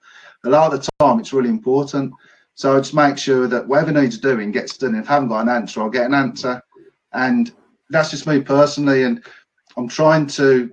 A 0.46 0.50
lot 0.50 0.74
of 0.74 0.82
the 0.82 0.90
time, 1.00 1.20
it's 1.20 1.34
really 1.34 1.50
important. 1.50 2.14
So 2.56 2.76
I 2.76 2.80
just 2.80 2.94
make 2.94 3.18
sure 3.18 3.48
that 3.48 3.68
whatever 3.68 3.92
needs 3.92 4.18
doing 4.18 4.52
gets 4.52 4.78
done. 4.78 4.96
If 4.96 5.10
I 5.10 5.14
haven't 5.14 5.30
got 5.30 5.42
an 5.42 5.50
answer, 5.50 5.82
I'll 5.82 5.90
get 5.90 6.06
an 6.06 6.14
answer. 6.14 6.62
And 7.14 7.52
that's 7.90 8.12
just 8.12 8.28
me 8.28 8.42
personally. 8.42 9.04
And 9.04 9.24
I'm 9.78 9.88
trying 9.88 10.28
to, 10.28 10.72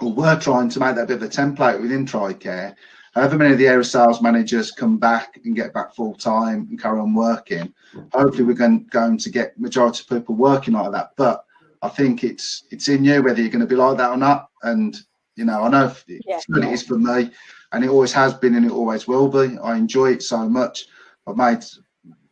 or 0.00 0.12
we're 0.12 0.40
trying 0.40 0.68
to 0.70 0.80
make 0.80 0.94
that 0.94 1.08
bit 1.08 1.16
of 1.16 1.22
a 1.22 1.28
template 1.28 1.80
within 1.80 2.06
TriCare. 2.06 2.74
However 3.12 3.36
many 3.36 3.52
of 3.52 3.58
the 3.58 3.66
area 3.66 3.84
sales 3.84 4.22
managers 4.22 4.70
come 4.70 4.96
back 4.96 5.40
and 5.44 5.56
get 5.56 5.74
back 5.74 5.94
full 5.94 6.14
time 6.14 6.68
and 6.70 6.80
carry 6.80 7.00
on 7.00 7.14
working, 7.14 7.72
hopefully 8.12 8.44
we're 8.44 8.54
going, 8.54 8.86
going 8.90 9.18
to 9.18 9.30
get 9.30 9.58
majority 9.58 10.02
of 10.02 10.08
people 10.08 10.36
working 10.36 10.74
like 10.74 10.92
that. 10.92 11.10
But 11.16 11.44
I 11.82 11.88
think 11.88 12.22
it's 12.24 12.64
it's 12.70 12.88
in 12.88 13.04
you 13.04 13.22
whether 13.22 13.40
you're 13.40 13.50
going 13.50 13.60
to 13.60 13.66
be 13.66 13.74
like 13.74 13.96
that 13.98 14.10
or 14.10 14.16
not. 14.16 14.48
And 14.62 14.96
you 15.36 15.44
know, 15.44 15.62
I 15.62 15.68
know 15.70 15.86
it's 15.86 16.04
Yeah. 16.26 16.38
it 16.56 16.72
is 16.72 16.82
for 16.82 16.98
me, 16.98 17.30
and 17.72 17.84
it 17.84 17.88
always 17.90 18.12
has 18.12 18.34
been, 18.34 18.54
and 18.54 18.66
it 18.66 18.72
always 18.72 19.08
will 19.08 19.28
be. 19.28 19.58
I 19.58 19.76
enjoy 19.76 20.12
it 20.12 20.22
so 20.22 20.48
much. 20.48 20.86
I've 21.26 21.36
made 21.36 21.64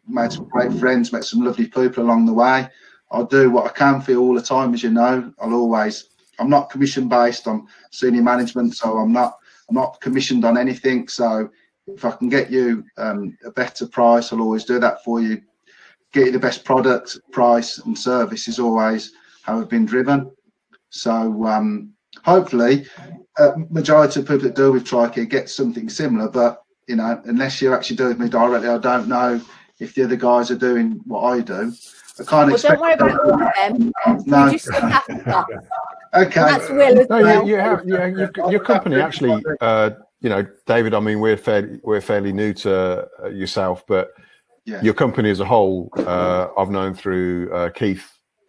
made 0.06 0.32
some 0.32 0.48
great 0.48 0.72
friends, 0.74 1.12
met 1.12 1.24
some 1.24 1.44
lovely 1.44 1.66
people 1.66 2.04
along 2.04 2.26
the 2.26 2.32
way. 2.32 2.68
I'll 3.10 3.24
do 3.24 3.50
what 3.50 3.66
I 3.66 3.70
can 3.70 4.00
for 4.00 4.10
you 4.12 4.20
all 4.20 4.34
the 4.34 4.42
time, 4.42 4.74
as 4.74 4.82
you 4.82 4.90
know. 4.90 5.32
I'll 5.40 5.54
always. 5.54 6.10
I'm 6.38 6.50
not 6.50 6.70
commission 6.70 7.08
based. 7.08 7.48
I'm 7.48 7.66
senior 7.90 8.22
management, 8.22 8.76
so 8.76 8.96
I'm 8.98 9.12
not. 9.12 9.37
I'm 9.68 9.74
not 9.74 10.00
commissioned 10.00 10.44
on 10.44 10.56
anything. 10.56 11.08
So 11.08 11.50
if 11.86 12.04
I 12.04 12.10
can 12.12 12.28
get 12.28 12.50
you 12.50 12.84
um, 12.96 13.36
a 13.44 13.50
better 13.50 13.86
price, 13.86 14.32
I'll 14.32 14.40
always 14.40 14.64
do 14.64 14.78
that 14.78 15.04
for 15.04 15.20
you. 15.20 15.42
Get 16.12 16.26
you 16.26 16.32
the 16.32 16.38
best 16.38 16.64
product, 16.64 17.18
price, 17.32 17.78
and 17.78 17.98
service 17.98 18.48
is 18.48 18.58
always 18.58 19.12
how 19.42 19.60
I've 19.60 19.68
been 19.68 19.84
driven. 19.84 20.30
So 20.90 21.44
um, 21.46 21.92
hopefully, 22.24 22.86
uh, 23.38 23.52
majority 23.70 24.20
of 24.20 24.26
people 24.26 24.44
that 24.44 24.54
deal 24.54 24.72
with 24.72 24.84
Tricare 24.84 25.28
get 25.28 25.50
something 25.50 25.88
similar. 25.88 26.28
But 26.30 26.62
you 26.86 26.96
know, 26.96 27.20
unless 27.26 27.60
you're 27.60 27.74
actually 27.74 27.96
doing 27.96 28.10
with 28.10 28.20
me 28.20 28.28
directly, 28.30 28.68
I 28.70 28.78
don't 28.78 29.08
know 29.08 29.40
if 29.78 29.94
the 29.94 30.04
other 30.04 30.16
guys 30.16 30.50
are 30.50 30.56
doing 30.56 31.00
what 31.04 31.20
I 31.24 31.40
do. 31.40 31.72
I 32.18 32.24
can't 32.24 32.46
Well, 32.46 32.54
expect. 32.54 32.72
don't 32.74 32.80
worry 32.80 32.94
about 32.94 33.20
all 33.20 33.34
of 33.34 33.50
them. 33.56 33.92
No. 34.26 35.44
You 36.14 36.24
just 36.24 36.36
look 36.36 36.36
after 36.36 36.40
us. 36.40 36.40
Okay. 36.40 36.40
And 36.40 36.48
that's 36.48 36.70
Will 36.70 37.00
as 37.00 37.08
No, 37.08 37.20
well. 37.20 37.46
you, 37.46 37.54
you 37.54 37.60
have, 37.60 37.82
yeah, 37.86 38.06
your, 38.06 38.50
your 38.50 38.60
company 38.60 39.00
actually, 39.00 39.42
uh, 39.60 39.90
you 40.20 40.28
know, 40.28 40.46
David. 40.66 40.94
I 40.94 41.00
mean, 41.00 41.20
we're 41.20 41.36
fairly 41.36 41.80
we're 41.82 42.00
fairly 42.00 42.32
new 42.32 42.52
to 42.54 43.08
uh, 43.22 43.28
yourself, 43.28 43.84
but 43.86 44.12
Yeah. 44.64 44.82
your 44.82 44.94
company 44.94 45.30
as 45.30 45.40
a 45.40 45.44
whole, 45.44 45.90
uh, 45.96 46.48
I've 46.58 46.70
known 46.70 46.94
through 46.94 47.52
uh, 47.52 47.70
Keith 47.70 48.06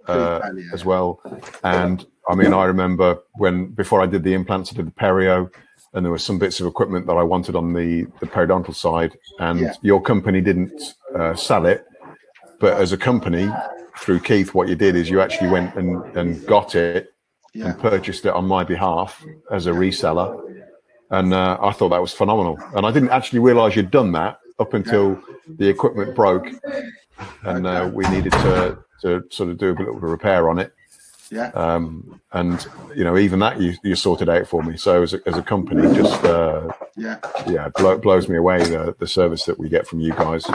uh, 0.07 0.39
Keith, 0.41 0.73
as 0.73 0.83
well. 0.85 1.21
And 1.63 2.05
I 2.29 2.35
mean, 2.35 2.53
I 2.53 2.65
remember 2.65 3.19
when 3.37 3.67
before 3.67 4.01
I 4.01 4.05
did 4.05 4.23
the 4.23 4.33
implants, 4.33 4.71
I 4.71 4.75
did 4.75 4.87
the 4.87 4.91
perio, 4.91 5.49
and 5.93 6.05
there 6.05 6.11
were 6.11 6.17
some 6.17 6.39
bits 6.39 6.59
of 6.59 6.67
equipment 6.67 7.05
that 7.07 7.13
I 7.13 7.23
wanted 7.23 7.55
on 7.55 7.73
the 7.73 8.05
the 8.19 8.27
periodontal 8.27 8.75
side, 8.75 9.17
and 9.39 9.59
Yeah. 9.59 9.73
your 9.81 10.01
company 10.01 10.41
didn't 10.41 10.81
uh, 11.15 11.35
sell 11.35 11.65
it, 11.65 11.85
but 12.59 12.73
as 12.81 12.91
a 12.93 12.97
company. 12.97 13.49
Through 13.97 14.21
Keith, 14.21 14.53
what 14.53 14.69
you 14.69 14.75
did 14.75 14.95
is 14.95 15.09
you 15.09 15.19
actually 15.19 15.49
went 15.49 15.75
and, 15.75 16.01
and 16.15 16.45
got 16.47 16.73
it 16.73 17.09
Yeah. 17.53 17.69
and 17.71 17.79
purchased 17.79 18.25
it 18.25 18.33
on 18.33 18.45
my 18.45 18.63
behalf 18.63 19.25
as 19.51 19.65
a 19.67 19.71
reseller. 19.71 20.45
And 21.09 21.33
uh, 21.33 21.57
I 21.61 21.71
thought 21.71 21.89
that 21.89 22.01
was 22.01 22.13
phenomenal. 22.13 22.59
And 22.75 22.85
I 22.85 22.91
didn't 22.91 23.09
actually 23.09 23.39
realize 23.39 23.75
you'd 23.75 23.89
done 23.91 24.11
that 24.11 24.39
up 24.59 24.73
until 24.73 25.19
the 25.47 25.67
equipment 25.67 26.15
broke 26.15 26.47
and 27.43 27.65
uh, 27.65 27.89
we 27.91 28.07
needed 28.09 28.31
to, 28.33 28.77
to 29.01 29.23
sort 29.29 29.49
of 29.49 29.57
do 29.57 29.69
a 29.69 29.75
little 29.77 29.95
bit 29.95 30.03
of 30.03 30.11
repair 30.11 30.49
on 30.49 30.59
it. 30.59 30.73
Yeah. 31.31 31.49
Um, 31.49 32.19
and, 32.33 32.65
you 32.95 33.03
know, 33.03 33.17
even 33.17 33.39
that 33.39 33.59
you, 33.61 33.75
you 33.83 33.95
sorted 33.95 34.29
out 34.29 34.47
for 34.47 34.63
me. 34.63 34.77
So 34.77 35.03
as 35.03 35.13
a, 35.13 35.19
as 35.27 35.37
a 35.37 35.41
company, 35.43 35.93
just, 35.95 36.23
uh, 36.23 36.71
Yeah. 36.97 37.17
yeah, 37.47 37.69
blow, 37.69 37.97
blows 37.97 38.27
me 38.27 38.37
away 38.37 38.59
the, 38.63 38.95
the 38.99 39.07
service 39.07 39.45
that 39.45 39.59
we 39.59 39.69
get 39.69 39.87
from 39.87 39.99
you 39.99 40.11
guys. 40.13 40.45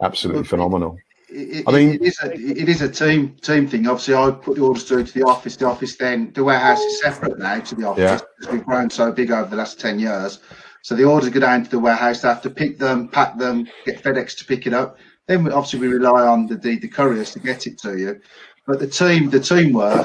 Absolutely 0.00 0.44
phenomenal. 0.44 0.98
It, 1.34 1.64
I 1.66 1.72
mean- 1.72 1.94
it 1.94 2.02
is 2.02 2.18
a 2.22 2.32
it 2.32 2.68
is 2.68 2.82
a 2.82 2.88
team 2.88 3.36
team 3.40 3.66
thing. 3.66 3.86
Obviously, 3.86 4.14
I 4.14 4.30
put 4.30 4.56
the 4.56 4.62
orders 4.62 4.84
through 4.84 5.04
to 5.04 5.14
the 5.14 5.24
office. 5.24 5.56
The 5.56 5.66
office 5.66 5.96
then 5.96 6.30
the 6.34 6.44
warehouse 6.44 6.80
is 6.80 7.00
separate 7.00 7.38
now 7.38 7.60
to 7.60 7.74
the 7.74 7.84
office 7.86 8.02
Yeah. 8.02 8.20
because 8.38 8.52
we've 8.52 8.64
grown 8.64 8.90
so 8.90 9.10
big 9.12 9.30
over 9.30 9.48
the 9.48 9.56
last 9.56 9.80
ten 9.80 9.98
years. 9.98 10.40
So 10.82 10.94
the 10.94 11.04
orders 11.04 11.30
go 11.30 11.40
down 11.40 11.64
to 11.64 11.70
the 11.70 11.78
warehouse. 11.78 12.20
They 12.20 12.28
have 12.28 12.42
to 12.42 12.50
pick 12.50 12.78
them, 12.78 13.08
pack 13.08 13.38
them, 13.38 13.66
get 13.86 14.02
FedEx 14.02 14.36
to 14.38 14.44
pick 14.44 14.66
it 14.66 14.74
up. 14.74 14.98
Then 15.28 15.44
we, 15.44 15.50
obviously 15.52 15.78
we 15.78 15.86
rely 15.88 16.26
on 16.26 16.46
the, 16.46 16.56
the 16.56 16.78
the 16.78 16.88
couriers 16.88 17.32
to 17.32 17.38
get 17.38 17.66
it 17.66 17.78
to 17.78 17.96
you. 17.98 18.20
But 18.66 18.78
the 18.78 18.86
team 18.86 19.30
the 19.30 19.40
teamwork 19.40 20.04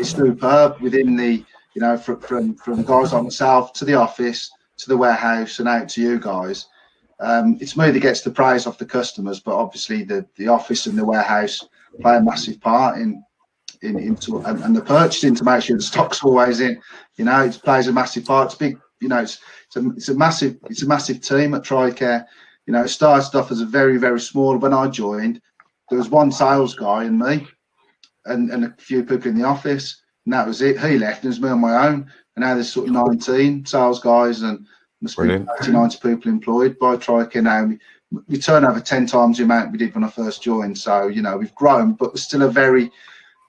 is 0.00 0.10
superb 0.10 0.80
within 0.80 1.16
the 1.16 1.44
you 1.74 1.82
know 1.82 1.96
from 1.98 2.20
from 2.20 2.54
from 2.56 2.82
guys 2.84 3.12
like 3.12 3.24
myself 3.24 3.72
to 3.74 3.84
the 3.84 3.94
office 3.94 4.50
to 4.78 4.88
the 4.88 4.96
warehouse 4.96 5.58
and 5.58 5.68
out 5.68 5.88
to 5.90 6.00
you 6.00 6.18
guys 6.18 6.66
um, 7.20 7.56
it's 7.60 7.76
me 7.76 7.90
that 7.90 8.00
gets 8.00 8.20
the 8.20 8.30
prize 8.30 8.66
off 8.66 8.78
the 8.78 8.86
customers, 8.86 9.40
but 9.40 9.54
obviously 9.54 10.02
the, 10.02 10.26
the 10.36 10.48
office 10.48 10.86
and 10.86 10.98
the 10.98 11.04
warehouse 11.04 11.66
play 12.00 12.16
a 12.16 12.20
massive 12.20 12.60
part 12.60 12.98
in 12.98 13.22
in 13.82 13.98
into 13.98 14.38
and, 14.40 14.62
and 14.64 14.74
the 14.74 14.80
purchasing 14.80 15.34
to 15.34 15.44
make 15.44 15.62
sure 15.62 15.76
the 15.76 15.82
stock's 15.82 16.22
always 16.22 16.60
in. 16.60 16.80
You 17.16 17.24
know, 17.24 17.44
it 17.44 17.60
plays 17.62 17.88
a 17.88 17.92
massive 17.92 18.24
part. 18.24 18.46
It's 18.46 18.54
big. 18.54 18.78
You 19.00 19.08
know, 19.08 19.20
it's 19.20 19.38
it's 19.66 19.76
a, 19.76 19.90
it's 19.90 20.08
a 20.08 20.14
massive 20.14 20.58
it's 20.68 20.82
a 20.82 20.86
massive 20.86 21.20
team 21.20 21.54
at 21.54 21.62
TriCare. 21.62 22.26
You 22.66 22.72
know, 22.72 22.82
it 22.82 22.88
started 22.88 23.36
off 23.36 23.50
as 23.50 23.60
a 23.60 23.66
very 23.66 23.96
very 23.96 24.20
small. 24.20 24.56
When 24.56 24.74
I 24.74 24.88
joined, 24.88 25.40
there 25.88 25.98
was 25.98 26.08
one 26.08 26.32
sales 26.32 26.74
guy 26.74 27.04
and 27.04 27.18
me, 27.18 27.46
and 28.26 28.50
and 28.50 28.64
a 28.64 28.74
few 28.78 29.04
people 29.04 29.30
in 29.30 29.38
the 29.38 29.46
office, 29.46 30.02
and 30.24 30.34
that 30.34 30.46
was 30.46 30.62
it. 30.62 30.80
He 30.80 30.98
left, 30.98 31.24
and 31.24 31.26
it 31.26 31.36
was 31.36 31.40
me 31.40 31.48
on 31.48 31.60
my 31.60 31.86
own. 31.86 32.10
And 32.36 32.44
now 32.44 32.54
there's 32.54 32.72
sort 32.72 32.88
of 32.88 32.92
19 32.92 33.64
sales 33.64 33.98
guys 33.98 34.42
and 34.42 34.66
must 35.06 35.16
be 35.16 35.22
Brilliant. 35.22 35.48
80, 35.62 35.72
90 35.72 35.98
people 36.02 36.30
employed 36.30 36.78
by 36.78 36.96
TriCare 36.96 37.42
now. 37.42 37.64
We, 37.64 37.78
we 38.28 38.38
turn 38.38 38.64
over 38.64 38.80
10 38.80 39.06
times 39.06 39.38
the 39.38 39.44
amount 39.44 39.72
we 39.72 39.78
did 39.78 39.94
when 39.94 40.04
I 40.04 40.08
first 40.10 40.42
joined. 40.42 40.76
So, 40.76 41.06
you 41.08 41.22
know, 41.22 41.36
we've 41.36 41.54
grown, 41.54 41.92
but 41.94 42.12
we're 42.12 42.16
still 42.20 42.42
a 42.42 42.48
very 42.48 42.90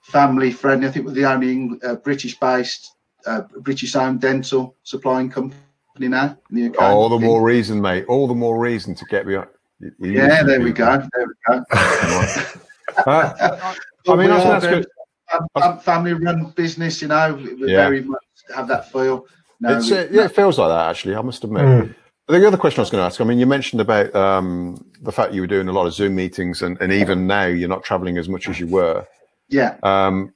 family 0.02 0.52
friendly. 0.52 0.86
I 0.86 0.90
think 0.90 1.06
we're 1.06 1.12
the 1.12 1.24
only 1.24 1.78
uh, 1.82 1.96
British 1.96 2.38
based, 2.38 2.94
uh, 3.26 3.42
British 3.60 3.94
owned 3.96 4.20
dental 4.20 4.76
supplying 4.84 5.30
company 5.30 5.56
now 5.98 6.36
in 6.50 6.56
the 6.56 6.66
UK. 6.68 6.80
All 6.80 7.08
the 7.08 7.18
more 7.18 7.42
reason, 7.42 7.80
mate. 7.80 8.04
All 8.08 8.26
the 8.28 8.34
more 8.34 8.58
reason 8.58 8.94
to 8.94 9.04
get 9.06 9.26
me. 9.26 9.34
you 9.34 9.92
Yeah, 9.98 10.42
there 10.44 10.60
we 10.60 10.72
go. 10.72 11.02
There 11.12 11.26
we 11.26 11.34
go. 11.56 11.64
Uh, 13.06 13.74
I 14.08 14.16
mean, 14.16 14.28
that's, 14.28 14.44
that's 14.44 14.66
good. 14.66 14.86
fam- 15.54 15.78
family 15.78 16.14
run 16.14 16.50
business, 16.56 17.00
you 17.02 17.06
know, 17.08 17.36
Yeah. 17.38 17.84
very 17.84 18.02
much 18.02 18.24
have 18.56 18.66
that 18.68 18.90
feel. 18.90 19.26
No, 19.60 19.76
It's, 19.76 19.90
we- 19.90 19.98
uh, 19.98 20.06
yeah, 20.10 20.24
it 20.24 20.34
feels 20.34 20.58
like 20.58 20.68
that, 20.68 20.90
actually, 20.90 21.16
I 21.16 21.22
must 21.22 21.44
admit. 21.44 21.62
Mm. 21.62 21.94
The 22.28 22.46
other 22.46 22.58
question 22.58 22.80
I 22.80 22.82
was 22.82 22.90
going 22.90 23.00
to 23.00 23.06
ask, 23.06 23.20
I 23.22 23.24
mean, 23.24 23.38
you 23.38 23.46
mentioned 23.46 23.80
about 23.80 24.14
um, 24.14 24.84
the 25.00 25.10
fact 25.10 25.32
you 25.32 25.40
were 25.40 25.46
doing 25.46 25.68
a 25.68 25.72
lot 25.72 25.86
of 25.86 25.94
Zoom 25.94 26.14
meetings, 26.14 26.60
and, 26.62 26.78
and 26.80 26.92
even 26.92 27.26
now 27.26 27.46
you're 27.46 27.70
not 27.70 27.82
traveling 27.84 28.18
as 28.18 28.28
much 28.28 28.48
as 28.48 28.60
you 28.60 28.66
were. 28.66 29.06
yeah. 29.48 29.76
Um, 29.82 30.34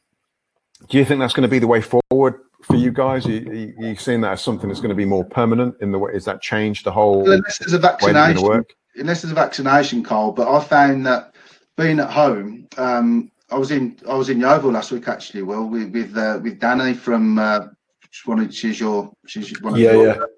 do 0.88 0.98
you 0.98 1.04
think 1.04 1.20
that's 1.20 1.32
going 1.34 1.42
to 1.48 1.50
be 1.50 1.60
the 1.60 1.66
way 1.68 1.80
forward 1.80 2.40
for 2.62 2.74
you 2.76 2.90
guys? 2.90 3.24
Are 3.26 3.30
you, 3.30 3.74
are 3.78 3.86
you 3.88 3.94
seeing 3.96 4.20
that 4.22 4.32
as 4.32 4.42
something 4.42 4.68
that's 4.68 4.80
going 4.80 4.88
to 4.88 4.96
be 4.96 5.04
more 5.04 5.24
permanent 5.24 5.76
in 5.80 5.92
the 5.92 5.98
way? 5.98 6.10
Is 6.12 6.24
that 6.24 6.40
changed 6.42 6.84
the 6.84 6.90
whole 6.90 7.18
Well, 7.18 7.30
way 7.30 7.34
unless 7.36 7.58
there's 7.58 7.72
a 7.74 7.76
it's 7.76 7.84
going 8.00 8.14
to 8.14 8.20
vaccination, 8.20 8.42
work? 8.48 8.74
unless 8.96 9.22
there's 9.22 9.30
a 9.30 9.34
vaccination, 9.36 10.02
Carl. 10.02 10.32
But 10.32 10.52
I 10.52 10.60
found 10.64 11.06
that 11.06 11.34
being 11.76 12.00
at 12.00 12.10
home, 12.10 12.66
um, 12.78 13.30
I 13.50 13.58
was 13.58 13.70
in 13.70 13.96
I 14.08 14.14
was 14.14 14.28
in 14.28 14.40
Yeovil 14.40 14.72
last 14.72 14.90
week 14.90 15.06
actually. 15.06 15.42
Will 15.42 15.68
with 15.68 15.92
with, 15.92 16.16
uh, 16.16 16.40
with 16.42 16.58
Danny 16.58 16.94
from 16.94 17.38
uh, 17.38 17.66
she's 18.12 18.26
one 18.26 18.40
of, 18.40 18.54
she's 18.54 18.78
your 18.78 19.10
she's 19.26 19.60
one 19.62 19.72
of 19.72 19.80
Yeah, 19.80 19.92
your, 19.92 20.28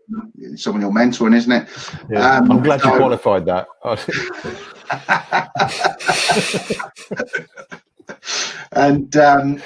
someone 0.56 0.80
you're 0.80 0.92
mentoring, 0.92 1.34
isn't 1.34 1.52
it? 1.52 1.68
Yeah. 2.08 2.38
Um, 2.38 2.50
I'm 2.50 2.62
glad 2.62 2.82
you 2.82 2.90
qualified 2.90 3.44
that. 3.46 3.66
and 8.72 9.14
um, 9.16 9.62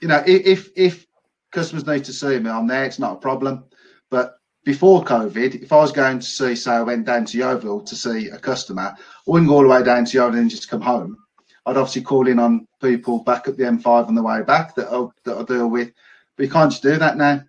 you 0.00 0.08
know, 0.08 0.22
if 0.26 0.70
if 0.76 1.06
customers 1.52 1.86
need 1.86 2.04
to 2.04 2.12
see 2.12 2.38
me, 2.38 2.50
I'm 2.50 2.66
there. 2.66 2.84
It's 2.84 2.98
not 2.98 3.14
a 3.14 3.20
problem. 3.20 3.64
But 4.10 4.36
before 4.64 5.04
COVID, 5.04 5.62
if 5.62 5.72
I 5.72 5.76
was 5.76 5.92
going 5.92 6.18
to 6.18 6.26
see, 6.26 6.56
say, 6.56 6.72
I 6.72 6.82
went 6.82 7.06
down 7.06 7.24
to 7.26 7.38
Yeovil 7.38 7.82
to 7.82 7.96
see 7.96 8.28
a 8.28 8.38
customer, 8.38 8.94
I 8.96 8.98
wouldn't 9.26 9.48
go 9.48 9.56
all 9.56 9.62
the 9.62 9.68
way 9.68 9.82
down 9.82 10.04
to 10.04 10.18
Yeovil 10.18 10.38
and 10.38 10.50
just 10.50 10.68
come 10.68 10.80
home. 10.80 11.16
I'd 11.64 11.76
obviously 11.76 12.02
call 12.02 12.26
in 12.26 12.40
on 12.40 12.66
people 12.82 13.22
back 13.22 13.46
at 13.46 13.56
the 13.56 13.64
M5 13.64 14.08
on 14.08 14.16
the 14.16 14.22
way 14.22 14.42
back 14.42 14.74
that 14.74 14.88
I'll, 14.88 15.14
that 15.24 15.36
I'll 15.36 15.44
deal 15.44 15.68
with. 15.68 15.92
But 16.36 16.44
you 16.44 16.50
can't 16.50 16.72
just 16.72 16.82
do 16.82 16.96
that 16.96 17.16
now. 17.16 17.42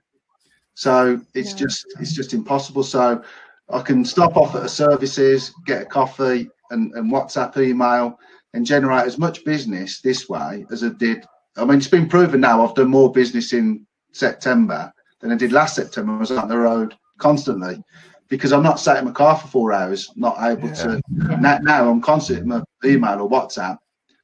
So 0.75 1.19
it's 1.33 1.51
No. 1.51 1.57
just 1.57 1.85
it's 1.99 2.13
just 2.13 2.33
impossible. 2.33 2.83
So 2.83 3.21
I 3.69 3.81
can 3.81 4.03
stop 4.05 4.37
off 4.37 4.55
at 4.55 4.63
a 4.63 4.69
services, 4.69 5.51
get 5.65 5.83
a 5.83 5.85
coffee, 5.85 6.49
and, 6.71 6.91
and 6.93 7.11
WhatsApp 7.11 7.57
email, 7.57 8.19
and 8.53 8.65
generate 8.65 9.05
as 9.05 9.17
much 9.17 9.45
business 9.45 10.01
this 10.01 10.27
way 10.29 10.65
as 10.71 10.83
I 10.83 10.89
did. 10.89 11.25
I 11.57 11.65
mean, 11.65 11.77
it's 11.77 11.87
been 11.87 12.09
proven 12.09 12.41
now. 12.41 12.65
I've 12.65 12.75
done 12.75 12.89
more 12.89 13.11
business 13.11 13.53
in 13.53 13.85
September 14.11 14.91
than 15.19 15.31
I 15.31 15.35
did 15.35 15.51
last 15.51 15.75
September. 15.75 16.13
I 16.13 16.17
was 16.17 16.31
on 16.31 16.47
the 16.47 16.57
road 16.57 16.95
constantly 17.19 17.81
because 18.27 18.51
I'm 18.51 18.63
not 18.63 18.79
sat 18.79 18.97
in 18.97 19.05
my 19.05 19.11
car 19.11 19.37
for 19.37 19.47
four 19.47 19.73
hours, 19.73 20.11
not 20.15 20.37
able 20.41 20.73
to. 20.75 20.99
Now, 21.09 21.59
now 21.61 21.89
I'm 21.89 22.01
constantly 22.01 22.41
in 22.41 22.47
my 22.49 22.63
email 22.83 23.21
or 23.21 23.29
WhatsApp. 23.29 23.77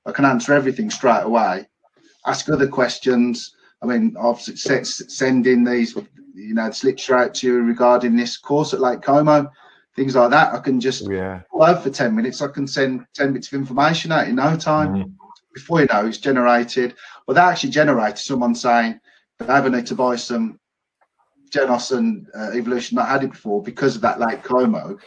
I 0.06 0.12
can 0.12 0.26
answer 0.26 0.54
everything 0.54 0.90
straight 0.90 1.22
away, 1.24 1.68
ask 2.26 2.50
other 2.50 2.68
questions. 2.68 3.56
I 3.82 3.86
mean, 3.86 4.16
obviously, 4.20 4.56
se- 4.56 4.84
sending 5.08 5.64
these, 5.64 5.96
you 6.40 6.54
know, 6.54 6.72
slips 6.72 7.04
straight 7.04 7.34
to 7.36 7.48
you 7.48 7.62
regarding 7.62 8.16
this 8.16 8.38
course 8.38 8.74
at 8.74 8.80
Lake 8.80 9.02
Como, 9.02 9.50
things 9.96 10.16
like 10.16 10.32
that. 10.32 10.54
I 10.54 10.60
can 10.60 10.80
just 10.80 11.10
yeah. 11.10 11.42
call 11.52 11.76
for 11.76 11.90
10 11.90 12.16
minutes. 12.16 12.42
I 12.42 12.48
can 12.48 12.68
send 12.68 13.06
10 13.16 13.34
bits 13.34 13.48
of 13.48 13.54
information 13.54 14.12
out 14.12 14.28
in 14.28 14.36
no 14.36 14.56
time. 14.56 14.96
Mm. 14.96 15.14
Before 15.54 15.82
you 15.82 15.88
know, 15.92 16.06
it's 16.06 16.20
generated. 16.20 16.96
Well, 17.28 17.36
that 17.36 17.50
actually 17.50 17.72
generated 17.72 18.20
someone 18.20 18.56
saying, 18.56 19.00
I 19.48 19.58
ever 19.58 19.70
need 19.70 19.88
to 19.88 19.96
buy 19.96 20.16
some 20.16 20.60
Gen-Os 21.50 21.92
and 21.92 22.28
uh, 22.38 22.52
Evolution, 22.54 22.96
not 22.96 23.10
had 23.10 23.24
it 23.24 23.32
before 23.32 23.64
because 23.64 23.96
of 23.96 24.02
that 24.04 24.20
Lake 24.20 24.44
Como 24.44 24.98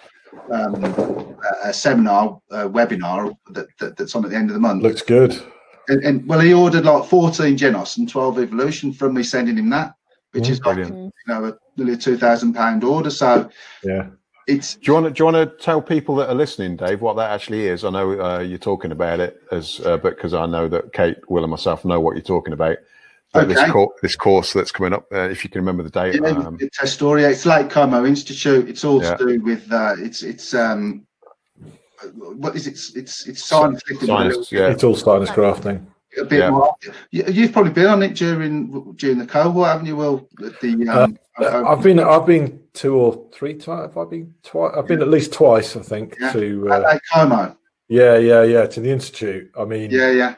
um, 0.50 1.36
seminar, 1.72 2.40
uh, 2.50 2.68
webinar 2.68 3.34
that, 3.50 3.66
that, 3.78 3.96
that's 3.96 4.14
on 4.14 4.24
at 4.24 4.30
the 4.30 4.36
end 4.36 4.50
of 4.50 4.54
the 4.54 4.60
month. 4.60 4.82
Looks 4.82 5.02
good. 5.02 5.40
And, 5.88 6.02
and 6.04 6.28
well, 6.28 6.40
he 6.40 6.54
ordered 6.54 6.84
like 6.84 7.08
14 7.08 7.56
Gen-Os 7.56 7.96
and 7.96 8.08
12 8.08 8.38
Evolution 8.40 8.92
from 8.92 9.14
me 9.14 9.22
sending 9.22 9.56
him 9.56 9.70
that, 9.70 9.94
which 10.32 10.44
Mm, 10.44 10.50
is 10.50 10.60
like, 10.60 10.74
brilliant. 10.76 10.98
you 11.26 11.34
know, 11.34 11.44
a 11.46 11.58
nearly 11.76 11.92
a 11.94 11.96
two 11.96 12.16
thousand 12.16 12.54
pound 12.54 12.84
order. 12.84 13.10
So 13.10 13.48
Yeah. 13.84 14.08
it's 14.46 14.74
Do 14.76 14.80
you 14.86 14.94
want 14.94 15.06
to 15.06 15.10
do 15.12 15.20
you 15.20 15.32
want 15.32 15.58
to 15.58 15.64
tell 15.64 15.80
people 15.80 16.16
that 16.16 16.28
are 16.28 16.34
listening, 16.34 16.76
Dave, 16.76 17.00
what 17.00 17.16
that 17.16 17.30
actually 17.30 17.68
is? 17.68 17.84
I 17.84 17.90
know 17.90 18.20
uh, 18.20 18.38
you're 18.40 18.58
talking 18.58 18.92
about 18.92 19.20
it 19.20 19.42
as, 19.52 19.80
uh, 19.80 19.96
but 19.98 20.16
because 20.16 20.34
I 20.34 20.46
know 20.46 20.68
that 20.68 20.92
Kate, 20.92 21.18
Will, 21.28 21.44
and 21.44 21.50
myself 21.50 21.84
know 21.84 22.00
what 22.00 22.16
you're 22.16 22.22
talking 22.22 22.52
about. 22.52 22.78
But 23.32 23.48
this, 23.48 23.58
Okay. 23.58 23.86
this 24.02 24.14
course 24.14 24.52
that's 24.52 24.70
coming 24.72 24.92
up, 24.92 25.06
uh, 25.10 25.20
if 25.30 25.42
you 25.42 25.48
can 25.48 25.62
remember 25.62 25.82
the 25.82 25.88
date. 25.88 26.20
Yeah, 26.22 26.28
Um, 26.32 26.58
it's 26.60 26.78
Astoria. 26.82 27.30
It's 27.30 27.46
Lake 27.46 27.70
Como 27.70 28.04
Institute. 28.04 28.68
It's 28.68 28.84
all 28.84 29.02
Yeah. 29.02 29.16
to 29.16 29.26
do 29.26 29.40
with 29.42 29.72
uh, 29.72 29.94
it's 29.98 30.22
it's 30.22 30.52
um 30.52 31.06
what 32.24 32.56
is 32.56 32.66
it? 32.66 32.72
It's 32.72 32.94
it's, 32.94 33.26
it's 33.26 33.44
science. 33.44 33.82
fiction, 33.86 34.08
but 34.08 34.26
a 34.26 34.32
science, 34.32 34.52
yeah. 34.52 34.68
It's 34.70 34.84
all 34.84 34.94
sinus 34.96 35.30
grafting. 35.30 35.86
A 36.20 36.24
bit 36.24 36.40
Yeah. 36.40 36.50
more. 36.50 36.74
You, 37.10 37.24
you've 37.28 37.52
probably 37.52 37.72
been 37.72 37.86
on 37.86 38.02
it 38.02 38.14
during 38.14 38.92
during 38.96 39.18
the 39.18 39.26
cohort, 39.26 39.68
haven't 39.68 39.86
you? 39.86 39.96
Will 39.96 40.28
the 40.38 40.88
um, 40.88 41.18
uh, 41.38 41.64
I've 41.66 41.82
been 41.82 41.98
I've 41.98 42.26
been 42.26 42.60
two 42.74 42.96
or 42.96 43.28
three 43.32 43.54
times. 43.54 43.90
I've 43.92 43.96
I 43.96 44.04
been 44.04 44.34
twice? 44.42 44.72
I've 44.76 44.86
been 44.86 45.00
at 45.00 45.08
least 45.08 45.32
twice, 45.32 45.74
I 45.76 45.80
think. 45.80 46.16
Yeah. 46.20 46.32
To 46.32 46.68
at 46.70 46.84
uh, 46.84 46.88
Lake 46.92 47.00
Como. 47.12 47.56
yeah, 47.88 48.18
yeah, 48.18 48.42
yeah, 48.42 48.66
to 48.66 48.80
the 48.80 48.90
institute. 48.90 49.50
I 49.58 49.64
mean, 49.64 49.90
Yeah, 49.90 50.10
yeah. 50.10 50.34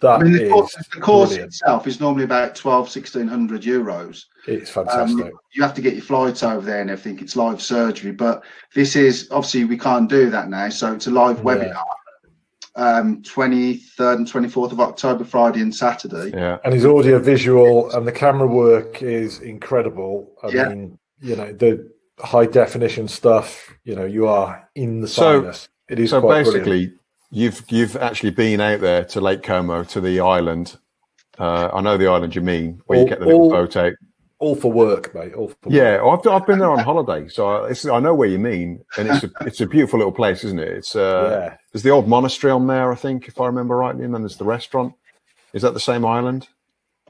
That 0.00 0.20
I 0.20 0.24
mean, 0.24 0.32
the 0.32 0.50
course, 0.50 0.74
the 0.92 1.00
course 1.00 1.32
itself 1.36 1.86
is 1.86 2.00
normally 2.00 2.24
about 2.24 2.56
12, 2.56 2.80
1600 2.94 3.62
euros. 3.62 4.24
It's 4.46 4.76
Um, 4.76 4.84
fantastic. 4.86 5.32
you 5.54 5.62
have 5.62 5.72
to 5.74 5.80
get 5.80 5.94
your 5.94 6.02
flights 6.02 6.42
over 6.42 6.66
there 6.66 6.80
and 6.82 6.90
everything. 6.90 7.20
It's 7.22 7.36
live 7.36 7.62
surgery, 7.62 8.10
but 8.10 8.42
this 8.74 8.96
is 8.96 9.28
obviously 9.30 9.64
we 9.64 9.78
can't 9.78 10.10
do 10.10 10.28
that 10.30 10.50
now. 10.50 10.68
So 10.68 10.92
it's 10.92 11.06
a 11.06 11.10
live 11.10 11.38
Yeah. 11.38 11.44
webinar, 11.44 11.84
um, 12.76 13.22
23rd 13.22 14.16
and 14.16 14.26
24th 14.26 14.72
of 14.72 14.80
October, 14.80 15.24
Friday 15.24 15.60
and 15.60 15.74
Saturday. 15.74 16.30
Yeah. 16.36 16.58
and 16.64 16.74
his 16.74 16.84
audio 16.84 17.18
visual 17.18 17.90
and 17.92 18.06
the 18.06 18.12
camera 18.12 18.46
work 18.46 19.02
is 19.02 19.38
incredible. 19.40 20.32
I 20.42 20.48
Yeah. 20.48 20.68
mean, 20.68 20.98
you 21.20 21.36
know, 21.36 21.52
the 21.52 21.90
high 22.20 22.46
definition 22.46 23.08
stuff, 23.08 23.74
you 23.84 23.94
know, 23.94 24.04
you 24.04 24.26
are 24.26 24.68
in 24.74 25.00
the 25.00 25.08
So- 25.08 25.40
sinus. 25.42 25.68
It 25.88 25.98
is 26.00 26.10
So 26.10 26.20
quite 26.20 26.44
basically, 26.44 26.60
brilliant. 26.62 26.94
you've 27.30 27.62
you've 27.68 27.96
actually 27.96 28.30
been 28.30 28.60
out 28.60 28.80
there 28.80 29.04
to 29.04 29.20
Lake 29.20 29.42
Como 29.42 29.84
to 29.84 30.00
the 30.00 30.20
island. 30.20 30.76
Uh, 31.38 31.68
I 31.74 31.80
know 31.82 31.96
the 31.98 32.06
island 32.06 32.34
you 32.34 32.40
mean, 32.40 32.80
where 32.86 32.98
All- 32.98 33.04
you 33.04 33.10
get 33.10 33.18
the 33.20 33.26
little 33.26 33.42
all- 33.42 33.50
boat 33.50 33.76
out. 33.76 33.92
All 34.44 34.54
for 34.54 34.70
work, 34.70 35.14
mate. 35.14 35.32
All 35.34 35.48
for 35.48 35.56
work. 35.70 35.72
Yeah, 35.72 36.04
I've, 36.04 36.26
I've 36.26 36.46
been 36.46 36.58
there 36.58 36.70
on 36.70 36.78
holiday, 36.80 37.28
so 37.28 37.48
I, 37.48 37.70
it's, 37.70 37.86
I 37.86 37.98
know 37.98 38.14
where 38.14 38.28
you 38.28 38.38
mean, 38.38 38.84
and 38.98 39.08
it's 39.08 39.24
a 39.24 39.30
it's 39.40 39.60
a 39.60 39.66
beautiful 39.66 39.98
little 39.98 40.12
place, 40.12 40.44
isn't 40.44 40.58
it? 40.58 40.68
It's 40.68 40.94
uh, 40.94 41.28
yeah. 41.30 41.56
there's 41.72 41.82
the 41.82 41.90
old 41.90 42.06
monastery 42.08 42.52
on 42.52 42.66
there, 42.66 42.92
I 42.92 42.94
think, 42.94 43.26
if 43.28 43.40
I 43.40 43.46
remember 43.46 43.76
rightly, 43.76 44.04
and 44.04 44.14
then 44.14 44.22
there's 44.22 44.36
the 44.36 44.44
restaurant. 44.44 44.94
Is 45.54 45.62
that 45.62 45.72
the 45.72 45.80
same 45.80 46.04
island, 46.04 46.48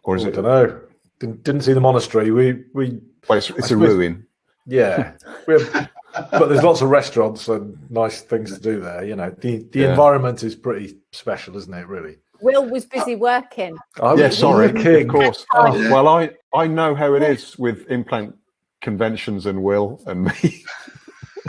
or 0.05 0.17
is 0.17 0.25
I 0.25 0.29
it? 0.29 0.35
don't 0.35 0.45
know. 0.45 0.81
Didn't, 1.19 1.43
didn't 1.45 1.63
see 1.63 1.73
the 1.73 1.81
monastery. 1.81 2.31
We 2.31 2.65
we 2.73 3.01
Well, 3.29 3.39
it's, 3.39 3.51
it's 3.51 3.59
a 3.59 3.69
suppose- 3.69 3.89
ruin. 3.89 4.27
yeah. 4.67 5.13
have, 5.49 5.91
but 6.31 6.47
there's 6.49 6.63
lots 6.63 6.81
of 6.81 6.91
restaurants 6.91 7.49
and 7.49 7.77
nice 7.91 8.21
things 8.21 8.55
to 8.55 8.61
do 8.61 8.81
there. 8.81 9.05
You 9.05 9.17
know, 9.17 9.31
the 9.31 9.67
the 9.73 9.81
Yeah. 9.81 9.91
environment 9.91 10.43
is 10.43 10.55
pretty 10.55 10.99
special, 11.13 11.57
isn't 11.57 11.75
it? 11.75 11.89
Really. 11.89 12.19
Will 12.45 12.67
was 12.69 12.85
busy 12.85 13.17
working. 13.17 13.77
I 14.01 14.15
Yeah, 14.15 14.29
sorry, 14.29 14.67
working. 14.73 15.09
of 15.09 15.09
course. 15.09 15.47
Oh, 15.55 15.73
Well, 15.91 16.09
I 16.09 16.31
I 16.55 16.67
know 16.67 16.95
how 16.95 17.15
it 17.15 17.23
is 17.23 17.59
with 17.59 17.91
implant 17.91 18.37
conventions 18.83 19.47
and 19.47 19.63
Will 19.63 20.01
and 20.07 20.25
me. 20.25 20.65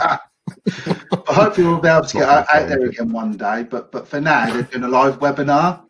I 0.00 0.18
hope 1.28 1.58
we'll 1.58 1.80
be 1.80 1.88
able 1.88 2.06
to 2.06 2.18
get 2.18 2.28
out, 2.28 2.46
out 2.54 2.68
there 2.68 2.84
again 2.86 3.10
one 3.12 3.36
day. 3.36 3.62
But 3.64 3.92
but 3.92 4.08
for 4.08 4.20
now, 4.20 4.46
they're 4.52 4.62
doing 4.62 4.84
a 4.84 4.88
live 4.88 5.18
webinar. 5.20 5.82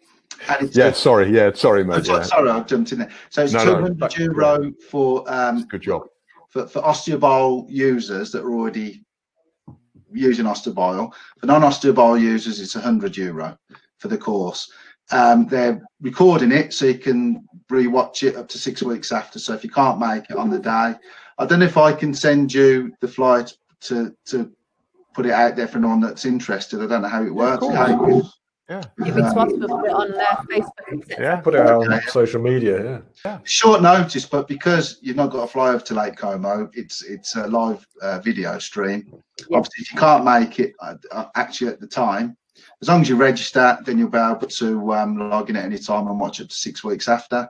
And 0.49 0.67
it's 0.67 0.77
Yeah, 0.77 0.93
sorry, 0.93 1.31
yeah, 1.31 1.51
sorry, 1.55 1.85
mate. 1.85 2.05
Sorry, 2.05 2.19
Yeah, 2.21 2.25
sorry, 2.27 2.51
I 2.51 2.61
jumped 2.61 2.93
in 2.93 2.99
there. 2.99 3.11
So 3.31 3.45
it's 3.45 3.53
No, 3.53 3.65
no, 3.65 3.75
200 3.77 3.99
back- 3.99 4.19
euro 4.19 4.73
for 4.91 5.25
um, 5.33 5.65
good 5.67 5.83
job. 5.83 6.03
for, 6.51 6.67
for 6.67 6.83
OsteoBiol 6.83 7.67
users 7.71 8.33
that 8.33 8.43
are 8.45 8.53
already 8.53 9.03
using 10.13 10.45
OsteoBiol. 10.47 11.13
For 11.39 11.47
non-OsteoBiol 11.47 12.21
users, 12.21 12.61
it's 12.61 12.75
100 12.75 13.17
euro 13.17 13.57
for 13.99 14.09
the 14.09 14.19
course. 14.19 14.71
Um, 15.13 15.47
they're 15.47 15.81
recording 16.01 16.51
it 16.53 16.73
so 16.73 16.87
you 16.87 16.99
can 16.99 17.47
re-watch 17.71 18.23
it 18.23 18.37
up 18.37 18.49
to 18.49 18.59
six 18.59 18.83
weeks 18.83 19.13
after. 19.13 19.39
So 19.39 19.55
if 19.55 19.63
you 19.65 19.71
can't 19.71 19.99
make 20.01 20.31
it 20.31 20.37
on 20.37 20.51
the 20.51 20.59
day, 20.59 20.95
I 21.39 21.47
don't 21.47 21.61
know 21.61 21.67
if 21.67 21.77
I 21.77 21.93
can 21.93 22.13
send 22.15 22.53
you 22.53 22.93
the 23.01 23.09
flight 23.09 23.53
to 23.83 24.15
to 24.27 24.51
put 25.15 25.27
it 25.27 25.33
out 25.33 25.57
there 25.57 25.69
for 25.69 25.79
anyone 25.79 26.01
that's 26.01 26.25
interested. 26.27 26.83
I 26.83 26.87
don't 26.87 27.03
know 27.03 27.09
how 27.09 27.25
it 27.25 27.35
works. 27.35 27.61
course. 27.61 27.75
How 27.77 28.05
it- 28.07 28.25
Yeah, 28.69 28.83
Give 29.05 29.17
it 29.17 29.21
to 29.21 29.27
us, 29.29 29.35
we'll 29.53 29.69
put 29.69 29.87
it 29.87 29.93
on 29.93 30.13
uh, 30.13 30.43
Facebook. 30.51 31.19
yeah. 31.21 31.37
Put 31.37 31.55
it 31.55 31.61
out 31.61 31.87
on 31.87 32.01
social 32.09 32.43
media. 32.43 33.01
Yeah. 33.25 33.39
short 33.45 33.81
notice, 33.81 34.27
but 34.27 34.49
because 34.49 34.99
you've 35.01 35.15
not 35.17 35.31
got 35.31 35.43
to 35.43 35.47
fly 35.47 35.69
over 35.69 35.85
to 35.85 35.95
Lake 35.95 36.17
Como, 36.17 36.69
it's 36.73 37.05
it's 37.05 37.37
a 37.37 37.47
live 37.47 37.87
uh, 38.03 38.19
video 38.19 38.59
stream. 38.59 39.05
Yeah. 39.49 39.59
Obviously, 39.59 39.83
if 39.83 39.93
you 39.93 40.01
can't 40.01 40.25
make 40.25 40.59
it 40.59 40.73
uh, 40.81 40.95
uh, 41.13 41.27
actually 41.37 41.69
at 41.69 41.81
the 41.81 41.87
time, 41.87 42.37
as 42.81 42.89
long 42.89 43.01
as 43.01 43.09
you 43.09 43.17
register, 43.17 43.79
then 43.85 43.99
you'll 43.99 44.09
be 44.09 44.19
able 44.19 44.47
to 44.47 44.93
um, 44.95 45.31
log 45.31 45.51
in 45.51 45.57
at 45.57 45.65
any 45.65 45.79
time 45.79 46.07
and 46.09 46.21
watch 46.21 46.41
up 46.41 46.49
to 46.49 46.55
six 46.55 46.85
weeks 46.85 47.09
after. 47.09 47.49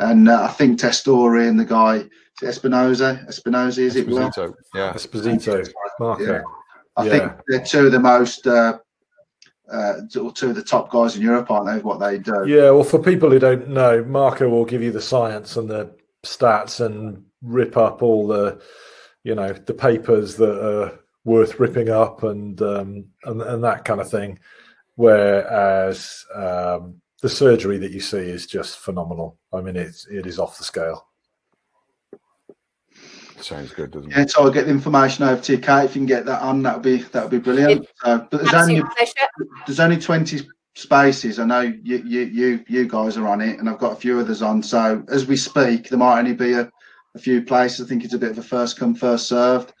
And 0.00 0.28
uh, 0.28 0.44
I 0.44 0.48
think 0.48 0.80
Testori 0.80 1.48
and 1.48 1.58
the 1.58 1.64
guy 1.64 2.04
Espinosa, 2.42 3.24
Espinosa 3.28 3.28
Espinoza, 3.28 3.78
Espinoza 3.78 3.78
is 3.78 3.96
it? 3.96 4.06
Will? 4.08 4.18
Esposito, 4.18 4.54
Yeah, 4.74 4.92
Esposito, 4.92 5.72
Marco. 6.00 6.22
Yeah. 6.24 6.42
I 6.96 7.04
Yeah. 7.04 7.10
think 7.10 7.32
they're 7.48 7.64
two 7.64 7.86
of 7.86 7.92
the 7.92 8.00
most, 8.00 8.46
uh, 8.46 8.78
uh, 9.70 9.94
two 10.10 10.30
two 10.32 10.50
of 10.50 10.56
the 10.56 10.62
top 10.62 10.90
guys 10.90 11.16
in 11.16 11.22
Europe, 11.22 11.50
aren't 11.50 11.66
they? 11.66 11.78
What 11.80 12.00
they 12.00 12.18
do. 12.18 12.44
Yeah, 12.46 12.70
well, 12.70 12.84
for 12.84 12.98
people 12.98 13.30
who 13.30 13.38
don't 13.38 13.68
know, 13.68 14.04
Marco 14.04 14.48
will 14.48 14.64
give 14.64 14.82
you 14.82 14.92
the 14.92 15.00
science 15.00 15.56
and 15.56 15.68
the 15.68 15.94
stats 16.24 16.84
and 16.84 17.24
rip 17.42 17.76
up 17.76 18.02
all 18.02 18.26
the, 18.26 18.60
you 19.22 19.34
know, 19.34 19.52
the 19.52 19.74
papers 19.74 20.36
that 20.36 20.58
are 20.64 20.98
worth 21.24 21.58
ripping 21.58 21.88
up 21.88 22.22
and 22.22 22.60
um, 22.62 23.06
and, 23.24 23.42
and 23.42 23.64
that 23.64 23.84
kind 23.84 24.00
of 24.00 24.10
thing. 24.10 24.38
Whereas 24.96 26.24
um, 26.34 27.00
the 27.20 27.28
surgery 27.28 27.78
that 27.78 27.90
you 27.90 28.00
see 28.00 28.18
is 28.18 28.46
just 28.46 28.78
phenomenal. 28.78 29.38
I 29.52 29.60
mean, 29.60 29.76
it's 29.76 30.06
it 30.06 30.26
is 30.26 30.38
off 30.38 30.58
the 30.58 30.64
scale. 30.64 31.08
sounds 33.40 33.72
good, 33.72 33.90
doesn't 33.90 34.12
it? 34.12 34.16
Yeah, 34.16 34.26
so 34.26 34.42
I'll 34.42 34.50
get 34.50 34.66
the 34.66 34.72
information 34.72 35.24
over 35.24 35.40
to 35.40 35.52
you, 35.52 35.58
Kate. 35.58 35.84
If 35.84 35.96
you 35.96 36.00
can 36.00 36.06
get 36.06 36.26
that 36.26 36.42
on, 36.42 36.62
that 36.62 36.76
would 36.76 36.82
be 36.82 36.98
that 36.98 37.22
would 37.22 37.30
be 37.30 37.38
brilliant. 37.38 37.86
Uh, 38.04 38.18
but 38.30 38.42
there's 38.42 38.54
only 38.54 38.82
pleasure. 38.82 39.28
there's 39.66 39.80
only 39.80 39.98
20 39.98 40.46
spaces. 40.74 41.38
I 41.38 41.44
know 41.44 41.60
you, 41.60 41.98
you 41.98 42.20
you 42.22 42.64
you 42.68 42.88
guys 42.88 43.16
are 43.16 43.28
on 43.28 43.40
it, 43.40 43.58
and 43.58 43.68
I've 43.68 43.78
got 43.78 43.92
a 43.92 44.00
few 44.00 44.18
others 44.20 44.42
on. 44.42 44.62
So 44.62 45.04
as 45.08 45.26
we 45.26 45.36
speak, 45.36 45.88
there 45.88 45.98
might 45.98 46.18
only 46.18 46.34
be 46.34 46.52
a, 46.52 46.70
a 47.14 47.18
few 47.18 47.42
places. 47.42 47.84
I 47.84 47.88
think 47.88 48.04
it's 48.04 48.14
a 48.14 48.18
bit 48.18 48.30
of 48.30 48.38
a 48.38 48.42
first 48.42 48.78
come 48.78 48.94
first 48.94 49.28
served. 49.28 49.72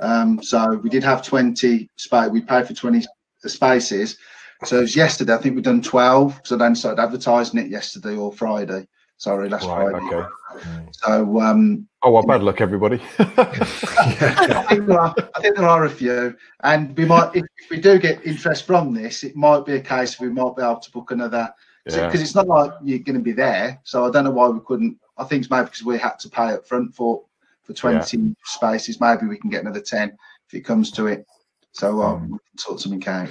Um, 0.00 0.42
so 0.42 0.76
we 0.76 0.90
did 0.90 1.02
have 1.04 1.24
20 1.24 1.90
space. 1.96 2.30
We 2.30 2.40
paid 2.40 2.66
for 2.66 2.74
20 2.74 3.04
spaces. 3.46 4.16
So 4.64 4.78
it 4.78 4.82
was 4.82 4.96
yesterday. 4.96 5.34
I 5.34 5.38
think 5.38 5.54
we've 5.54 5.64
done 5.64 5.82
12 5.82 6.36
because 6.36 6.52
I 6.52 6.56
then 6.56 6.74
started 6.74 7.00
advertising 7.00 7.60
it 7.60 7.68
yesterday 7.68 8.16
or 8.16 8.32
Friday. 8.32 8.86
Sorry, 9.16 9.48
last 9.48 9.66
Right, 9.66 9.90
Friday. 9.90 10.06
okay. 10.06 10.86
So 10.92 11.40
um, 11.40 11.88
Oh, 12.02 12.12
well, 12.12 12.22
bad 12.22 12.44
luck, 12.44 12.60
everybody. 12.60 13.00
I 13.18 14.64
think 14.68 14.86
there 14.86 15.00
are. 15.00 15.14
I 15.34 15.40
think 15.40 15.56
there 15.56 15.66
are 15.66 15.84
a 15.84 15.90
few, 15.90 16.36
and 16.62 16.96
we 16.96 17.04
might, 17.04 17.34
if, 17.34 17.44
if 17.56 17.70
we 17.70 17.80
do 17.80 17.98
get 17.98 18.24
interest 18.24 18.64
from 18.64 18.94
this, 18.94 19.24
it 19.24 19.34
might 19.34 19.66
be 19.66 19.74
a 19.74 19.80
case 19.80 20.20
we 20.20 20.28
might 20.28 20.54
be 20.54 20.62
able 20.62 20.78
to 20.78 20.90
book 20.92 21.10
another 21.10 21.52
because 21.84 22.14
yeah. 22.14 22.20
it's 22.20 22.36
not 22.36 22.46
like 22.46 22.70
you're 22.84 23.00
going 23.00 23.16
to 23.16 23.22
be 23.22 23.32
there. 23.32 23.80
So 23.82 24.06
I 24.06 24.10
don't 24.12 24.24
know 24.24 24.30
why 24.30 24.48
we 24.48 24.60
couldn't. 24.64 24.96
I 25.16 25.24
think 25.24 25.42
it's 25.42 25.50
maybe 25.50 25.64
because 25.64 25.82
we 25.82 25.98
had 25.98 26.20
to 26.20 26.28
pay 26.28 26.52
up 26.52 26.68
front 26.68 26.94
for 26.94 27.24
for 27.68 27.74
20 27.74 28.34
spaces. 28.44 29.00
Maybe 29.00 29.26
we 29.26 29.38
can 29.38 29.50
get 29.50 29.60
another 29.62 29.80
10 29.80 30.16
if 30.48 30.54
it 30.54 30.64
comes 30.64 30.90
to 30.92 31.06
it. 31.06 31.26
So 31.72 32.02
um, 32.02 32.22
we 32.24 32.38
can 32.38 32.58
sort 32.58 32.80
something 32.80 33.06
out. 33.06 33.28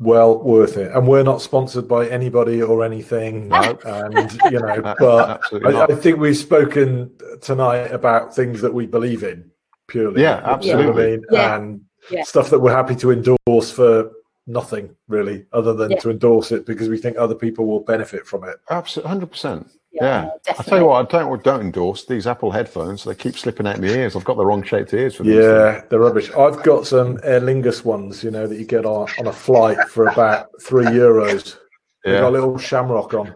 Well 0.00 0.38
worth 0.44 0.76
it, 0.76 0.92
and 0.92 1.08
we're 1.08 1.24
not 1.24 1.42
sponsored 1.42 1.88
by 1.88 2.06
anybody 2.08 2.62
or 2.62 2.84
anything. 2.84 3.48
No. 3.58 3.76
And 3.84 4.38
you 4.52 4.60
know, 4.60 4.94
but 5.00 5.42
I. 5.66 5.86
I 5.86 5.94
think 5.96 6.20
we've 6.20 6.36
spoken 6.36 7.10
tonight 7.40 7.90
about 7.90 8.32
things 8.32 8.60
that 8.60 8.72
we 8.72 8.86
believe 8.86 9.24
in 9.24 9.50
purely. 9.88 10.22
Yeah, 10.22 10.36
You 10.36 10.42
know 10.42 10.52
absolutely. 10.52 11.02
I 11.02 11.06
mean? 11.10 11.24
Yeah. 11.32 11.56
And 11.56 11.80
Yeah. 12.12 12.22
stuff 12.22 12.50
that 12.50 12.60
we're 12.60 12.76
happy 12.76 12.94
to 12.96 13.10
endorse 13.10 13.72
for 13.72 14.12
nothing 14.46 14.94
really, 15.08 15.46
other 15.52 15.74
than 15.74 15.90
Yeah. 15.90 15.98
to 16.00 16.10
endorse 16.10 16.52
it 16.52 16.64
because 16.64 16.88
we 16.88 16.98
think 16.98 17.16
other 17.18 17.34
people 17.34 17.66
will 17.66 17.80
benefit 17.80 18.24
from 18.24 18.44
it. 18.44 18.56
Absolutely, 18.70 19.08
hundred 19.08 19.30
percent. 19.32 19.66
Yeah, 20.00 20.30
Yeah, 20.46 20.54
I 20.58 20.62
tell 20.62 20.78
you 20.78 20.84
what, 20.86 21.14
I 21.14 21.18
don't 21.18 21.42
don't 21.42 21.60
endorse 21.60 22.04
these 22.06 22.26
Apple 22.26 22.50
headphones. 22.50 23.04
They 23.04 23.14
keep 23.14 23.36
slipping 23.36 23.66
out 23.66 23.80
my 23.80 23.86
ears. 23.88 24.14
I've 24.16 24.24
got 24.24 24.36
the 24.36 24.44
wrong 24.46 24.62
shaped 24.62 24.92
ears 24.94 25.14
for 25.14 25.22
these. 25.24 25.34
Yeah, 25.36 25.82
they're 25.88 25.98
rubbish. 25.98 26.30
I've 26.32 26.62
got 26.62 26.86
some 26.86 27.18
Aer 27.24 27.40
Lingus 27.40 27.84
ones, 27.84 28.22
you 28.22 28.30
know, 28.30 28.46
that 28.46 28.58
you 28.58 28.64
get 28.64 28.84
on, 28.86 29.08
on 29.18 29.26
a 29.26 29.32
flight 29.32 29.78
for 29.88 30.06
about 30.08 30.48
three 30.62 30.84
euros. 30.86 31.56
They've 32.04 32.20
got 32.20 32.28
a 32.28 32.30
little 32.30 32.56
shamrock 32.58 33.12
on. 33.14 33.34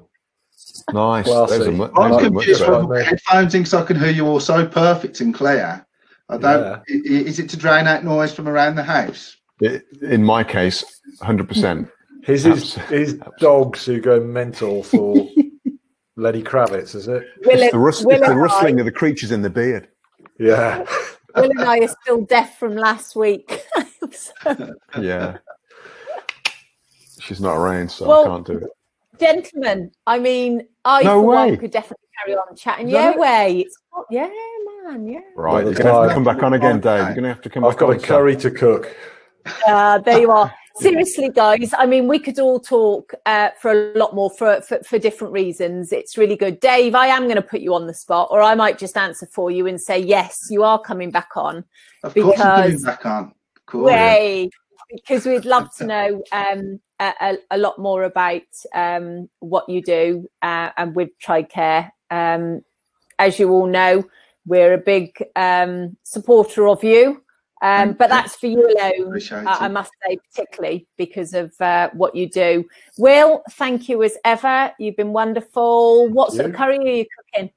Nice. 0.92 1.26
Well, 1.26 1.46
Those 1.46 1.66
see. 1.66 1.80
are 1.80 2.00
I'm 2.00 2.10
those 2.12 2.20
are 2.20 2.24
confused 2.24 2.60
better. 2.60 2.72
from 2.72 2.88
better. 2.88 3.04
headphones 3.04 3.54
in, 3.54 3.64
so 3.64 3.78
I 3.78 3.82
can 3.84 3.98
hear 3.98 4.10
you 4.10 4.26
all 4.26 4.40
so 4.40 4.66
perfect 4.66 5.20
and 5.20 5.34
clear. 5.34 5.84
I 6.28 6.38
don't. 6.38 6.60
Yeah. 6.62 6.78
i- 6.88 7.14
i- 7.14 7.24
Is 7.26 7.38
it 7.38 7.50
to 7.50 7.56
drown 7.56 7.86
out 7.86 8.04
noise 8.04 8.32
from 8.32 8.48
around 8.48 8.76
the 8.76 8.82
house? 8.82 9.36
I- 9.62 9.80
In 10.02 10.24
my 10.24 10.42
case, 10.44 10.84
hundred 11.20 11.48
percent. 11.48 11.88
His 12.24 12.46
is 12.46 12.74
his 12.74 13.14
dogs 13.40 13.84
who 13.84 14.00
go 14.00 14.20
mental 14.20 14.82
for 14.84 15.28
Lenny 16.22 16.42
Kravitz, 16.42 16.94
is 16.94 17.08
it? 17.08 17.24
Will, 17.44 17.60
It's 17.60 17.72
the, 17.72 17.78
rust- 17.78 18.06
Will 18.06 18.12
it's 18.16 18.26
the 18.26 18.32
and 18.32 18.40
rustling 18.40 18.78
of 18.80 18.86
the 18.86 18.92
creatures 18.92 19.32
in 19.32 19.42
the 19.42 19.50
beard. 19.50 19.88
Yeah. 20.38 20.84
Will 21.36 21.50
and 21.50 21.60
I 21.62 21.78
are 21.80 21.94
still 22.02 22.22
deaf 22.22 22.58
from 22.58 22.76
last 22.76 23.16
week. 23.16 23.62
So, 24.12 24.74
Yeah. 25.00 25.38
She's 27.20 27.40
not 27.40 27.56
around, 27.56 27.90
so 27.90 28.06
Well, 28.06 28.24
I 28.24 28.28
can't 28.28 28.46
do 28.46 28.52
it. 28.58 28.70
gentlemen, 29.20 29.90
I 30.06 30.18
mean, 30.18 30.66
I 30.84 31.02
No 31.02 31.20
for 31.20 31.26
one 31.26 31.50
way. 31.50 31.56
could 31.56 31.70
definitely 31.70 32.06
carry 32.24 32.36
on 32.36 32.56
chatting. 32.56 32.86
No, 32.88 32.92
Yeah, 32.98 33.10
no. 33.12 33.18
way. 33.20 33.60
It's 33.60 33.76
not, 33.94 34.06
yeah, 34.10 34.28
man, 34.84 35.06
yeah. 35.06 35.20
Right, 35.36 35.64
Well, 35.64 35.72
you're 35.72 35.74
gonna 35.74 35.92
have 36.00 36.08
to 36.08 36.14
come 36.14 36.24
back 36.24 36.42
on 36.42 36.52
again, 36.54 36.80
Dave. 36.80 37.06
You're 37.06 37.14
gonna 37.14 37.28
have 37.28 37.42
to 37.42 37.50
come 37.50 37.64
I've 37.64 37.72
back 37.72 37.78
got 37.80 37.90
on. 37.90 37.96
a 37.96 38.00
son. 38.00 38.08
curry 38.08 38.36
to 38.36 38.50
cook. 38.50 38.94
Uh, 39.68 39.98
there 39.98 40.20
you 40.20 40.30
are. 40.30 40.52
Seriously, 40.76 41.28
guys. 41.28 41.72
I 41.76 41.86
mean, 41.86 42.08
we 42.08 42.18
could 42.18 42.38
all 42.38 42.58
talk 42.58 43.12
uh, 43.26 43.50
for 43.60 43.70
a 43.72 43.98
lot 43.98 44.14
more 44.14 44.30
for, 44.30 44.60
for 44.62 44.78
for 44.84 44.98
different 44.98 45.32
reasons. 45.32 45.92
It's 45.92 46.16
really 46.16 46.36
good, 46.36 46.60
Dave. 46.60 46.94
I 46.94 47.08
am 47.08 47.24
going 47.24 47.36
to 47.36 47.42
put 47.42 47.60
you 47.60 47.74
on 47.74 47.86
the 47.86 47.94
spot, 47.94 48.28
or 48.30 48.40
I 48.40 48.54
might 48.54 48.78
just 48.78 48.96
answer 48.96 49.26
for 49.26 49.50
you 49.50 49.66
and 49.66 49.80
say 49.80 49.98
yes, 49.98 50.46
you 50.50 50.62
are 50.62 50.80
coming 50.80 51.10
back 51.10 51.36
on. 51.36 51.64
Of 52.02 52.14
course, 52.14 52.40
I'm 52.40 52.46
coming 52.46 52.70
Because- 52.70 52.84
back 52.84 53.06
on. 53.06 53.32
Course. 53.66 53.92
Way 53.92 54.50
because 54.92 55.26
we'd 55.26 55.44
love 55.44 55.74
to 55.76 55.86
know 55.92 56.22
um, 56.32 56.80
a, 57.00 57.38
a, 57.50 57.58
lot 57.58 57.78
more 57.78 58.04
about 58.04 58.42
um, 58.74 59.28
what 59.40 59.68
you 59.68 59.82
do 59.82 60.28
uh, 60.42 60.70
and 60.76 60.94
with 60.94 61.10
TriCare. 61.18 61.90
Um, 62.10 62.62
as 63.18 63.38
you 63.38 63.50
all 63.50 63.66
know, 63.66 64.04
we're 64.46 64.74
a 64.74 64.78
big 64.78 65.12
um, 65.36 65.96
supporter 66.02 66.68
of 66.68 66.84
you. 66.84 67.22
Um, 67.62 67.92
but 67.92 68.10
that's 68.10 68.34
for 68.34 68.48
you 68.48 68.66
alone, 68.66 69.22
uh, 69.30 69.56
I 69.60 69.68
must 69.68 69.92
say, 70.04 70.18
particularly 70.30 70.88
because 70.96 71.32
of 71.32 71.52
uh, 71.60 71.90
what 71.92 72.16
you 72.16 72.28
do. 72.28 72.64
Will, 72.98 73.42
thank 73.52 73.88
you 73.88 74.02
as 74.02 74.18
ever. 74.24 74.72
You've 74.80 74.96
been 74.96 75.12
wonderful. 75.12 76.08
What 76.10 76.32
sort 76.32 76.46
of 76.46 76.54
curry 76.54 76.78
are 76.78 76.82
you 76.82 77.06
cooking? 77.32 77.50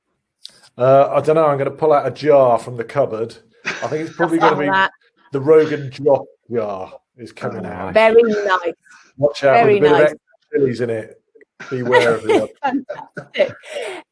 Uh, 0.78 1.10
I 1.12 1.22
don't 1.22 1.36
know. 1.36 1.48
I'm 1.48 1.58
going 1.58 1.72
to 1.72 1.76
pull 1.76 1.92
out 1.92 2.06
a 2.06 2.12
jar 2.12 2.60
from 2.60 2.78
the 2.78 2.84
cupboard. 2.84 3.36
I 3.66 3.88
think 3.88 4.08
it's 4.08 4.16
probably 4.16 4.38
going 4.38 4.54
to 4.54 4.60
be 4.60 4.66
that. 4.68 4.92
the 5.32 5.42
Rogan 5.42 5.90
Josh 5.90 6.20
jar 6.52 6.94
is 7.18 7.32
coming 7.32 7.66
oh, 7.66 7.70
out. 7.70 7.94
Very 7.96 8.22
nice. 8.22 8.74
Watch 9.18 9.44
out 9.44 9.54
Very 9.54 9.80
with 9.80 9.92
a 9.92 9.94
bit 9.94 10.02
nice. 10.04 10.12
of 10.12 10.20
chilies 10.54 10.82
in 10.82 10.90
it. 10.92 11.22
Beware 11.70 12.16
of 12.16 12.50
Fantastic. 12.64 13.56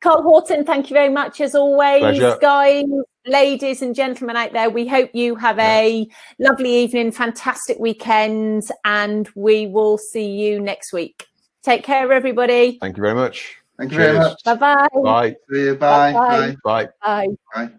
Carl 0.02 0.24
Horton, 0.24 0.66
thank 0.66 0.90
you 0.90 0.94
very 0.94 1.10
much 1.10 1.42
as 1.42 1.54
always. 1.54 2.00
Pleasure. 2.00 2.38
Guys, 2.42 2.86
ladies 3.26 3.82
and 3.82 3.96
gentlemen 3.96 4.36
out 4.36 4.54
there, 4.54 4.70
we 4.70 4.88
hope 4.88 5.12
you 5.14 5.36
have 5.36 5.60
a 5.60 6.08
lovely 6.40 6.76
evening, 6.76 7.12
fantastic 7.12 7.80
weekend, 7.80 8.64
and 8.86 9.30
we 9.36 9.68
will 9.68 9.98
see 9.98 10.28
you 10.28 10.60
next 10.60 10.94
week. 10.94 11.28
Take 11.64 11.84
care, 11.84 12.12
everybody. 12.12 12.78
Thank 12.82 12.98
you 12.98 13.04
very 13.04 13.16
much. 13.16 13.58
Thank 13.78 13.92
you 13.92 13.98
Cheers. 13.98 14.18
very 14.18 14.30
much. 14.30 14.44
Bye-bye. 14.44 14.88
Bye. 15.04 15.36
See 15.52 15.66
you. 15.66 15.76
Bye. 15.76 16.14
Bye. 16.14 16.56
Bye. 16.64 16.88
Bye. 17.02 17.28
Bye. 17.56 17.72